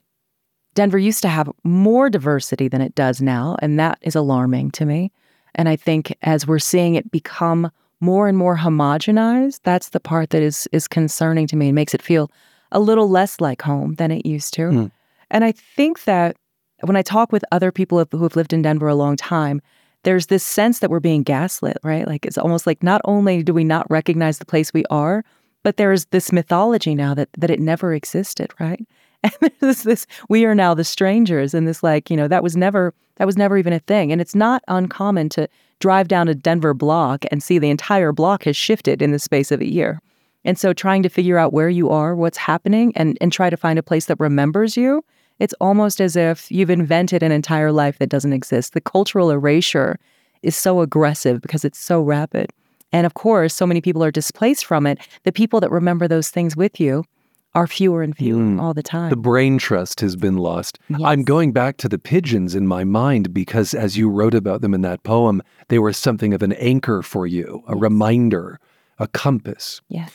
Denver 0.74 0.98
used 0.98 1.22
to 1.22 1.28
have 1.28 1.50
more 1.64 2.10
diversity 2.10 2.68
than 2.68 2.82
it 2.82 2.96
does 2.96 3.22
now, 3.22 3.58
and 3.62 3.80
that 3.80 4.00
is 4.02 4.16
alarming 4.16 4.72
to 4.72 4.86
me. 4.86 5.12
And 5.56 5.70
I 5.70 5.76
think 5.76 6.16
as 6.22 6.48
we're 6.48 6.60
seeing 6.60 6.96
it 6.96 7.12
become 7.12 7.72
more 8.00 8.28
and 8.28 8.38
more 8.38 8.58
homogenized, 8.58 9.60
that's 9.64 9.90
the 9.90 10.00
part 10.00 10.32
that 10.32 10.42
is 10.42 10.68
is 10.72 10.88
concerning 10.88 11.48
to 11.48 11.56
me 11.56 11.68
and 11.68 11.76
makes 11.76 11.94
it 11.94 12.02
feel 12.02 12.32
a 12.72 12.80
little 12.80 13.10
less 13.10 13.40
like 13.40 13.62
home 13.62 13.96
than 13.96 14.12
it 14.12 14.26
used 14.26 14.54
to. 14.56 14.62
Mm. 14.62 14.92
And 15.30 15.44
I 15.44 15.52
think 15.52 16.04
that 16.06 16.36
when 16.82 16.96
I 16.96 17.02
talk 17.02 17.32
with 17.32 17.44
other 17.52 17.72
people 17.72 18.04
who 18.12 18.24
have 18.24 18.36
lived 18.36 18.54
in 18.54 18.62
Denver 18.62 18.88
a 18.88 18.96
long 18.96 19.16
time, 19.16 19.62
there's 20.04 20.28
this 20.28 20.44
sense 20.44 20.80
that 20.80 20.90
we're 20.90 21.00
being 21.00 21.24
gaslit, 21.24 21.78
right? 21.84 22.08
Like 22.08 22.26
it's 22.26 22.38
almost 22.38 22.66
like 22.66 22.82
not 22.82 23.02
only 23.06 23.44
do 23.44 23.54
we 23.54 23.64
not 23.64 23.90
recognize 23.90 24.40
the 24.40 24.46
place 24.46 24.74
we 24.74 24.84
are, 24.90 25.24
but 25.64 25.78
there's 25.78 26.06
this 26.06 26.32
mythology 26.32 26.96
now 26.96 27.14
that 27.14 27.30
that 27.38 27.52
it 27.52 27.60
never 27.60 27.94
existed, 27.94 28.52
right? 28.60 28.84
And 29.42 29.52
there's 29.60 29.84
this 29.84 30.08
we 30.30 30.46
are 30.46 30.56
now 30.56 30.74
the 30.74 30.84
strangers 30.84 31.54
and 31.54 31.68
this 31.68 31.84
like, 31.84 32.10
you 32.10 32.18
know, 32.18 32.28
that 32.28 32.44
was 32.44 32.58
never 32.58 32.94
that 33.18 33.26
was 33.26 33.38
never 33.38 33.58
even 33.58 33.74
a 33.74 33.80
thing. 33.80 34.12
And 34.12 34.20
it's 34.20 34.34
not 34.34 34.64
uncommon 34.68 35.30
to 35.30 35.48
drive 35.80 36.08
down 36.08 36.28
a 36.28 36.34
Denver 36.36 36.74
block 36.74 37.26
and 37.32 37.44
see 37.44 37.60
the 37.60 37.70
entire 37.70 38.12
block 38.12 38.44
has 38.46 38.56
shifted 38.56 39.02
in 39.02 39.12
the 39.12 39.20
space 39.20 39.52
of 39.52 39.62
a 39.62 39.72
year. 39.72 40.02
And 40.44 40.58
so 40.58 40.74
trying 40.74 41.04
to 41.04 41.10
figure 41.10 41.38
out 41.38 41.54
where 41.54 41.70
you 41.70 41.90
are, 41.90 42.16
what's 42.16 42.38
happening 42.38 42.94
and 42.96 43.18
and 43.22 43.32
try 43.32 43.50
to 43.50 43.58
find 43.58 43.78
a 43.78 43.84
place 43.84 44.06
that 44.06 44.20
remembers 44.20 44.76
you, 44.76 45.04
it's 45.40 45.54
almost 45.62 46.02
as 46.02 46.16
if 46.16 46.52
you've 46.52 46.70
invented 46.70 47.22
an 47.22 47.32
entire 47.32 47.72
life 47.72 48.00
that 48.00 48.10
doesn't 48.10 48.34
exist. 48.34 48.74
The 48.74 48.82
cultural 48.82 49.30
erasure 49.30 50.00
is 50.42 50.56
so 50.56 50.82
aggressive 50.82 51.42
because 51.42 51.64
it's 51.64 51.80
so 51.80 52.02
rapid. 52.02 52.52
And 52.92 53.06
of 53.06 53.14
course, 53.14 53.54
so 53.54 53.68
many 53.68 53.82
people 53.82 54.04
are 54.04 54.12
displaced 54.12 54.66
from 54.66 54.86
it. 54.88 54.98
The 55.24 55.32
people 55.32 55.60
that 55.60 55.72
remember 55.72 56.08
those 56.08 56.30
things 56.30 56.58
with 56.58 56.80
you 56.80 57.06
are 57.54 57.68
fewer 57.68 58.02
and 58.02 58.16
fewer 58.16 58.42
Mm. 58.42 58.62
all 58.62 58.74
the 58.74 58.84
time. 58.84 59.10
The 59.10 59.16
brain 59.18 59.58
trust 59.58 60.00
has 60.02 60.16
been 60.16 60.38
lost. 60.38 60.80
I'm 61.04 61.24
going 61.24 61.52
back 61.52 61.78
to 61.78 61.90
the 61.90 62.00
pigeons 62.00 62.56
in 62.56 62.66
my 62.68 62.84
mind 62.84 63.34
because, 63.34 63.74
as 63.74 63.98
you 63.98 64.10
wrote 64.10 64.34
about 64.34 64.62
them 64.62 64.74
in 64.74 64.82
that 64.82 65.04
poem, 65.04 65.42
they 65.68 65.78
were 65.80 65.92
something 65.94 66.34
of 66.34 66.42
an 66.44 66.54
anchor 66.54 67.02
for 67.02 67.28
you, 67.28 67.62
a 67.68 67.74
Yes. 67.74 67.82
reminder, 67.82 68.60
a 69.00 69.08
compass. 69.08 69.82
yes. 69.90 70.12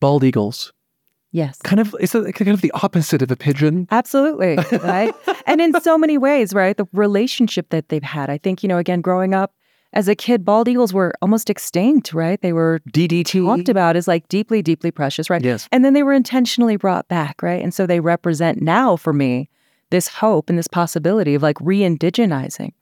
Bald 0.00 0.24
eagles, 0.24 0.72
Yes. 1.32 1.58
kind 1.62 1.78
of, 1.80 1.94
is 2.00 2.14
it 2.14 2.32
kind 2.34 2.50
of 2.50 2.60
the 2.60 2.72
opposite 2.72 3.22
of 3.22 3.30
a 3.30 3.36
pigeon? 3.36 3.86
Absolutely. 3.90 4.56
Right. 4.82 5.14
and 5.46 5.60
in 5.60 5.78
so 5.80 5.96
many 5.96 6.18
ways, 6.18 6.52
right? 6.54 6.76
The 6.76 6.86
relationship 6.92 7.68
that 7.70 7.88
they've 7.88 8.02
had. 8.02 8.28
I 8.30 8.36
think, 8.38 8.62
you 8.62 8.68
know, 8.68 8.78
again, 8.78 9.00
growing 9.00 9.34
up 9.34 9.52
as 9.92 10.06
a 10.06 10.14
kid, 10.14 10.44
bald 10.44 10.68
eagles 10.68 10.92
were 10.92 11.12
almost 11.20 11.50
extinct, 11.50 12.14
right? 12.14 12.40
They 12.40 12.52
were 12.52 12.80
DDT. 12.92 13.44
talked 13.44 13.68
about 13.68 13.96
as 13.96 14.06
like 14.06 14.28
deeply, 14.28 14.62
deeply 14.62 14.90
precious, 14.90 15.28
right? 15.28 15.42
Yes. 15.42 15.68
And 15.72 15.84
then 15.84 15.94
they 15.94 16.02
were 16.02 16.12
intentionally 16.12 16.76
brought 16.76 17.08
back, 17.08 17.42
right? 17.42 17.62
And 17.62 17.74
so 17.74 17.86
they 17.86 18.00
represent 18.00 18.62
now 18.62 18.96
for 18.96 19.12
me 19.12 19.48
this 19.90 20.06
hope 20.06 20.48
and 20.48 20.58
this 20.58 20.68
possibility 20.68 21.34
of 21.34 21.42
like 21.42 21.56
re 21.60 21.80
indigenizing. 21.80 22.72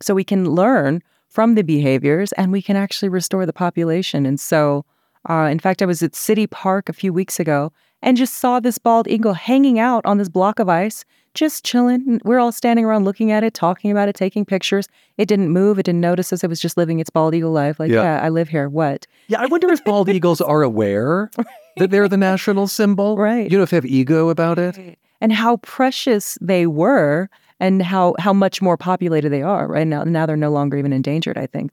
So 0.00 0.14
we 0.14 0.24
can 0.24 0.50
learn 0.50 1.02
from 1.28 1.54
the 1.54 1.62
behaviors 1.62 2.32
and 2.32 2.50
we 2.50 2.62
can 2.62 2.76
actually 2.76 3.08
restore 3.10 3.44
the 3.44 3.52
population. 3.52 4.24
And 4.24 4.40
so, 4.40 4.84
uh, 5.28 5.48
in 5.50 5.58
fact, 5.58 5.82
I 5.82 5.86
was 5.86 6.02
at 6.02 6.14
City 6.14 6.46
Park 6.46 6.88
a 6.88 6.94
few 6.94 7.12
weeks 7.12 7.38
ago 7.38 7.72
and 8.00 8.16
just 8.16 8.34
saw 8.34 8.60
this 8.60 8.78
bald 8.78 9.08
eagle 9.08 9.34
hanging 9.34 9.78
out 9.78 10.04
on 10.06 10.18
this 10.18 10.28
block 10.28 10.58
of 10.58 10.68
ice, 10.68 11.04
just 11.34 11.64
chilling. 11.64 12.20
We're 12.24 12.38
all 12.38 12.52
standing 12.52 12.84
around 12.84 13.04
looking 13.04 13.30
at 13.32 13.42
it, 13.44 13.54
talking 13.54 13.90
about 13.90 14.08
it, 14.08 14.14
taking 14.14 14.44
pictures. 14.44 14.86
It 15.18 15.26
didn't 15.26 15.50
move. 15.50 15.78
It 15.78 15.84
didn't 15.84 16.00
notice 16.00 16.32
us. 16.32 16.42
It 16.44 16.48
was 16.48 16.60
just 16.60 16.76
living 16.76 17.00
its 17.00 17.10
bald 17.10 17.34
eagle 17.34 17.52
life. 17.52 17.78
Like, 17.80 17.90
Yeah. 17.90 18.02
yeah, 18.02 18.20
I 18.22 18.28
live 18.28 18.48
here. 18.48 18.68
What? 18.68 19.06
Yeah, 19.28 19.40
I 19.40 19.46
wonder 19.46 19.70
if 19.72 19.84
bald 19.84 20.08
eagles 20.08 20.40
are 20.40 20.62
aware 20.62 21.30
that 21.76 21.90
they're 21.90 22.08
the 22.08 22.16
national 22.16 22.66
symbol. 22.68 23.16
Right. 23.16 23.50
You 23.50 23.58
know, 23.58 23.62
if 23.64 23.70
they 23.70 23.76
have 23.76 23.86
ego 23.86 24.28
about 24.30 24.58
it. 24.58 24.98
and 25.20 25.32
how 25.32 25.56
precious 25.58 26.38
they 26.40 26.66
were 26.66 27.28
and 27.60 27.82
how 27.82 28.14
how 28.18 28.32
much 28.32 28.60
more 28.60 28.76
populated 28.76 29.28
they 29.30 29.40
are 29.42 29.66
right 29.68 29.86
now 29.86 30.02
now 30.04 30.26
they're 30.26 30.36
no 30.36 30.50
longer 30.50 30.76
even 30.76 30.92
endangered 30.92 31.38
i 31.38 31.46
think 31.46 31.70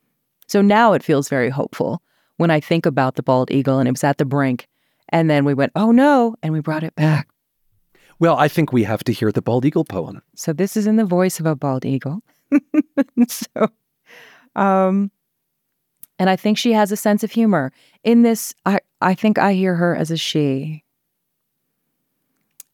so 0.47 0.62
now 0.62 0.93
it 0.93 1.01
feels 1.03 1.28
very 1.28 1.49
hopeful 1.49 2.01
when 2.38 2.51
i 2.51 2.59
think 2.59 2.86
about 2.86 3.16
the 3.16 3.24
bald 3.24 3.49
eagle 3.49 3.80
and 3.80 3.88
it 3.88 3.91
was 3.91 4.03
at 4.03 4.20
the 4.20 4.24
brink 4.24 4.68
and 5.09 5.28
then 5.28 5.43
we 5.43 5.55
went 5.55 5.72
oh 5.76 5.91
no 5.91 6.36
and 6.43 6.53
we 6.53 6.59
brought 6.62 6.84
it 6.84 6.93
back 6.95 7.28
Well, 8.22 8.38
I 8.38 8.47
think 8.47 8.72
we 8.72 8.84
have 8.84 9.03
to 9.05 9.11
hear 9.11 9.32
the 9.32 9.41
bald 9.41 9.65
eagle 9.65 9.84
poem. 9.84 10.22
so 10.36 10.53
this 10.53 10.78
is 10.78 10.86
in 10.86 10.95
the 10.95 11.05
voice 11.05 11.39
of 11.39 11.47
a 11.47 11.55
bald 11.55 11.86
eagle. 11.86 12.22
So 13.28 13.67
um 14.55 15.09
and 16.19 16.30
i 16.30 16.36
think 16.36 16.57
she 16.57 16.74
has 16.74 16.91
a 16.91 16.97
sense 16.97 17.24
of 17.24 17.32
humor. 17.32 17.72
In 18.03 18.22
this 18.22 18.53
i 18.65 18.80
i 19.01 19.13
think 19.15 19.38
i 19.39 19.53
hear 19.53 19.76
her 19.76 19.95
as 19.95 20.11
a 20.11 20.17
she 20.17 20.84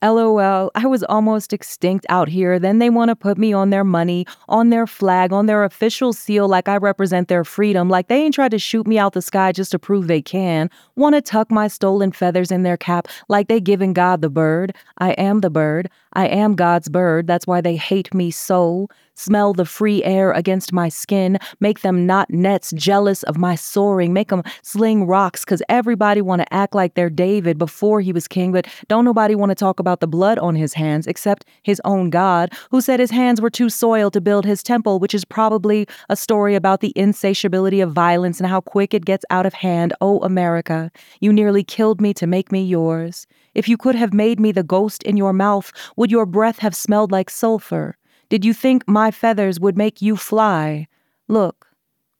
LOL, 0.03 0.69
I 0.75 0.85
was 0.85 1.03
almost 1.03 1.53
extinct 1.53 2.05
out 2.07 2.27
here. 2.27 2.59
Then 2.59 2.77
they 2.77 2.91
want 2.91 3.09
to 3.09 3.15
put 3.15 3.35
me 3.37 3.51
on 3.51 3.71
their 3.71 3.83
money, 3.83 4.27
on 4.47 4.69
their 4.69 4.85
flag, 4.85 5.33
on 5.33 5.47
their 5.47 5.63
official 5.63 6.13
seal, 6.13 6.47
like 6.47 6.69
I 6.69 6.77
represent 6.77 7.29
their 7.29 7.43
freedom. 7.43 7.89
Like 7.89 8.07
they 8.07 8.21
ain't 8.21 8.35
tried 8.35 8.51
to 8.51 8.59
shoot 8.59 8.85
me 8.85 8.99
out 8.99 9.13
the 9.13 9.23
sky 9.23 9.51
just 9.51 9.71
to 9.71 9.79
prove 9.79 10.07
they 10.07 10.21
can. 10.21 10.69
Want 10.95 11.15
to 11.15 11.21
tuck 11.21 11.49
my 11.49 11.67
stolen 11.67 12.11
feathers 12.11 12.51
in 12.51 12.61
their 12.61 12.77
cap, 12.77 13.07
like 13.27 13.47
they 13.47 13.59
giving 13.59 13.93
God 13.93 14.21
the 14.21 14.29
bird. 14.29 14.75
I 14.99 15.11
am 15.13 15.41
the 15.41 15.49
bird. 15.49 15.89
I 16.17 16.25
am 16.25 16.55
God's 16.55 16.89
bird. 16.89 17.27
That's 17.27 17.45
why 17.45 17.61
they 17.61 17.75
hate 17.75 18.11
me 18.11 18.31
so 18.31 18.89
smell 19.17 19.53
the 19.53 19.65
free 19.65 20.03
air 20.03 20.31
against 20.31 20.71
my 20.71 20.89
skin, 20.89 21.39
make 21.59 21.81
them 21.81 22.05
not 22.05 22.29
nets 22.29 22.71
jealous 22.75 23.23
of 23.23 23.37
my 23.37 23.55
soaring, 23.55 24.13
make 24.13 24.29
them 24.29 24.43
sling 24.61 25.05
rocks 25.05 25.43
because 25.43 25.61
everybody 25.69 26.21
want 26.21 26.41
to 26.41 26.53
act 26.53 26.75
like 26.75 26.93
they're 26.93 27.09
David 27.09 27.57
before 27.57 27.99
he 27.99 28.13
was 28.13 28.27
king, 28.27 28.51
but 28.51 28.67
don't 28.87 29.05
nobody 29.05 29.35
want 29.35 29.49
to 29.49 29.55
talk 29.55 29.79
about 29.79 29.99
the 29.99 30.07
blood 30.07 30.37
on 30.39 30.55
his 30.55 30.73
hands 30.73 31.07
except 31.07 31.45
his 31.63 31.81
own 31.83 32.09
God, 32.09 32.53
who 32.69 32.79
said 32.79 32.99
his 32.99 33.11
hands 33.11 33.41
were 33.41 33.49
too 33.49 33.69
soiled 33.69 34.13
to 34.13 34.21
build 34.21 34.45
his 34.45 34.63
temple, 34.63 34.99
which 34.99 35.15
is 35.15 35.25
probably 35.25 35.87
a 36.09 36.15
story 36.15 36.55
about 36.55 36.81
the 36.81 36.93
insatiability 36.95 37.81
of 37.81 37.91
violence 37.91 38.39
and 38.39 38.49
how 38.49 38.61
quick 38.61 38.93
it 38.93 39.05
gets 39.05 39.25
out 39.29 39.45
of 39.45 39.53
hand. 39.53 39.93
Oh, 40.01 40.19
America, 40.19 40.91
you 41.19 41.33
nearly 41.33 41.63
killed 41.63 42.01
me 42.01 42.13
to 42.13 42.27
make 42.27 42.51
me 42.51 42.63
yours. 42.63 43.27
If 43.57 43.67
you 43.67 43.75
could 43.75 43.95
have 43.95 44.13
made 44.13 44.39
me 44.39 44.51
the 44.51 44.61
ghost 44.61 45.01
in 45.01 45.17
your 45.17 45.33
mouth, 45.33 45.73
would 45.95 46.11
your 46.11 46.27
breath 46.27 46.59
have 46.59 46.75
smelled 46.75 47.11
like 47.11 47.27
sulfur? 47.27 47.97
Did 48.29 48.45
you 48.45 48.53
think 48.53 48.87
my 48.87 49.09
feathers 49.09 49.59
would 49.59 49.75
make 49.75 49.99
you 49.99 50.15
fly? 50.15 50.87
Look, 51.27 51.65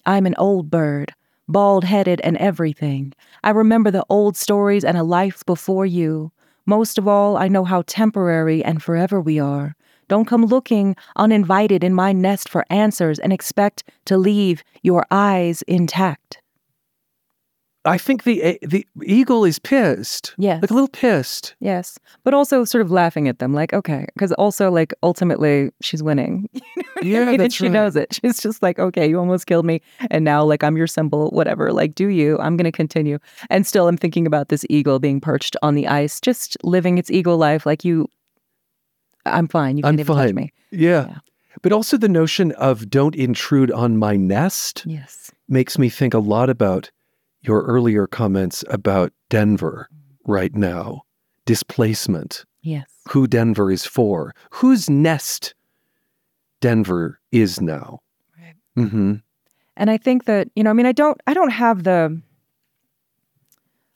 I'm 0.04 0.26
an 0.26 0.34
old 0.40 0.72
bird, 0.72 1.14
bald 1.48 1.84
headed 1.84 2.22
and 2.22 2.38
everything. 2.38 3.14
I 3.44 3.52
remember 3.52 3.92
the 3.92 4.04
old 4.10 4.36
stories 4.36 4.84
and 4.84 4.98
a 4.98 5.04
life 5.04 5.46
before 5.46 5.86
you. 5.86 6.32
Most 6.66 6.98
of 6.98 7.08
all, 7.08 7.38
I 7.38 7.48
know 7.48 7.66
how 7.66 7.84
temporary 7.86 8.66
and 8.66 8.82
forever 8.82 9.22
we 9.22 9.38
are. 9.38 9.76
Don't 10.08 10.26
come 10.26 10.44
looking 10.44 10.96
uninvited 11.18 11.84
in 11.84 11.94
my 11.94 12.14
nest 12.14 12.50
for 12.50 12.66
answers 12.72 13.20
and 13.20 13.32
expect 13.32 13.84
to 14.06 14.18
leave 14.18 14.64
your 14.82 15.06
eyes 15.12 15.62
intact. 15.68 16.42
I 17.86 17.98
think 17.98 18.24
the 18.24 18.44
eh, 18.44 18.58
the 18.62 18.86
eagle 19.06 19.46
is 19.46 19.60
pissed. 19.60 20.36
Yes. 20.38 20.62
Like 20.62 20.72
a 20.72 20.74
little 20.74 20.90
pissed. 20.90 21.56
Yes. 21.60 21.98
But 22.24 22.34
also 22.34 22.66
sort 22.66 22.82
of 22.82 22.92
laughing 22.92 23.28
at 23.28 23.40
them, 23.40 23.54
like, 23.54 23.72
okay. 23.74 24.08
Because 24.14 24.34
also, 24.34 24.70
like, 24.70 24.94
ultimately, 25.04 25.72
she's 25.82 26.04
winning. 26.04 26.50
yeah, 27.02 27.30
and 27.30 27.54
she 27.54 27.66
right. 27.66 27.72
knows 27.72 27.96
it. 27.96 28.20
She's 28.22 28.42
just 28.42 28.62
like, 28.62 28.78
okay, 28.78 29.08
you 29.08 29.18
almost 29.18 29.48
killed 29.48 29.66
me. 29.66 29.82
And 30.12 30.26
now, 30.26 30.44
like, 30.44 30.64
I'm 30.64 30.76
your 30.76 30.88
symbol, 30.88 31.30
whatever. 31.30 31.72
Like, 31.72 31.96
do 31.96 32.08
you? 32.08 32.38
I'm 32.40 32.58
going 32.58 32.66
to 32.66 32.72
continue. 32.72 33.20
And 33.50 33.66
still, 33.66 33.88
I'm 33.88 33.98
thinking 33.98 34.28
about 34.28 34.50
this 34.50 34.66
eagle 34.70 35.00
being 35.00 35.22
perched 35.22 35.56
on 35.62 35.76
the 35.76 35.88
ice, 35.88 36.20
just 36.20 36.58
living 36.64 36.98
its 36.98 37.10
eagle 37.10 37.38
life. 37.38 37.66
Like, 37.66 37.86
you, 37.86 38.08
I'm 39.26 39.48
fine. 39.48 39.78
You 39.78 39.84
can't 39.84 39.94
I'm 39.94 40.00
even 40.00 40.16
fine. 40.16 40.28
touch 40.28 40.36
me. 40.36 40.54
Yeah. 40.72 41.20
But 41.62 41.72
also 41.72 41.98
the 41.98 42.10
notion 42.10 42.52
of 42.54 42.90
don't 42.90 43.16
intrude 43.16 43.72
on 43.72 43.98
my 43.98 44.16
nest 44.16 44.84
Yes. 44.86 45.32
makes 45.48 45.78
me 45.80 45.90
think 45.90 46.14
a 46.14 46.20
lot 46.20 46.50
about 46.50 46.92
your 47.48 47.64
earlier 47.64 48.08
comments 48.08 48.64
about 48.70 49.14
Denver 49.30 49.90
right 50.26 50.54
now, 50.56 51.04
displacement, 51.46 52.44
Yes. 52.62 52.86
who 53.10 53.28
Denver 53.28 53.72
is 53.72 53.86
for, 53.86 54.34
whose 54.52 54.90
nest 54.90 55.54
Denver 56.60 57.20
is 57.32 57.62
now. 57.62 58.00
Right. 58.38 58.56
Mm-hmm. 58.78 59.14
And 59.78 59.90
I 59.90 59.98
think 59.98 60.26
that, 60.26 60.50
you 60.56 60.64
know, 60.64 60.70
I 60.72 60.74
mean, 60.74 60.86
I 60.86 60.92
don't, 60.92 61.20
I 61.28 61.34
don't 61.34 61.52
have 61.52 61.84
the, 61.84 62.20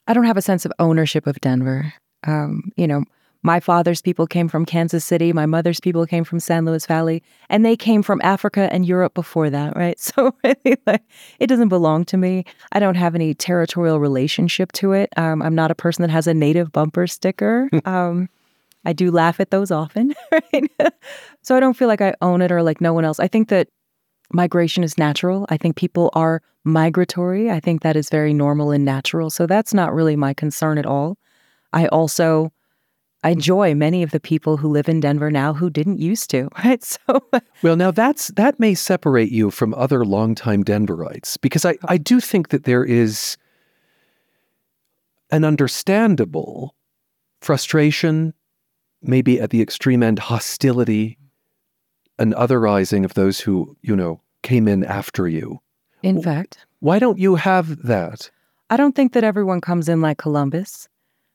I 0.06 0.14
don't 0.14 0.24
have 0.24 0.36
a 0.36 0.42
sense 0.42 0.64
of 0.64 0.72
ownership 0.78 1.26
of 1.26 1.40
Denver. 1.40 1.92
Um, 2.24 2.72
you 2.76 2.86
know, 2.86 3.04
my 3.42 3.58
father's 3.58 4.00
people 4.00 4.26
came 4.26 4.48
from 4.48 4.64
Kansas 4.64 5.04
City. 5.04 5.32
My 5.32 5.46
mother's 5.46 5.80
people 5.80 6.06
came 6.06 6.22
from 6.22 6.38
San 6.38 6.64
Luis 6.64 6.86
Valley, 6.86 7.22
and 7.48 7.64
they 7.64 7.76
came 7.76 8.02
from 8.02 8.20
Africa 8.22 8.68
and 8.72 8.86
Europe 8.86 9.14
before 9.14 9.50
that, 9.50 9.76
right? 9.76 9.98
So 10.12 10.34
really, 10.44 10.76
like, 10.86 11.02
it 11.38 11.46
doesn't 11.46 11.68
belong 11.68 12.04
to 12.06 12.16
me. 12.16 12.44
I 12.72 12.80
don't 12.80 12.96
have 12.96 13.14
any 13.14 13.34
territorial 13.34 13.98
relationship 13.98 14.72
to 14.72 14.92
it. 14.92 15.10
Um, 15.16 15.40
I'm 15.42 15.54
not 15.54 15.70
a 15.70 15.74
person 15.74 16.02
that 16.02 16.10
has 16.10 16.26
a 16.26 16.34
native 16.34 16.70
bumper 16.70 17.06
sticker. 17.06 17.70
um, 17.84 18.28
I 18.84 18.92
do 18.92 19.10
laugh 19.10 19.40
at 19.40 19.50
those 19.50 19.70
often, 19.70 20.12
right? 20.32 20.70
so 21.42 21.56
I 21.56 21.60
don't 21.60 21.76
feel 21.76 21.88
like 21.88 22.00
I 22.00 22.14
own 22.20 22.42
it 22.42 22.52
or 22.52 22.62
like 22.62 22.80
no 22.80 22.92
one 22.92 23.04
else. 23.04 23.20
I 23.20 23.28
think 23.28 23.48
that 23.48 23.68
migration 24.32 24.84
is 24.84 24.98
natural. 24.98 25.46
I 25.48 25.56
think 25.56 25.76
people 25.76 26.10
are 26.14 26.42
migratory. 26.64 27.50
I 27.50 27.60
think 27.60 27.82
that 27.82 27.96
is 27.96 28.10
very 28.10 28.34
normal 28.34 28.70
and 28.70 28.84
natural. 28.84 29.30
So 29.30 29.46
that's 29.46 29.72
not 29.72 29.94
really 29.94 30.16
my 30.16 30.34
concern 30.34 30.78
at 30.78 30.86
all. 30.86 31.16
I 31.72 31.86
also 31.86 32.52
I 33.24 33.30
enjoy 33.30 33.74
many 33.74 34.02
of 34.02 34.10
the 34.10 34.18
people 34.18 34.56
who 34.56 34.68
live 34.68 34.88
in 34.88 34.98
Denver 35.00 35.30
now 35.30 35.52
who 35.52 35.70
didn't 35.70 35.98
used 35.98 36.28
to, 36.30 36.48
right? 36.64 36.82
So 36.82 37.24
Well, 37.62 37.76
now 37.76 37.90
that's 37.90 38.28
that 38.28 38.58
may 38.58 38.74
separate 38.74 39.30
you 39.30 39.50
from 39.50 39.74
other 39.74 40.04
longtime 40.04 40.64
Denverites 40.64 41.40
because 41.40 41.64
I, 41.64 41.76
I 41.84 41.98
do 41.98 42.20
think 42.20 42.48
that 42.48 42.64
there 42.64 42.84
is 42.84 43.36
an 45.30 45.44
understandable 45.44 46.74
frustration, 47.40 48.34
maybe 49.00 49.40
at 49.40 49.50
the 49.50 49.62
extreme 49.62 50.02
end, 50.02 50.18
hostility, 50.18 51.18
an 52.18 52.34
otherizing 52.34 53.04
of 53.04 53.14
those 53.14 53.40
who, 53.40 53.76
you 53.82 53.96
know, 53.96 54.20
came 54.42 54.68
in 54.68 54.84
after 54.84 55.26
you. 55.28 55.60
in 56.02 56.20
fact, 56.20 56.58
Why 56.80 56.98
don't 56.98 57.18
you 57.18 57.36
have 57.36 57.82
that? 57.84 58.30
I 58.70 58.76
don't 58.76 58.94
think 58.94 59.12
that 59.12 59.24
everyone 59.24 59.60
comes 59.60 59.88
in 59.88 60.00
like 60.00 60.18
Columbus. 60.18 60.88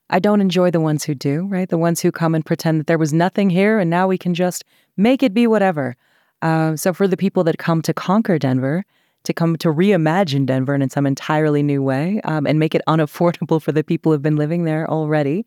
I 0.10 0.20
don't 0.20 0.42
enjoy 0.42 0.72
the 0.72 0.80
ones 0.80 1.04
who 1.04 1.14
do, 1.14 1.46
right? 1.48 1.68
The 1.68 1.78
ones 1.78 2.02
who 2.02 2.12
come 2.12 2.34
and 2.34 2.46
pretend 2.46 2.80
that 2.80 2.88
there 2.88 2.98
was 2.98 3.14
nothing 3.14 3.50
here 3.50 3.80
and 3.80 3.90
now 3.90 4.08
we 4.08 4.18
can 4.18 4.34
just 4.34 4.64
make 4.96 5.22
it 5.22 5.34
be 5.34 5.48
whatever. 5.48 5.96
Uh, 6.42 6.76
so, 6.76 6.94
for 6.94 7.08
the 7.08 7.18
people 7.18 7.44
that 7.44 7.58
come 7.58 7.82
to 7.82 7.94
conquer 7.94 8.38
Denver, 8.38 8.86
to 9.24 9.34
come 9.34 9.58
to 9.58 9.70
reimagine 9.70 10.46
Denver 10.46 10.76
in 10.76 10.90
some 10.90 11.06
entirely 11.06 11.62
new 11.62 11.84
way 11.84 12.22
um, 12.24 12.48
and 12.48 12.60
make 12.60 12.74
it 12.74 12.82
unaffordable 12.88 13.62
for 13.62 13.72
the 13.72 13.84
people 13.84 14.12
who've 14.12 14.22
been 14.22 14.38
living 14.38 14.64
there 14.64 14.90
already, 14.90 15.46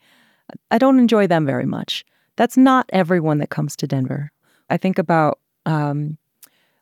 I 0.70 0.78
don't 0.78 0.98
enjoy 0.98 1.26
them 1.26 1.46
very 1.46 1.66
much. 1.66 2.04
That's 2.36 2.56
not 2.56 2.88
everyone 2.92 3.38
that 3.38 3.50
comes 3.50 3.76
to 3.76 3.86
Denver. 3.86 4.30
I 4.68 4.76
think 4.76 4.98
about 4.98 5.38
um, 5.66 6.18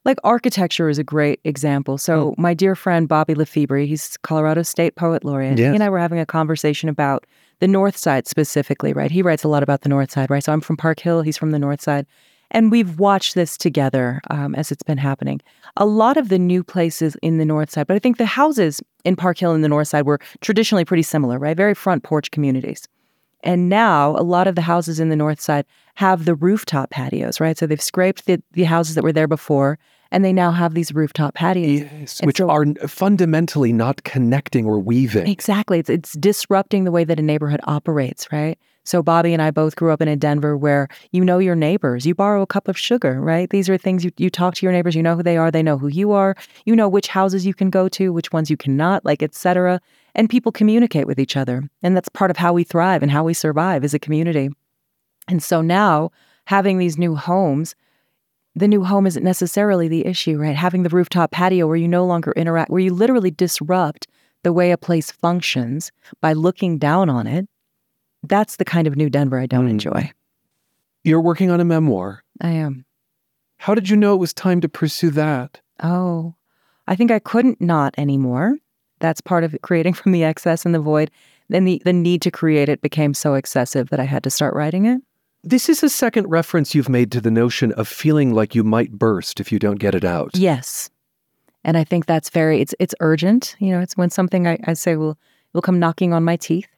like 0.05 0.19
architecture 0.25 0.89
is 0.89 0.99
a 0.99 1.05
great 1.05 1.41
example. 1.45 1.99
So 1.99 2.35
my 2.39 2.55
dear 2.55 2.75
friend 2.75 3.09
Bobby 3.09 3.35
LeFebre, 3.35 3.87
he's 3.87 4.17
Colorado 4.23 4.63
State 4.63 4.97
Poet 4.97 5.25
Laureate. 5.25 5.59
Yes. 5.59 5.71
He 5.71 5.75
and 5.75 5.83
I 5.83 5.91
were 5.91 5.99
having 5.99 6.19
a 6.19 6.27
conversation 6.27 6.89
about 6.89 7.27
the 7.61 7.69
North 7.69 7.97
Side 7.97 8.27
specifically, 8.27 8.93
right? 8.93 9.11
He 9.11 9.23
writes 9.23 9.45
a 9.45 9.49
lot 9.49 9.63
about 9.63 9.83
the 9.83 9.89
North 9.89 10.11
Side, 10.11 10.31
right? 10.31 10.43
So 10.43 10.53
I'm 10.53 10.61
from 10.61 10.77
Park 10.77 11.01
Hill, 11.01 11.23
he's 11.23 11.39
from 11.39 11.51
the 11.51 11.59
North 11.59 11.81
Side. 11.81 12.07
And 12.51 12.71
we've 12.71 12.99
watched 12.99 13.35
this 13.35 13.59
together 13.59 14.23
um, 14.31 14.55
as 14.55 14.73
it's 14.73 14.83
been 14.83 14.99
happening. 14.99 15.41
A 15.77 15.85
lot 15.85 16.17
of 16.17 16.31
the 16.31 16.39
new 16.39 16.65
places 16.65 17.15
in 17.23 17.37
the 17.37 17.45
North 17.45 17.71
Side, 17.71 17.87
but 17.87 17.95
I 17.95 17.99
think 17.99 18.17
the 18.17 18.27
houses 18.27 18.81
in 19.05 19.17
Park 19.17 19.39
Hill 19.39 19.53
and 19.53 19.63
the 19.63 19.69
North 19.69 19.89
Side 19.89 20.07
were 20.07 20.19
traditionally 20.41 20.85
pretty 20.85 21.03
similar, 21.03 21.39
right? 21.39 21.57
Very 21.57 21.75
front 21.75 22.05
porch 22.05 22.31
communities. 22.31 22.89
And 23.45 23.69
now 23.69 24.17
a 24.17 24.23
lot 24.23 24.49
of 24.49 24.55
the 24.55 24.63
houses 24.63 24.99
in 24.99 25.11
the 25.11 25.17
north 25.17 25.41
side 25.41 25.65
have 25.95 26.25
the 26.25 26.35
rooftop 26.35 26.91
patios, 26.91 27.41
right? 27.41 27.57
So 27.57 27.67
they've 27.67 27.81
scraped 27.81 28.27
the, 28.27 28.43
the 28.53 28.65
houses 28.65 28.95
that 28.95 29.05
were 29.05 29.13
there 29.13 29.29
before 29.29 29.79
and 30.11 30.25
they 30.25 30.33
now 30.33 30.51
have 30.51 30.75
these 30.75 30.93
rooftop 30.93 31.35
patios. 31.35 31.81
Yes, 31.81 32.21
which 32.23 32.39
so- 32.39 32.51
are 32.51 32.67
fundamentally 32.87 33.73
not 33.73 34.05
connecting 34.05 34.67
or 34.67 34.79
weaving. 34.79 35.27
Exactly. 35.27 35.79
It's, 35.79 35.91
it's 35.91 36.13
disrupting 36.15 36.85
the 36.85 36.91
way 36.91 37.05
that 37.05 37.19
a 37.19 37.23
neighborhood 37.23 37.61
operates, 37.65 38.31
right? 38.33 38.59
So 38.85 39.03
Bobby 39.03 39.35
and 39.35 39.43
I 39.43 39.51
both 39.51 39.77
grew 39.77 39.93
up 39.93 40.01
in 40.01 40.09
a 40.09 40.17
Denver 40.17 40.57
where 40.57 40.89
you 41.13 41.23
know 41.23 41.39
your 41.39 41.55
neighbors. 41.55 42.07
You 42.07 42.15
borrow 42.15 42.41
a 42.41 42.47
cup 42.47 42.69
of 42.69 42.79
sugar, 42.79 43.21
right? 43.21 43.51
These 43.51 43.69
are 43.69 43.77
things 43.77 44.03
you, 44.03 44.11
you 44.17 44.31
talk 44.31 44.55
to 44.55 44.65
your 44.65 44.73
neighbors, 44.73 44.95
you 44.95 45.03
know 45.03 45.15
who 45.15 45.23
they 45.23 45.37
are, 45.37 45.51
they 45.51 45.63
know 45.63 45.77
who 45.77 45.89
you 45.89 46.13
are, 46.13 46.35
you 46.65 46.75
know 46.75 46.89
which 46.89 47.09
houses 47.09 47.45
you 47.45 47.53
can 47.53 47.69
go 47.69 47.87
to, 47.91 48.15
which 48.15 48.33
ones 48.33 48.49
you 48.49 48.57
cannot, 48.57 49.05
like 49.05 49.23
etc. 49.23 49.79
And 50.15 50.31
people 50.31 50.53
communicate 50.53 51.07
with 51.07 51.21
each 51.21 51.37
other. 51.37 51.69
And 51.83 51.95
that's 51.95 52.09
part 52.09 52.31
of 52.31 52.39
how 52.39 52.55
we 52.55 52.65
thrive 52.65 53.03
and 53.03 53.11
how 53.11 53.25
we 53.25 53.35
survive 53.35 53.85
as 53.85 53.93
a 53.93 53.99
community. 53.99 54.49
And 55.29 55.43
so 55.43 55.61
now 55.61 56.11
having 56.47 56.79
these 56.79 56.97
new 56.97 57.15
homes, 57.15 57.75
the 58.59 58.69
new 58.69 58.85
home 58.85 59.07
isn't 59.07 59.23
necessarily 59.25 59.89
the 59.89 60.07
issue, 60.07 60.39
right? 60.39 60.57
Having 60.57 60.83
the 60.83 60.89
rooftop 60.91 61.31
patio 61.31 61.67
where 61.67 61.77
you 61.77 61.89
no 61.89 62.05
longer 62.05 62.33
interact, 62.33 62.71
where 62.71 62.81
you 62.81 62.93
literally 62.93 63.31
disrupt 63.31 64.07
the 64.43 64.53
way 64.53 64.71
a 64.71 64.79
place 64.79 65.11
functions 65.11 65.91
by 66.21 66.33
looking 66.33 66.79
down 66.79 67.11
on 67.11 67.27
it. 67.27 67.49
That's 68.23 68.57
the 68.57 68.65
kind 68.65 68.87
of 68.87 68.97
new 68.97 69.11
Denver 69.11 69.39
I 69.39 69.47
don't 69.47 69.67
Mm. 69.67 69.71
enjoy. 69.71 70.13
You're 71.05 71.21
working 71.21 71.51
on 71.51 71.61
a 71.61 71.65
memoir. 71.65 72.23
I 72.41 72.51
am. 72.51 72.85
How 73.59 73.75
did 73.75 73.89
you 73.89 73.97
know 73.97 74.15
it 74.15 74.19
was 74.19 74.33
time 74.35 74.61
to 74.61 74.69
pursue 74.69 75.11
that? 75.11 75.61
Oh, 75.83 76.35
I 76.87 76.95
think 76.97 77.11
I 77.11 77.19
couldn't 77.19 77.61
not 77.61 77.95
anymore. 77.99 78.57
That's 79.01 79.21
part 79.21 79.45
of 79.45 79.57
creating 79.63 79.95
from 79.95 80.13
the 80.13 80.25
excess 80.25 80.65
and 80.65 80.75
the 80.75 80.81
void. 80.81 81.11
Then 81.49 81.65
the, 81.65 81.81
the 81.85 81.93
need 81.93 82.23
to 82.23 82.31
create 82.31 82.69
it 82.69 82.83
became 82.83 83.15
so 83.15 83.35
excessive 83.35 83.91
that 83.91 84.01
I 84.01 84.05
had 84.05 84.23
to 84.25 84.31
start 84.31 84.55
writing 84.55 84.85
it. 84.87 85.01
This 85.49 85.71
is 85.71 85.83
a 85.83 85.89
second 85.89 86.27
reference 86.27 86.75
you've 86.75 86.91
made 86.91 87.11
to 87.13 87.23
the 87.23 87.31
notion 87.31 87.73
of 87.73 87.89
feeling 87.89 88.35
like 88.35 88.55
you 88.55 88.63
might 88.63 88.93
burst 88.93 89.41
if 89.41 89.51
you 89.51 89.59
don't 89.59 89.79
get 89.79 89.95
it 89.95 90.05
out. 90.05 90.33
Yes. 90.35 90.91
And 91.65 91.79
I 91.79 91.85
think 91.85 92.05
that's 92.05 92.29
very 92.29 92.61
it's 92.61 92.75
it's 92.79 92.95
urgent. 93.01 93.57
You 93.59 93.71
know, 93.71 93.81
it's 93.81 93.97
when 93.97 94.11
something 94.11 94.47
I, 94.47 94.59
I 94.65 94.75
say 94.75 94.97
will 94.97 95.17
will 95.55 95.63
come 95.63 95.79
knocking 95.79 96.13
on 96.13 96.23
my 96.23 96.37
teeth. 96.37 96.69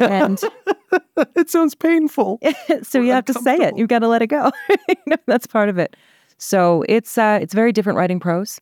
And 0.00 0.40
it 1.36 1.50
sounds 1.50 1.76
painful. 1.76 2.40
so 2.82 3.00
you 3.00 3.12
have 3.12 3.26
to 3.26 3.34
say 3.34 3.58
it. 3.58 3.78
You've 3.78 3.88
got 3.88 4.00
to 4.00 4.08
let 4.08 4.22
it 4.22 4.26
go. 4.26 4.50
That's 5.26 5.46
part 5.46 5.68
of 5.68 5.78
it. 5.78 5.94
So 6.36 6.84
it's 6.88 7.16
uh, 7.16 7.38
it's 7.40 7.54
very 7.54 7.70
different 7.70 7.96
writing 7.96 8.18
prose. 8.18 8.60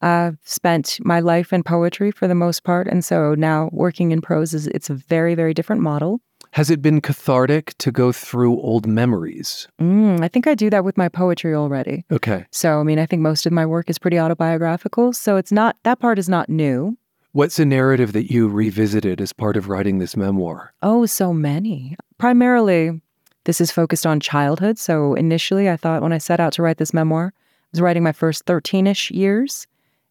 I've 0.00 0.38
spent 0.44 1.00
my 1.00 1.18
life 1.18 1.52
in 1.52 1.64
poetry 1.64 2.12
for 2.12 2.28
the 2.28 2.36
most 2.36 2.62
part, 2.62 2.86
and 2.86 3.04
so 3.04 3.34
now 3.34 3.68
working 3.72 4.12
in 4.12 4.20
prose 4.20 4.54
is 4.54 4.68
it's 4.68 4.90
a 4.90 4.94
very 4.94 5.34
very 5.34 5.54
different 5.54 5.82
model. 5.82 6.20
Has 6.54 6.70
it 6.70 6.80
been 6.80 7.00
cathartic 7.00 7.76
to 7.78 7.90
go 7.90 8.12
through 8.12 8.60
old 8.60 8.86
memories? 8.86 9.66
Mm, 9.80 10.22
I 10.22 10.28
think 10.28 10.46
I 10.46 10.54
do 10.54 10.70
that 10.70 10.84
with 10.84 10.96
my 10.96 11.08
poetry 11.08 11.52
already. 11.52 12.04
Okay. 12.12 12.46
So 12.52 12.78
I 12.78 12.84
mean, 12.84 13.00
I 13.00 13.06
think 13.06 13.22
most 13.22 13.44
of 13.44 13.52
my 13.52 13.66
work 13.66 13.90
is 13.90 13.98
pretty 13.98 14.20
autobiographical, 14.20 15.12
so 15.12 15.36
it's 15.36 15.50
not 15.50 15.76
that 15.82 15.98
part 15.98 16.16
is 16.16 16.28
not 16.28 16.48
new. 16.48 16.96
What's 17.32 17.58
a 17.58 17.64
narrative 17.64 18.12
that 18.12 18.30
you 18.30 18.46
revisited 18.46 19.20
as 19.20 19.32
part 19.32 19.56
of 19.56 19.68
writing 19.68 19.98
this 19.98 20.16
memoir? 20.16 20.72
Oh, 20.80 21.06
so 21.06 21.32
many. 21.32 21.96
Primarily, 22.18 23.00
this 23.46 23.60
is 23.60 23.72
focused 23.72 24.06
on 24.06 24.20
childhood. 24.20 24.78
So 24.78 25.14
initially, 25.14 25.68
I 25.68 25.76
thought 25.76 26.02
when 26.02 26.12
I 26.12 26.18
set 26.18 26.38
out 26.38 26.52
to 26.52 26.62
write 26.62 26.78
this 26.78 26.94
memoir, 26.94 27.32
I 27.34 27.68
was 27.72 27.80
writing 27.80 28.04
my 28.04 28.12
first 28.12 28.46
13 28.46 28.86
ish 28.86 29.10
years. 29.10 29.66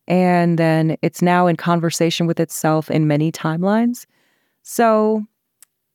And 0.09 0.59
then 0.59 0.97
it's 1.01 1.21
now 1.21 1.47
in 1.47 1.55
conversation 1.55 2.27
with 2.27 2.41
itself 2.41 2.91
in 2.91 3.07
many 3.07 3.31
timelines. 3.31 4.05
So 4.63 5.25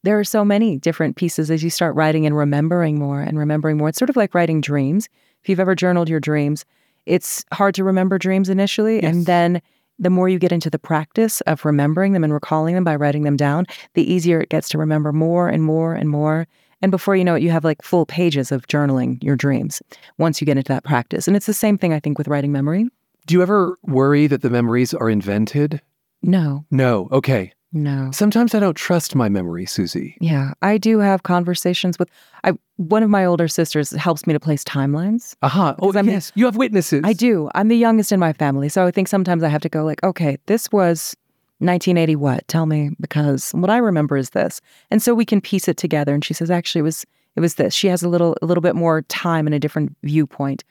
there 0.05 0.19
are 0.19 0.25
so 0.25 0.45
many 0.45 0.77
different 0.77 1.17
pieces 1.17 1.51
as 1.51 1.63
you 1.63 1.71
start 1.71 1.95
writing 1.95 2.27
and 2.27 2.37
remembering 2.37 2.99
more 2.99 3.21
and 3.21 3.39
remembering 3.39 3.77
more. 3.77 3.89
It's 3.89 3.99
sort 3.99 4.11
of 4.11 4.17
like 4.17 4.35
writing 4.35 4.61
dreams. 4.61 5.09
If 5.43 5.49
you've 5.49 5.61
ever 5.61 5.75
journaled 5.75 6.09
your 6.09 6.21
dreams, 6.21 6.65
it's 7.07 7.45
hard 7.53 7.75
to 7.77 7.85
remember 7.85 8.19
dreams 8.19 8.49
initially. 8.49 8.97
Yes. 8.97 9.05
And 9.05 9.27
then 9.27 9.63
the 9.99 10.11
more 10.11 10.29
you 10.29 10.39
get 10.39 10.53
into 10.53 10.71
the 10.71 10.79
practice 10.79 11.41
of 11.43 11.65
remembering 11.65 12.13
them 12.13 12.23
and 12.23 12.33
recalling 12.33 12.75
them 12.75 12.85
by 12.85 12.97
writing 12.97 13.23
them 13.23 13.37
down, 13.37 13.67
the 13.95 14.11
easier 14.11 14.41
it 14.41 14.51
gets 14.51 14.69
to 14.71 14.79
remember 14.79 15.13
more 15.13 15.49
and 15.49 15.65
more 15.65 15.95
and 15.95 16.09
more. 16.09 16.47
And 16.81 16.93
before 16.93 17.17
you 17.17 17.25
know 17.25 17.35
it, 17.35 17.43
you 17.43 17.51
have 17.51 17.65
like 17.65 17.83
full 17.83 18.07
pages 18.07 18.53
of 18.53 18.69
journaling 18.69 19.23
your 19.23 19.35
dreams 19.35 19.83
once 20.19 20.41
you 20.41 20.45
get 20.45 20.57
into 20.57 20.73
that 20.73 20.85
practice. 20.85 21.27
And 21.27 21.37
it's 21.37 21.47
the 21.47 21.55
same 21.55 21.77
thing, 21.77 21.93
I 21.93 21.99
think, 21.99 22.19
with 22.19 22.29
writing 22.29 22.53
memory. 22.53 22.89
Do 23.27 23.35
you 23.35 23.43
ever 23.43 23.77
worry 23.83 24.29
that 24.29 24.43
the 24.43 24.51
memories 24.51 24.95
are 24.95 25.11
invented? 25.11 25.83
No, 26.23 26.65
No. 26.71 27.09
Okay. 27.13 27.53
No. 27.73 28.11
Sometimes 28.13 28.55
I 28.55 28.61
don't 28.61 28.77
trust 28.77 29.15
my 29.15 29.29
memory, 29.29 29.67
Suzi. 29.67 30.15
Yeah, 30.21 30.53
I 30.63 30.79
do 30.79 31.01
have 31.01 31.23
conversations 31.25 31.99
with 31.99 32.09
I 32.45 32.53
one 32.77 33.03
of 33.03 33.11
my 33.11 33.25
older 33.25 33.47
sisters 33.49 33.91
helps 33.91 34.27
me 34.27 34.33
to 34.33 34.41
place 34.41 34.65
timelines. 34.65 35.35
Uh-huh. 35.43 35.61
Aha. 35.61 35.75
Oh, 35.81 35.89
Because 35.89 35.97
I'm- 35.97 36.09
yes. 36.09 36.33
You 36.35 36.47
have 36.47 36.57
witnesses. 36.57 37.03
I 37.05 37.13
do. 37.13 37.51
I'm 37.55 37.69
the 37.69 37.77
youngest 37.77 38.11
in 38.13 38.21
my 38.21 38.33
family, 38.33 38.69
so 38.71 38.87
I 38.87 38.91
think 38.91 39.09
sometimes 39.09 39.43
I 39.43 39.49
have 39.49 39.61
to 39.63 39.69
go 39.69 39.85
like, 39.85 40.03
okay, 40.03 40.39
this 40.47 40.73
was 40.73 41.15
1980 41.59 42.17
what? 42.17 42.47
Tell 42.49 42.65
me 42.67 42.91
because 43.01 43.51
what 43.53 43.69
I 43.69 43.79
remember 43.79 44.17
is 44.17 44.31
this. 44.31 44.61
And 44.91 45.03
so 45.03 45.15
we 45.15 45.25
can 45.27 45.41
piece 45.41 45.69
it 45.69 45.77
together 45.77 46.15
and 46.15 46.25
she 46.25 46.33
says 46.33 46.51
actually 46.51 46.81
it 46.81 46.85
was 46.85 47.05
it 47.37 47.41
was 47.41 47.57
this. 47.57 47.75
She 47.75 47.89
has 47.89 48.03
a 48.03 48.09
little 48.09 48.37
a 48.41 48.47
little 48.47 48.63
bit 48.63 48.77
more 48.77 49.03
time 49.03 49.47
and 49.47 49.55
a 49.55 49.59
different 49.61 49.95
viewpoint. 50.05 50.65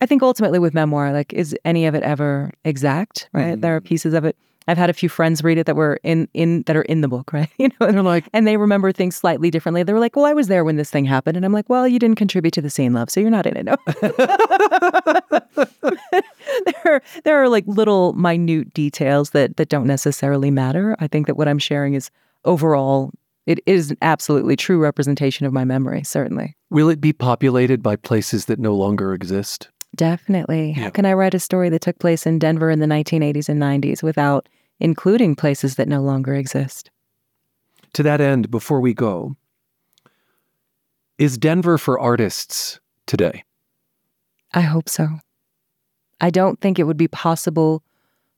I 0.00 0.06
think 0.06 0.22
ultimately 0.22 0.58
with 0.58 0.74
memoir 0.74 1.12
like 1.12 1.32
is 1.32 1.56
any 1.64 1.86
of 1.86 1.94
it 1.94 2.02
ever 2.04 2.52
exact, 2.64 3.28
right? 3.32 3.52
Mm-hmm. 3.54 3.60
There 3.62 3.74
are 3.76 3.80
pieces 3.80 4.14
of 4.14 4.24
it 4.24 4.36
I've 4.68 4.78
had 4.78 4.90
a 4.90 4.92
few 4.92 5.08
friends 5.08 5.44
read 5.44 5.58
it 5.58 5.66
that 5.66 5.76
were 5.76 6.00
in 6.02 6.28
in 6.34 6.62
that 6.62 6.76
are 6.76 6.82
in 6.82 7.00
the 7.00 7.08
book, 7.08 7.32
right? 7.32 7.50
You 7.58 7.68
know, 7.68 7.86
and 7.86 7.96
They're 7.96 8.02
like, 8.02 8.28
and 8.32 8.46
they 8.46 8.56
remember 8.56 8.92
things 8.92 9.16
slightly 9.16 9.50
differently. 9.50 9.82
They 9.82 9.92
were 9.92 10.00
like, 10.00 10.16
"Well, 10.16 10.24
I 10.24 10.32
was 10.32 10.48
there 10.48 10.64
when 10.64 10.76
this 10.76 10.90
thing 10.90 11.04
happened," 11.04 11.36
and 11.36 11.44
I'm 11.46 11.52
like, 11.52 11.68
"Well, 11.68 11.86
you 11.86 11.98
didn't 11.98 12.18
contribute 12.18 12.52
to 12.52 12.62
the 12.62 12.70
scene, 12.70 12.92
love, 12.92 13.10
so 13.10 13.20
you're 13.20 13.30
not 13.30 13.46
in 13.46 13.56
it." 13.56 13.64
No. 13.64 13.76
there, 16.66 16.74
are, 16.84 17.02
there 17.24 17.42
are 17.42 17.48
like 17.48 17.64
little 17.66 18.12
minute 18.14 18.72
details 18.74 19.30
that 19.30 19.56
that 19.56 19.68
don't 19.68 19.86
necessarily 19.86 20.50
matter. 20.50 20.96
I 20.98 21.08
think 21.08 21.26
that 21.26 21.36
what 21.36 21.48
I'm 21.48 21.58
sharing 21.58 21.94
is 21.94 22.10
overall, 22.44 23.12
it 23.46 23.60
is 23.66 23.92
an 23.92 23.98
absolutely 24.02 24.56
true 24.56 24.78
representation 24.78 25.46
of 25.46 25.52
my 25.52 25.64
memory. 25.64 26.02
Certainly, 26.04 26.56
will 26.70 26.88
it 26.88 27.00
be 27.00 27.12
populated 27.12 27.82
by 27.82 27.96
places 27.96 28.46
that 28.46 28.58
no 28.58 28.74
longer 28.74 29.14
exist? 29.14 29.68
definitely. 29.94 30.74
Yeah. 30.76 30.84
How 30.84 30.90
can 30.90 31.06
I 31.06 31.14
write 31.14 31.32
a 31.32 31.38
story 31.38 31.70
that 31.70 31.80
took 31.80 31.98
place 31.98 32.26
in 32.26 32.38
Denver 32.38 32.70
in 32.70 32.80
the 32.80 32.86
1980s 32.86 33.48
and 33.48 33.60
90s 33.60 34.02
without 34.02 34.46
including 34.80 35.34
places 35.34 35.76
that 35.76 35.88
no 35.88 36.00
longer 36.02 36.34
exist? 36.34 36.90
To 37.94 38.02
that 38.02 38.20
end, 38.20 38.50
before 38.50 38.80
we 38.80 38.92
go, 38.94 39.36
is 41.18 41.38
Denver 41.38 41.78
for 41.78 41.98
artists 41.98 42.78
today? 43.06 43.44
I 44.52 44.60
hope 44.60 44.88
so. 44.88 45.08
I 46.20 46.30
don't 46.30 46.60
think 46.60 46.78
it 46.78 46.84
would 46.84 46.96
be 46.96 47.08
possible 47.08 47.82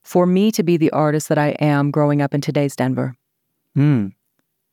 for 0.03 0.25
me 0.25 0.51
to 0.51 0.63
be 0.63 0.77
the 0.77 0.91
artist 0.91 1.29
that 1.29 1.37
I 1.37 1.49
am 1.59 1.91
growing 1.91 2.21
up 2.21 2.33
in 2.33 2.41
today's 2.41 2.75
Denver, 2.75 3.15
Hmm. 3.75 4.07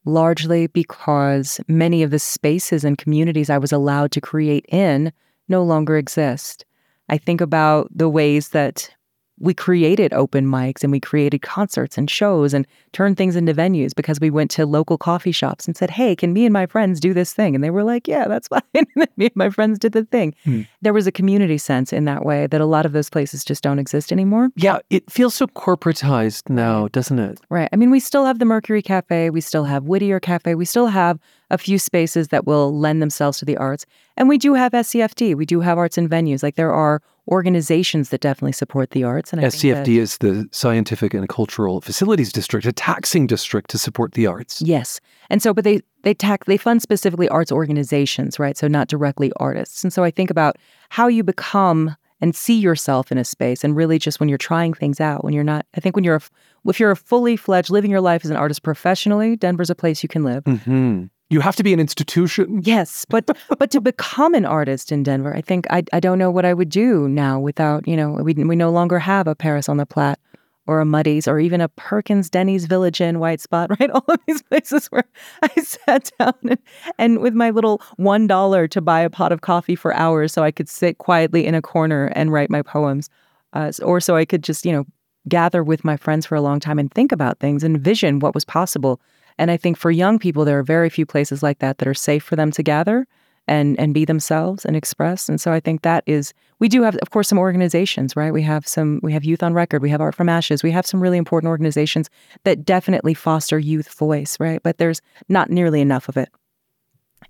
largely 0.05 0.69
because 0.69 1.61
many 1.69 2.03
of 2.03 2.11
the 2.11 2.19
spaces 2.19 2.85
and 2.85 2.97
communities 2.97 3.51
I 3.51 3.59
was 3.59 3.73
allowed 3.73 4.13
to 4.13 4.21
create 4.21 4.65
in 4.69 5.13
no 5.49 5.63
longer 5.63 5.97
exist. 5.97 6.65
I 7.09 7.19
think 7.19 7.41
about 7.41 7.89
the 7.95 8.09
ways 8.09 8.51
that 8.51 8.91
we 9.39 9.53
created 9.53 10.13
open 10.13 10.47
mics 10.47 10.83
and 10.83 10.91
we 10.91 11.01
created 11.01 11.43
concerts 11.43 11.99
and 11.99 12.11
shows 12.11 12.55
and 12.55 12.67
turned 12.93 13.17
things 13.17 13.37
into 13.37 13.53
venues 13.53 13.95
because 13.95 14.19
we 14.19 14.31
went 14.31 14.51
to 14.53 14.65
local 14.65 14.97
coffee 14.97 15.33
shops 15.33 15.67
and 15.67 15.77
said, 15.77 15.91
Hey, 15.91 16.17
can 16.17 16.33
me 16.33 16.47
and 16.47 16.53
my 16.53 16.67
friends 16.67 17.01
do 17.01 17.13
this 17.13 17.33
thing? 17.33 17.55
And 17.55 17.63
they 17.63 17.71
were 17.71 17.85
like, 17.85 18.09
Yeah, 18.09 18.29
that's 18.29 18.49
fine. 18.57 18.63
and 18.75 18.87
me 19.17 19.27
and 19.27 19.37
my 19.37 19.51
friends 19.51 19.79
did 19.79 19.93
the 19.93 20.05
thing. 20.05 20.35
Hmm. 20.45 20.63
There 20.83 20.93
was 20.93 21.07
a 21.07 21.13
community 21.13 21.59
sense 21.59 21.93
in 21.93 22.05
that 22.07 22.25
way 22.25 22.47
that 22.47 22.61
a 22.61 22.67
lot 22.67 22.87
of 22.87 22.93
those 22.93 23.11
places 23.11 23.45
just 23.45 23.63
don't 23.63 23.79
exist 23.79 24.13
anymore. 24.13 24.49
Yeah, 24.57 24.79
it 24.91 25.11
feels 25.11 25.35
so 25.35 25.47
corporatized 25.49 26.49
now, 26.49 26.89
doesn't 26.89 27.19
it? 27.19 27.41
Right. 27.51 27.69
I 27.73 27.77
mean, 27.77 27.91
we 27.91 28.01
still 28.01 28.25
have 28.25 28.39
the 28.39 28.45
Mercury 28.45 28.83
Cafe, 28.83 29.31
we 29.31 29.41
still 29.41 29.65
have 29.65 29.85
Whittier 29.85 30.21
Cafe, 30.21 30.55
we 30.55 30.65
still 30.65 30.87
have 30.87 31.19
a 31.51 31.59
few 31.59 31.79
spaces 31.79 32.29
that 32.29 32.47
will 32.47 32.77
lend 32.77 33.01
themselves 33.01 33.39
to 33.39 33.45
the 33.45 33.57
arts. 33.57 33.87
And 34.17 34.29
we 34.29 34.39
do 34.39 34.55
have 34.55 34.73
SCFD, 34.73 35.35
we 35.35 35.47
do 35.47 35.61
have 35.61 35.79
arts 35.79 35.99
and 35.99 36.11
venues. 36.11 36.43
Like 36.43 36.57
there 36.57 36.73
are 36.73 37.03
organizations 37.29 38.11
that 38.11 38.21
definitely 38.21 38.53
support 38.53 38.91
the 38.91 39.05
arts. 39.05 39.33
And 39.33 39.41
I 39.45 39.51
think 39.51 39.63
that- 39.75 39.87
SCFD 39.87 39.99
is 39.99 40.19
the 40.19 40.49
Scientific 40.53 41.15
and 41.15 41.29
Cultural 41.29 41.81
Facilities 41.81 42.33
District, 42.33 42.67
a 42.67 42.73
taxing 42.73 43.27
district 43.27 43.71
to 43.71 43.79
support 43.79 44.13
the 44.13 44.27
arts. 44.27 44.63
Yes. 44.63 45.01
And 45.31 45.43
so, 45.43 45.53
but 45.53 45.65
they 45.65 45.81
they 46.03 46.15
tack 46.15 46.45
they 46.45 46.57
fund 46.57 46.83
specifically 46.83 47.29
arts 47.29 47.51
organizations, 47.53 48.39
right? 48.39 48.57
So 48.57 48.69
not 48.69 48.89
directly 48.89 49.33
artists. 49.37 49.83
And 49.83 49.93
so 49.93 50.05
I 50.05 50.11
think 50.11 50.31
about 50.31 50.57
how 50.91 51.09
you 51.09 51.23
become 51.25 51.97
and 52.21 52.35
see 52.35 52.59
yourself 52.59 53.13
in 53.13 53.19
a 53.19 53.25
space, 53.25 53.63
and 53.63 53.77
really 53.77 53.99
just 53.99 54.21
when 54.21 54.29
you're 54.31 54.39
trying 54.39 54.73
things 54.73 55.01
out, 55.01 55.23
when 55.23 55.35
you're 55.35 55.45
not. 55.45 55.67
I 55.77 55.81
think 55.81 55.97
when 55.97 56.05
you're 56.05 56.17
a, 56.17 56.23
if 56.67 56.81
you're 56.81 56.91
a 56.93 56.97
fully 56.97 57.37
fledged 57.37 57.69
living 57.69 57.91
your 57.91 58.01
life 58.01 58.25
as 58.25 58.31
an 58.31 58.39
artist 58.39 58.63
professionally, 58.63 59.37
Denver's 59.37 59.69
a 59.69 59.75
place 59.75 60.03
you 60.03 60.09
can 60.09 60.25
live. 60.25 60.43
hmm 60.45 61.05
You 61.29 61.41
have 61.41 61.57
to 61.57 61.65
be 61.65 61.73
an 61.73 61.81
institution. 61.81 62.63
Yes, 62.65 63.05
but 63.09 63.29
but 63.59 63.71
to 63.73 63.81
become 63.81 64.35
an 64.35 64.45
artist 64.45 64.93
in 64.93 65.03
Denver, 65.03 65.35
I 65.35 65.41
think 65.41 65.67
I 65.71 65.83
I 65.93 66.01
don't 66.01 66.19
know 66.19 66.31
what 66.31 66.45
I 66.45 66.55
would 66.55 66.69
do 66.69 67.09
now 67.09 67.41
without 67.41 67.87
you 67.87 67.97
know 67.97 68.13
we 68.13 68.35
we 68.35 68.57
no 68.57 68.71
longer 68.71 68.99
have 68.99 69.27
a 69.27 69.35
Paris 69.35 69.69
on 69.69 69.77
the 69.77 69.87
Platte 69.87 70.21
or 70.69 70.81
a 70.81 70.85
Muddy's 70.85 71.29
or 71.29 71.39
even 71.39 71.61
a 71.61 71.69
Perkins, 71.69 72.29
Denny's, 72.29 72.67
Village 72.67 73.01
Inn, 73.01 73.21
White 73.21 73.41
Spot, 73.41 73.71
right? 73.81 73.91
All 73.91 74.05
of 74.09 74.21
these 74.27 74.43
places 74.43 74.87
where 74.89 75.05
I 75.43 75.61
sat 75.63 76.11
down 76.19 76.35
and, 76.49 76.59
and 76.99 77.19
with 77.21 77.35
my 77.35 77.51
little 77.51 77.83
one 77.97 78.27
dollar 78.27 78.69
to 78.69 78.81
buy 78.81 79.01
a 79.01 79.11
pot 79.11 79.33
of 79.33 79.41
coffee 79.41 79.77
for 79.77 79.95
hours 79.95 80.33
so 80.33 80.45
I 80.45 80.53
could 80.53 80.69
sit 80.69 80.99
quietly 80.99 81.47
in 81.47 81.55
a 81.55 81.63
corner 81.63 82.07
and 82.15 82.33
write 82.33 82.51
my 82.51 82.63
poems, 82.63 83.11
uh, 83.53 83.73
or 83.83 84.01
so 84.01 84.17
I 84.17 84.25
could 84.25 84.45
just 84.45 84.65
you 84.65 84.73
know 84.73 84.85
gather 85.29 85.65
with 85.65 85.85
my 85.85 85.97
friends 85.97 86.25
for 86.25 86.37
a 86.37 86.41
long 86.41 86.61
time 86.61 86.79
and 86.79 86.93
think 86.93 87.11
about 87.11 87.41
things 87.41 87.65
and 87.65 87.81
vision 87.81 88.21
what 88.21 88.35
was 88.35 88.45
possible. 88.45 89.01
And 89.39 89.51
I 89.51 89.57
think 89.57 89.77
for 89.77 89.91
young 89.91 90.19
people, 90.19 90.45
there 90.45 90.59
are 90.59 90.63
very 90.63 90.91
few 90.91 91.07
places 91.07 91.43
like 91.43 91.59
that 91.59 91.79
that 91.79 91.89
are 91.89 91.95
safe 91.95 92.25
for 92.25 92.37
them 92.37 92.51
to 92.53 92.63
gather 92.63 93.07
and 93.49 93.79
and 93.79 93.95
be 93.95 94.05
themselves 94.05 94.65
and 94.65 94.77
express. 94.77 95.29
And 95.29 95.41
so 95.41 95.53
I 95.53 95.61
think 95.61 95.83
that 95.83 96.03
is 96.07 96.33
we 96.59 96.69
do 96.69 96.83
have, 96.83 96.97
of 96.97 97.11
course, 97.11 97.29
some 97.29 97.39
organizations, 97.39 98.17
right? 98.17 98.33
We 98.33 98.43
have 98.43 98.67
some 98.67 99.01
we 99.03 99.13
have 99.13 99.25
Youth 99.25 99.43
on 99.43 99.55
Record, 99.55 99.83
we 99.83 99.91
have 99.91 100.01
Art 100.01 100.15
from 100.15 100.29
Ashes, 100.29 100.63
we 100.63 100.71
have 100.73 100.87
some 100.87 101.01
really 101.01 101.19
important 101.19 101.49
organizations 101.49 102.11
that 102.45 102.65
definitely 102.65 103.15
foster 103.15 103.59
youth 103.59 103.93
voice, 103.93 104.39
right? 104.41 104.63
But 104.63 104.79
there's 104.79 105.01
not 105.29 105.51
nearly 105.51 105.81
enough 105.81 106.09
of 106.09 106.17
it, 106.17 106.29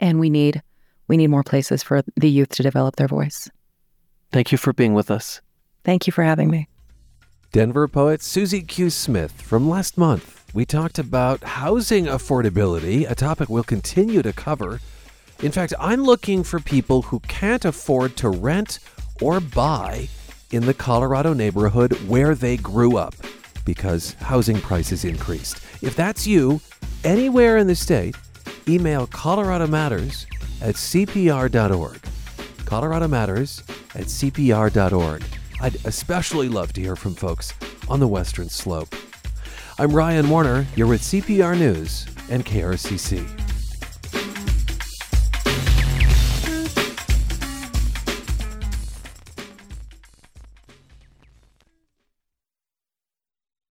and 0.00 0.18
we 0.18 0.30
need 0.30 0.62
we 1.08 1.16
need 1.16 1.28
more 1.28 1.44
places 1.44 1.82
for 1.82 2.02
the 2.16 2.30
youth 2.30 2.48
to 2.50 2.62
develop 2.62 2.96
their 2.96 3.08
voice. 3.08 3.50
Thank 4.32 4.52
you 4.52 4.58
for 4.58 4.72
being 4.72 4.94
with 4.94 5.10
us. 5.10 5.40
Thank 5.84 6.06
you 6.06 6.12
for 6.12 6.24
having 6.24 6.50
me. 6.50 6.68
Denver 7.52 7.86
poet 7.88 8.20
Suzi 8.20 8.66
Q. 8.66 8.90
Smith 8.90 9.40
from 9.40 9.68
last 9.68 9.96
month. 9.96 10.35
We 10.56 10.64
talked 10.64 10.98
about 10.98 11.44
housing 11.44 12.06
affordability, 12.06 13.04
a 13.10 13.14
topic 13.14 13.50
we'll 13.50 13.62
continue 13.62 14.22
to 14.22 14.32
cover. 14.32 14.80
In 15.42 15.52
fact, 15.52 15.74
I'm 15.78 16.02
looking 16.02 16.42
for 16.42 16.60
people 16.60 17.02
who 17.02 17.20
can't 17.20 17.66
afford 17.66 18.16
to 18.16 18.30
rent 18.30 18.78
or 19.20 19.38
buy 19.38 20.08
in 20.52 20.64
the 20.64 20.72
Colorado 20.72 21.34
neighborhood 21.34 21.92
where 22.08 22.34
they 22.34 22.56
grew 22.56 22.96
up 22.96 23.14
because 23.66 24.14
housing 24.14 24.58
prices 24.58 25.04
increased. 25.04 25.58
If 25.82 25.94
that's 25.94 26.26
you, 26.26 26.62
anywhere 27.04 27.58
in 27.58 27.66
the 27.66 27.76
state, 27.76 28.16
email 28.66 29.06
Colorado 29.08 29.66
Matters 29.66 30.26
at 30.62 30.76
cpr.org. 30.76 32.00
Colorado 32.64 33.08
Matters 33.08 33.62
at 33.94 34.06
cpr.org. 34.06 35.22
I'd 35.60 35.76
especially 35.84 36.48
love 36.48 36.72
to 36.72 36.80
hear 36.80 36.96
from 36.96 37.14
folks 37.14 37.52
on 37.90 38.00
the 38.00 38.08
Western 38.08 38.48
Slope. 38.48 38.94
I'm 39.78 39.92
Ryan 39.92 40.30
Warner. 40.30 40.66
You're 40.74 40.86
with 40.86 41.02
CPR 41.02 41.58
News 41.58 42.06
and 42.30 42.46
KRCC. 42.46 43.26